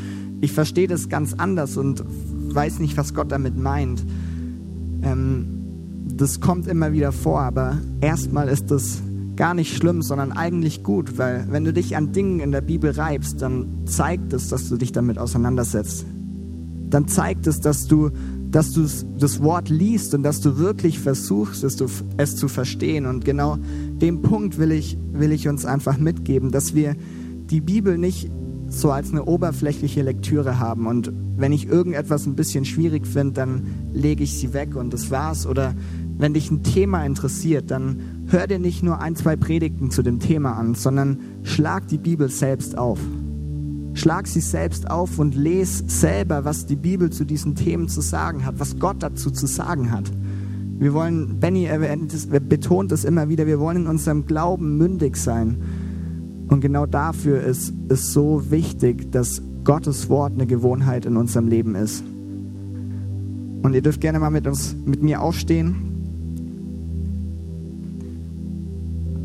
ich 0.40 0.52
verstehe 0.52 0.88
das 0.88 1.08
ganz 1.08 1.34
anders 1.34 1.76
und 1.76 2.04
weiß 2.06 2.78
nicht, 2.78 2.96
was 2.96 3.14
Gott 3.14 3.32
damit 3.32 3.56
meint. 3.56 4.04
Ähm, 5.02 5.46
das 6.16 6.40
kommt 6.40 6.66
immer 6.66 6.92
wieder 6.92 7.12
vor, 7.12 7.40
aber 7.40 7.78
erstmal 8.00 8.48
ist 8.48 8.70
das 8.70 9.00
gar 9.36 9.54
nicht 9.54 9.76
schlimm, 9.76 10.02
sondern 10.02 10.32
eigentlich 10.32 10.82
gut, 10.82 11.18
weil 11.18 11.46
wenn 11.50 11.64
du 11.64 11.72
dich 11.72 11.96
an 11.96 12.12
Dingen 12.12 12.40
in 12.40 12.52
der 12.52 12.60
Bibel 12.60 12.90
reibst, 12.90 13.42
dann 13.42 13.86
zeigt 13.86 14.32
es, 14.32 14.48
dass 14.48 14.68
du 14.68 14.76
dich 14.76 14.92
damit 14.92 15.18
auseinandersetzt. 15.18 16.06
Dann 16.90 17.08
zeigt 17.08 17.46
es, 17.46 17.60
dass 17.60 17.86
du, 17.86 18.10
dass 18.50 18.72
du 18.72 18.86
das 19.18 19.42
Wort 19.42 19.68
liest 19.68 20.14
und 20.14 20.22
dass 20.22 20.40
du 20.40 20.58
wirklich 20.58 21.00
versuchst, 21.00 21.64
es 21.64 21.76
zu, 21.76 22.48
verstehen. 22.48 23.06
Und 23.06 23.24
genau 23.24 23.58
den 24.00 24.22
Punkt 24.22 24.58
will 24.58 24.70
ich, 24.70 24.96
will 25.12 25.32
ich 25.32 25.48
uns 25.48 25.64
einfach 25.64 25.98
mitgeben, 25.98 26.52
dass 26.52 26.74
wir 26.74 26.94
die 27.50 27.60
Bibel 27.60 27.98
nicht 27.98 28.30
so 28.68 28.90
als 28.90 29.10
eine 29.10 29.24
oberflächliche 29.24 30.02
Lektüre 30.02 30.58
haben. 30.58 30.86
Und 30.86 31.12
wenn 31.36 31.52
ich 31.52 31.66
irgendetwas 31.66 32.26
ein 32.26 32.36
bisschen 32.36 32.64
schwierig 32.64 33.06
finde, 33.06 33.34
dann 33.34 33.66
lege 33.92 34.22
ich 34.22 34.38
sie 34.38 34.52
weg 34.52 34.76
und 34.76 34.92
das 34.92 35.10
war's. 35.10 35.46
Oder 35.46 35.74
wenn 36.16 36.34
dich 36.34 36.50
ein 36.50 36.62
Thema 36.62 37.04
interessiert, 37.04 37.70
dann 37.70 38.00
hör 38.28 38.46
dir 38.46 38.58
nicht 38.58 38.82
nur 38.82 39.00
ein, 39.00 39.16
zwei 39.16 39.36
Predigten 39.36 39.90
zu 39.90 40.02
dem 40.02 40.20
Thema 40.20 40.52
an, 40.52 40.74
sondern 40.74 41.18
schlag 41.42 41.88
die 41.88 41.98
Bibel 41.98 42.28
selbst 42.28 42.78
auf. 42.78 43.00
Schlag 43.94 44.26
sie 44.26 44.40
selbst 44.40 44.90
auf 44.90 45.18
und 45.18 45.34
les 45.34 45.84
selber, 45.86 46.44
was 46.44 46.66
die 46.66 46.76
Bibel 46.76 47.10
zu 47.10 47.24
diesen 47.24 47.54
Themen 47.54 47.88
zu 47.88 48.00
sagen 48.00 48.44
hat, 48.44 48.58
was 48.58 48.78
Gott 48.78 48.96
dazu 49.00 49.30
zu 49.30 49.46
sagen 49.46 49.90
hat. 49.92 50.10
Wir 50.78 50.92
wollen, 50.92 51.38
Benny 51.38 51.68
betont 52.48 52.90
es 52.92 53.04
immer 53.04 53.28
wieder, 53.28 53.46
wir 53.46 53.60
wollen 53.60 53.78
in 53.78 53.86
unserem 53.86 54.26
Glauben 54.26 54.76
mündig 54.76 55.16
sein. 55.16 55.58
Und 56.48 56.60
genau 56.60 56.86
dafür 56.86 57.42
ist 57.42 57.72
es 57.88 58.12
so 58.12 58.50
wichtig, 58.50 59.10
dass 59.12 59.40
Gottes 59.64 60.08
Wort 60.08 60.34
eine 60.34 60.46
Gewohnheit 60.46 61.06
in 61.06 61.16
unserem 61.16 61.48
Leben 61.48 61.74
ist. 61.74 62.04
Und 63.62 63.74
ihr 63.74 63.80
dürft 63.80 64.00
gerne 64.00 64.18
mal 64.18 64.30
mit 64.30 64.46
uns, 64.46 64.76
mit 64.84 65.02
mir 65.02 65.22
aufstehen. 65.22 65.93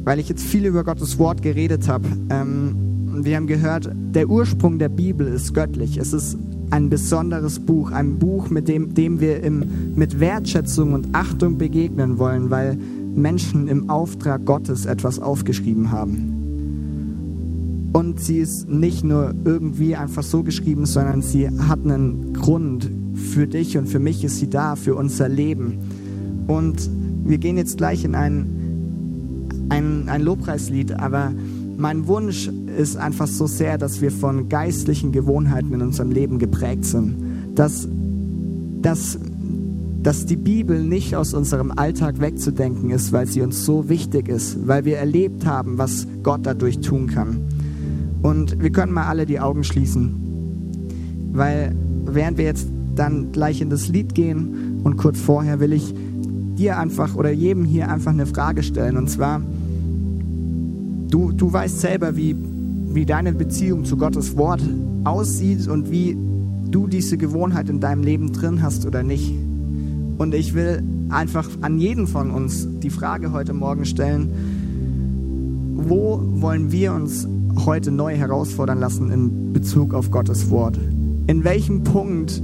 Weil 0.10 0.18
ich 0.18 0.28
jetzt 0.28 0.43
viel 0.43 0.66
über 0.66 0.84
Gottes 0.84 1.20
Wort 1.20 1.43
geredet 1.43 1.88
habe. 1.88 2.07
Ähm, 2.32 3.22
wir 3.24 3.36
haben 3.36 3.45
gehört, 3.45 3.91
der 3.93 4.28
Ursprung 4.28 4.80
der 4.80 4.89
Bibel 4.89 5.28
ist 5.28 5.53
göttlich. 5.53 5.97
Es 5.97 6.14
ist 6.14 6.36
ein 6.72 6.89
besonderes 6.89 7.60
Buch, 7.60 7.91
ein 7.91 8.18
Buch, 8.18 8.49
mit 8.49 8.68
dem, 8.68 8.95
dem 8.95 9.20
wir 9.20 9.43
im, 9.43 9.93
mit 9.93 10.20
Wertschätzung 10.20 10.93
und 10.93 11.10
Achtung 11.14 11.60
begegnen 11.60 12.18
wollen, 12.18 12.49
weil 12.49 12.76
Menschen 13.14 13.68
im 13.68 13.91
Auftrag 13.91 14.45
Gottes 14.45 14.88
etwas 14.88 15.20
aufgeschrieben 15.20 15.91
haben. 15.91 17.91
Und 17.93 18.20
sie 18.20 18.39
ist 18.39 18.68
nicht 18.68 19.03
nur 19.03 19.36
irgendwie 19.45 19.95
einfach 19.95 20.24
so 20.24 20.41
geschrieben, 20.41 20.88
sondern 20.88 21.22
sie 21.22 21.47
hat 21.47 21.84
einen 21.84 22.34
Grund. 22.34 22.89
Für 23.14 23.45
dich 23.45 23.78
und 23.78 23.88
für 23.88 23.99
mich 23.99 24.24
ist 24.24 24.39
sie 24.39 24.49
da, 24.49 24.76
für 24.76 24.95
unser 24.95 25.30
Leben. 25.30 25.78
Und 26.47 26.89
wir 27.26 27.38
gehen 27.38 27.57
jetzt 27.57 27.78
gleich 27.78 28.03
in 28.03 28.16
einen 28.16 28.60
ein, 29.70 30.09
ein 30.09 30.22
Lobpreislied, 30.22 30.93
aber 30.93 31.32
mein 31.78 32.07
Wunsch 32.07 32.49
ist 32.78 32.97
einfach 32.97 33.28
so 33.28 33.47
sehr, 33.47 33.78
dass 33.78 34.01
wir 34.01 34.11
von 34.11 34.49
geistlichen 34.49 35.11
Gewohnheiten 35.11 35.74
in 35.74 35.82
unserem 35.82 36.11
Leben 36.11 36.38
geprägt 36.38 36.86
sind. 36.86 37.15
Dass, 37.55 37.88
dass, 38.82 39.17
dass 40.03 40.26
die 40.26 40.36
Bibel 40.36 40.84
nicht 40.84 41.15
aus 41.15 41.34
unserem 41.34 41.72
Alltag 41.72 42.20
wegzudenken 42.20 42.89
ist, 42.89 43.13
weil 43.13 43.28
sie 43.28 43.41
uns 43.41 43.65
so 43.65 43.88
wichtig 43.88 44.28
ist, 44.28 44.67
weil 44.67 44.84
wir 44.86 44.97
erlebt 44.97 45.45
haben, 45.45 45.78
was 45.78 46.05
Gott 46.22 46.41
dadurch 46.43 46.80
tun 46.80 47.07
kann. 47.07 47.45
Und 48.22 48.61
wir 48.61 48.72
können 48.72 48.91
mal 48.91 49.05
alle 49.05 49.26
die 49.26 49.39
Augen 49.39 49.63
schließen, 49.63 50.15
weil 51.32 51.74
während 52.05 52.38
wir 52.38 52.45
jetzt 52.45 52.67
dann 52.95 53.32
gleich 53.32 53.61
in 53.61 53.70
das 53.70 53.88
Lied 53.88 54.13
gehen 54.13 54.82
und 54.84 54.97
kurz 54.97 55.20
vorher 55.20 55.61
will 55.61 55.72
ich 55.72 55.93
dir 56.57 56.78
einfach 56.78 57.15
oder 57.15 57.32
jedem 57.32 57.63
hier 57.63 57.89
einfach 57.89 58.11
eine 58.11 58.26
Frage 58.26 58.63
stellen. 58.63 58.97
Und 58.97 59.09
zwar, 59.09 59.41
du, 61.10 61.32
du 61.32 61.51
weißt 61.51 61.80
selber, 61.80 62.16
wie, 62.16 62.36
wie 62.93 63.05
deine 63.05 63.34
Beziehung 63.34 63.86
zu 63.86 63.97
Gottes 63.97 64.38
Wort 64.38 64.62
aussieht 65.03 65.68
und 65.68 65.91
wie 65.91 66.18
du 66.70 66.88
diese 66.88 67.18
Gewohnheit 67.18 67.70
in 67.70 67.80
deinem 67.80 68.03
Leben 68.03 68.32
drin 68.32 68.62
hast 68.62 68.86
oder 68.86 69.03
nicht. 69.03 69.34
Und 70.18 70.34
ich 70.34 70.53
will 70.53 70.84
einfach 71.10 71.49
an 71.62 71.80
jeden 71.80 72.07
von 72.07 72.32
uns 72.32 72.68
die 72.80 72.89
Frage 72.89 73.32
heute 73.32 73.53
Morgen 73.53 73.86
stellen, 73.86 74.30
wo 75.76 76.22
wollen 76.41 76.72
wir 76.72 76.93
uns 76.93 77.28
heute 77.66 77.91
neu 77.91 78.16
herausfordern 78.16 78.80
lassen 78.80 79.12
in 79.12 79.53
Bezug 79.53 79.93
auf 79.93 80.12
Gottes 80.12 80.49
Wort? 80.49 80.78
In 81.28 81.43
welchem 81.43 81.84
Punkt 81.84 82.41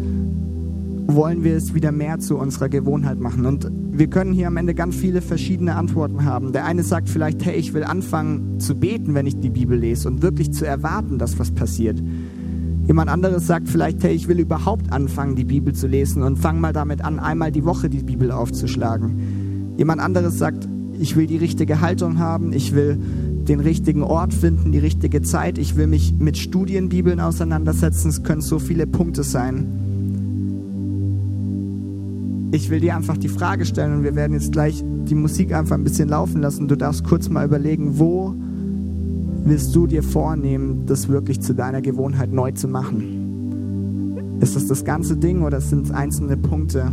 wollen 1.08 1.44
wir 1.44 1.56
es 1.56 1.74
wieder 1.74 1.92
mehr 1.92 2.20
zu 2.20 2.38
unserer 2.38 2.70
Gewohnheit 2.70 3.20
machen? 3.20 3.46
Und 3.46 3.70
wir 3.98 4.08
können 4.08 4.34
hier 4.34 4.48
am 4.48 4.58
Ende 4.58 4.76
ganz 4.76 4.96
viele 4.96 5.22
verschiedene 5.22 5.76
Antworten 5.76 6.26
haben. 6.26 6.52
Der 6.52 6.66
eine 6.66 6.84
sagt 6.84 7.08
vielleicht, 7.10 7.46
hey, 7.46 7.56
ich 7.56 7.74
will 7.74 7.84
anfangen 7.84 8.60
zu 8.60 8.76
beten, 8.76 9.14
wenn 9.14 9.26
ich 9.26 9.40
die 9.40 9.50
Bibel 9.50 9.78
lese 9.78 10.10
und 10.10 10.22
wirklich 10.22 10.52
zu 10.52 10.66
erwarten, 10.66 11.18
dass 11.18 11.40
was 11.40 11.52
passiert. 11.52 12.04
Jemand 12.88 13.10
anderes 13.10 13.48
sagt 13.48 13.70
vielleicht, 13.70 14.04
hey, 14.04 14.14
ich 14.14 14.28
will 14.28 14.40
überhaupt 14.40 14.92
anfangen, 14.92 15.36
die 15.36 15.46
Bibel 15.46 15.74
zu 15.74 15.88
lesen 15.88 16.24
und 16.24 16.38
fang 16.38 16.60
mal 16.60 16.74
damit 16.74 17.04
an, 17.04 17.20
einmal 17.20 17.52
die 17.52 17.64
Woche 17.64 17.90
die 17.90 18.04
Bibel 18.04 18.32
aufzuschlagen. 18.32 19.74
Jemand 19.78 20.02
anderes 20.02 20.38
sagt, 20.38 20.68
ich 21.00 21.16
will 21.16 21.26
die 21.26 21.38
richtige 21.38 21.80
Haltung 21.82 22.20
haben, 22.20 22.52
ich 22.52 22.76
will 22.76 22.98
den 23.48 23.60
richtigen 23.60 24.04
Ort 24.04 24.34
finden, 24.34 24.72
die 24.72 24.80
richtige 24.80 25.22
Zeit, 25.22 25.58
ich 25.58 25.78
will 25.78 25.88
mich 25.88 26.14
mit 26.20 26.38
Studienbibeln 26.38 27.20
auseinandersetzen, 27.20 28.10
es 28.10 28.24
können 28.24 28.42
so 28.42 28.60
viele 28.60 28.88
Punkte 28.88 29.24
sein. 29.24 29.85
Ich 32.52 32.70
will 32.70 32.80
dir 32.80 32.96
einfach 32.96 33.18
die 33.18 33.28
Frage 33.28 33.66
stellen 33.66 33.98
und 33.98 34.04
wir 34.04 34.16
werden 34.16 34.34
jetzt 34.34 34.52
gleich 34.52 34.84
die 34.84 35.16
Musik 35.16 35.54
einfach 35.54 35.76
ein 35.76 35.84
bisschen 35.84 36.10
laufen 36.10 36.42
lassen. 36.42 36.68
Du 36.68 36.76
darfst 36.76 37.04
kurz 37.04 37.30
mal 37.30 37.46
überlegen, 37.46 38.00
wo 38.00 38.34
willst 39.44 39.76
du 39.76 39.88
dir 39.88 40.04
vornehmen, 40.04 40.86
das 40.86 41.08
wirklich 41.08 41.42
zu 41.42 41.54
deiner 41.54 41.82
Gewohnheit 41.82 42.32
neu 42.32 42.52
zu 42.52 42.68
machen? 42.68 44.38
Ist 44.40 44.56
das 44.56 44.68
das 44.68 44.84
ganze 44.84 45.18
Ding 45.18 45.44
oder 45.44 45.62
sind 45.62 45.86
es 45.86 45.92
einzelne 45.92 46.38
Punkte? 46.38 46.92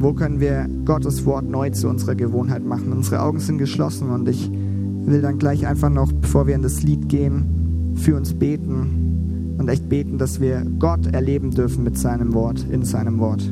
Wo 0.00 0.12
können 0.12 0.40
wir 0.40 0.68
Gottes 0.84 1.26
Wort 1.26 1.48
neu 1.48 1.70
zu 1.70 1.88
unserer 1.88 2.14
Gewohnheit 2.14 2.64
machen? 2.64 2.92
Unsere 2.92 3.20
Augen 3.22 3.40
sind 3.40 3.58
geschlossen 3.58 4.10
und 4.10 4.28
ich 4.28 4.50
will 4.50 5.20
dann 5.20 5.38
gleich 5.38 5.66
einfach 5.66 5.90
noch, 5.90 6.12
bevor 6.12 6.46
wir 6.46 6.54
in 6.54 6.62
das 6.62 6.82
Lied 6.82 7.08
gehen, 7.08 7.94
für 7.94 8.16
uns 8.16 8.34
beten 8.34 9.07
und 9.58 9.68
echt 9.68 9.88
beten, 9.88 10.18
dass 10.18 10.40
wir 10.40 10.64
Gott 10.78 11.06
erleben 11.12 11.50
dürfen 11.50 11.84
mit 11.84 11.98
seinem 11.98 12.32
Wort, 12.32 12.64
in 12.70 12.84
seinem 12.84 13.18
Wort. 13.18 13.42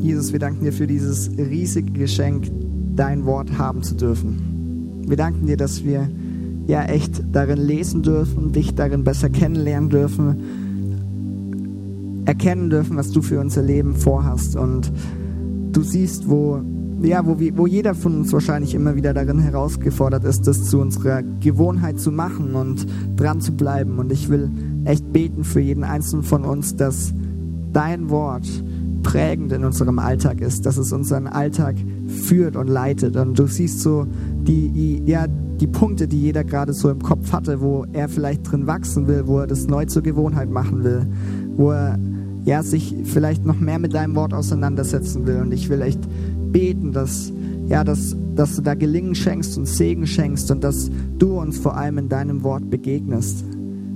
Jesus, 0.00 0.32
wir 0.32 0.40
danken 0.40 0.64
dir 0.64 0.72
für 0.72 0.86
dieses 0.86 1.30
riesige 1.36 1.92
Geschenk, 1.92 2.50
dein 2.98 3.24
Wort 3.26 3.56
haben 3.58 3.82
zu 3.82 3.94
dürfen. 3.94 5.04
Wir 5.06 5.16
danken 5.16 5.46
dir, 5.46 5.56
dass 5.56 5.84
wir 5.84 6.08
ja 6.66 6.82
echt 6.84 7.22
darin 7.32 7.58
lesen 7.58 8.02
dürfen, 8.02 8.52
dich 8.52 8.74
darin 8.74 9.04
besser 9.04 9.30
kennenlernen 9.30 9.88
dürfen, 9.88 10.36
erkennen 12.26 12.68
dürfen, 12.68 12.96
was 12.96 13.10
du 13.10 13.22
für 13.22 13.40
unser 13.40 13.62
Leben 13.62 13.94
vorhast. 13.94 14.56
Und 14.56 14.92
du 15.72 15.82
siehst, 15.82 16.28
wo, 16.28 16.60
ja, 17.00 17.24
wo, 17.24 17.38
wo 17.38 17.66
jeder 17.66 17.94
von 17.94 18.16
uns 18.16 18.32
wahrscheinlich 18.32 18.74
immer 18.74 18.96
wieder 18.96 19.14
darin 19.14 19.38
herausgefordert 19.38 20.24
ist, 20.24 20.46
das 20.46 20.64
zu 20.64 20.80
unserer 20.80 21.22
Gewohnheit 21.22 22.00
zu 22.00 22.10
machen 22.10 22.54
und 22.54 22.86
dran 23.16 23.40
zu 23.40 23.52
bleiben. 23.52 23.98
Und 23.98 24.12
ich 24.12 24.28
will 24.28 24.50
echt 24.84 25.10
beten 25.12 25.44
für 25.44 25.60
jeden 25.60 25.84
einzelnen 25.84 26.24
von 26.24 26.44
uns, 26.44 26.76
dass 26.76 27.14
dein 27.72 28.10
Wort 28.10 28.46
prägend 29.08 29.52
in 29.52 29.64
unserem 29.64 29.98
Alltag 29.98 30.42
ist, 30.42 30.66
dass 30.66 30.76
es 30.76 30.92
unseren 30.92 31.28
Alltag 31.28 31.76
führt 32.06 32.56
und 32.56 32.68
leitet. 32.68 33.16
Und 33.16 33.38
du 33.38 33.46
siehst 33.46 33.80
so 33.80 34.06
die, 34.42 35.02
ja, 35.06 35.26
die 35.26 35.66
Punkte, 35.66 36.06
die 36.06 36.20
jeder 36.20 36.44
gerade 36.44 36.74
so 36.74 36.90
im 36.90 37.02
Kopf 37.02 37.32
hatte, 37.32 37.62
wo 37.62 37.86
er 37.94 38.10
vielleicht 38.10 38.50
drin 38.50 38.66
wachsen 38.66 39.08
will, 39.08 39.26
wo 39.26 39.38
er 39.38 39.46
das 39.46 39.66
neu 39.66 39.86
zur 39.86 40.02
Gewohnheit 40.02 40.50
machen 40.50 40.84
will, 40.84 41.06
wo 41.56 41.70
er 41.70 41.98
ja, 42.44 42.62
sich 42.62 42.94
vielleicht 43.04 43.46
noch 43.46 43.58
mehr 43.58 43.78
mit 43.78 43.94
deinem 43.94 44.14
Wort 44.14 44.34
auseinandersetzen 44.34 45.26
will. 45.26 45.40
Und 45.40 45.52
ich 45.52 45.70
will 45.70 45.80
echt 45.80 46.00
beten, 46.52 46.92
dass, 46.92 47.32
ja, 47.66 47.84
dass, 47.84 48.14
dass 48.34 48.56
du 48.56 48.62
da 48.62 48.74
Gelingen 48.74 49.14
schenkst 49.14 49.56
und 49.56 49.66
Segen 49.66 50.06
schenkst 50.06 50.50
und 50.50 50.62
dass 50.62 50.90
du 51.18 51.40
uns 51.40 51.56
vor 51.56 51.78
allem 51.78 51.96
in 51.96 52.08
deinem 52.10 52.42
Wort 52.42 52.68
begegnest. 52.68 53.42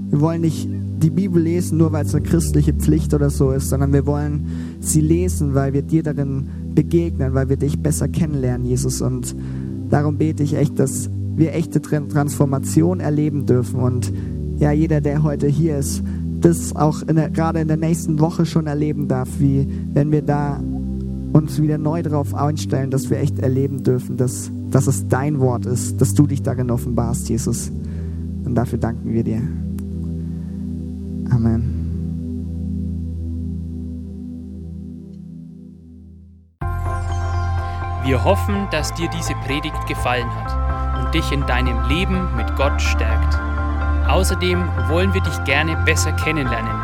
Wir 0.08 0.20
wollen 0.22 0.40
nicht 0.40 0.68
die 1.02 1.10
Bibel 1.10 1.42
lesen, 1.42 1.78
nur 1.78 1.92
weil 1.92 2.06
es 2.06 2.14
eine 2.14 2.24
christliche 2.24 2.72
Pflicht 2.72 3.12
oder 3.12 3.30
so 3.30 3.50
ist, 3.50 3.68
sondern 3.68 3.92
wir 3.92 4.06
wollen 4.06 4.78
sie 4.80 5.00
lesen, 5.00 5.54
weil 5.54 5.72
wir 5.72 5.82
dir 5.82 6.02
darin 6.02 6.48
begegnen, 6.74 7.34
weil 7.34 7.48
wir 7.48 7.56
dich 7.56 7.80
besser 7.80 8.08
kennenlernen, 8.08 8.66
Jesus. 8.66 9.00
Und 9.00 9.34
darum 9.90 10.16
bete 10.16 10.42
ich 10.42 10.54
echt, 10.54 10.78
dass 10.78 11.10
wir 11.34 11.54
echte 11.54 11.82
Transformation 11.82 13.00
erleben 13.00 13.46
dürfen. 13.46 13.80
Und 13.80 14.12
ja, 14.58 14.70
jeder, 14.72 15.00
der 15.00 15.22
heute 15.22 15.48
hier 15.48 15.78
ist, 15.78 16.02
das 16.40 16.74
auch 16.76 17.02
in 17.02 17.16
der, 17.16 17.30
gerade 17.30 17.60
in 17.60 17.68
der 17.68 17.76
nächsten 17.76 18.18
Woche 18.20 18.46
schon 18.46 18.66
erleben 18.66 19.08
darf, 19.08 19.28
wie 19.38 19.66
wenn 19.92 20.12
wir 20.12 20.22
da 20.22 20.62
uns 21.32 21.60
wieder 21.60 21.78
neu 21.78 22.02
darauf 22.02 22.34
einstellen, 22.34 22.90
dass 22.90 23.10
wir 23.10 23.18
echt 23.18 23.38
erleben 23.38 23.82
dürfen, 23.82 24.16
dass, 24.16 24.50
dass 24.70 24.86
es 24.86 25.08
dein 25.08 25.40
Wort 25.40 25.66
ist, 25.66 26.00
dass 26.00 26.14
du 26.14 26.26
dich 26.26 26.42
darin 26.42 26.70
offenbarst, 26.70 27.28
Jesus. 27.28 27.72
Und 28.44 28.54
dafür 28.54 28.78
danken 28.78 29.12
wir 29.12 29.24
dir. 29.24 29.40
Amen. 31.32 31.82
Wir 38.04 38.22
hoffen, 38.22 38.68
dass 38.70 38.92
dir 38.94 39.08
diese 39.08 39.34
Predigt 39.46 39.86
gefallen 39.86 40.28
hat 40.34 41.04
und 41.04 41.14
dich 41.14 41.32
in 41.32 41.46
deinem 41.46 41.88
Leben 41.88 42.36
mit 42.36 42.54
Gott 42.56 42.80
stärkt. 42.82 43.38
Außerdem 44.08 44.68
wollen 44.88 45.14
wir 45.14 45.22
dich 45.22 45.44
gerne 45.44 45.76
besser 45.84 46.12
kennenlernen. 46.12 46.74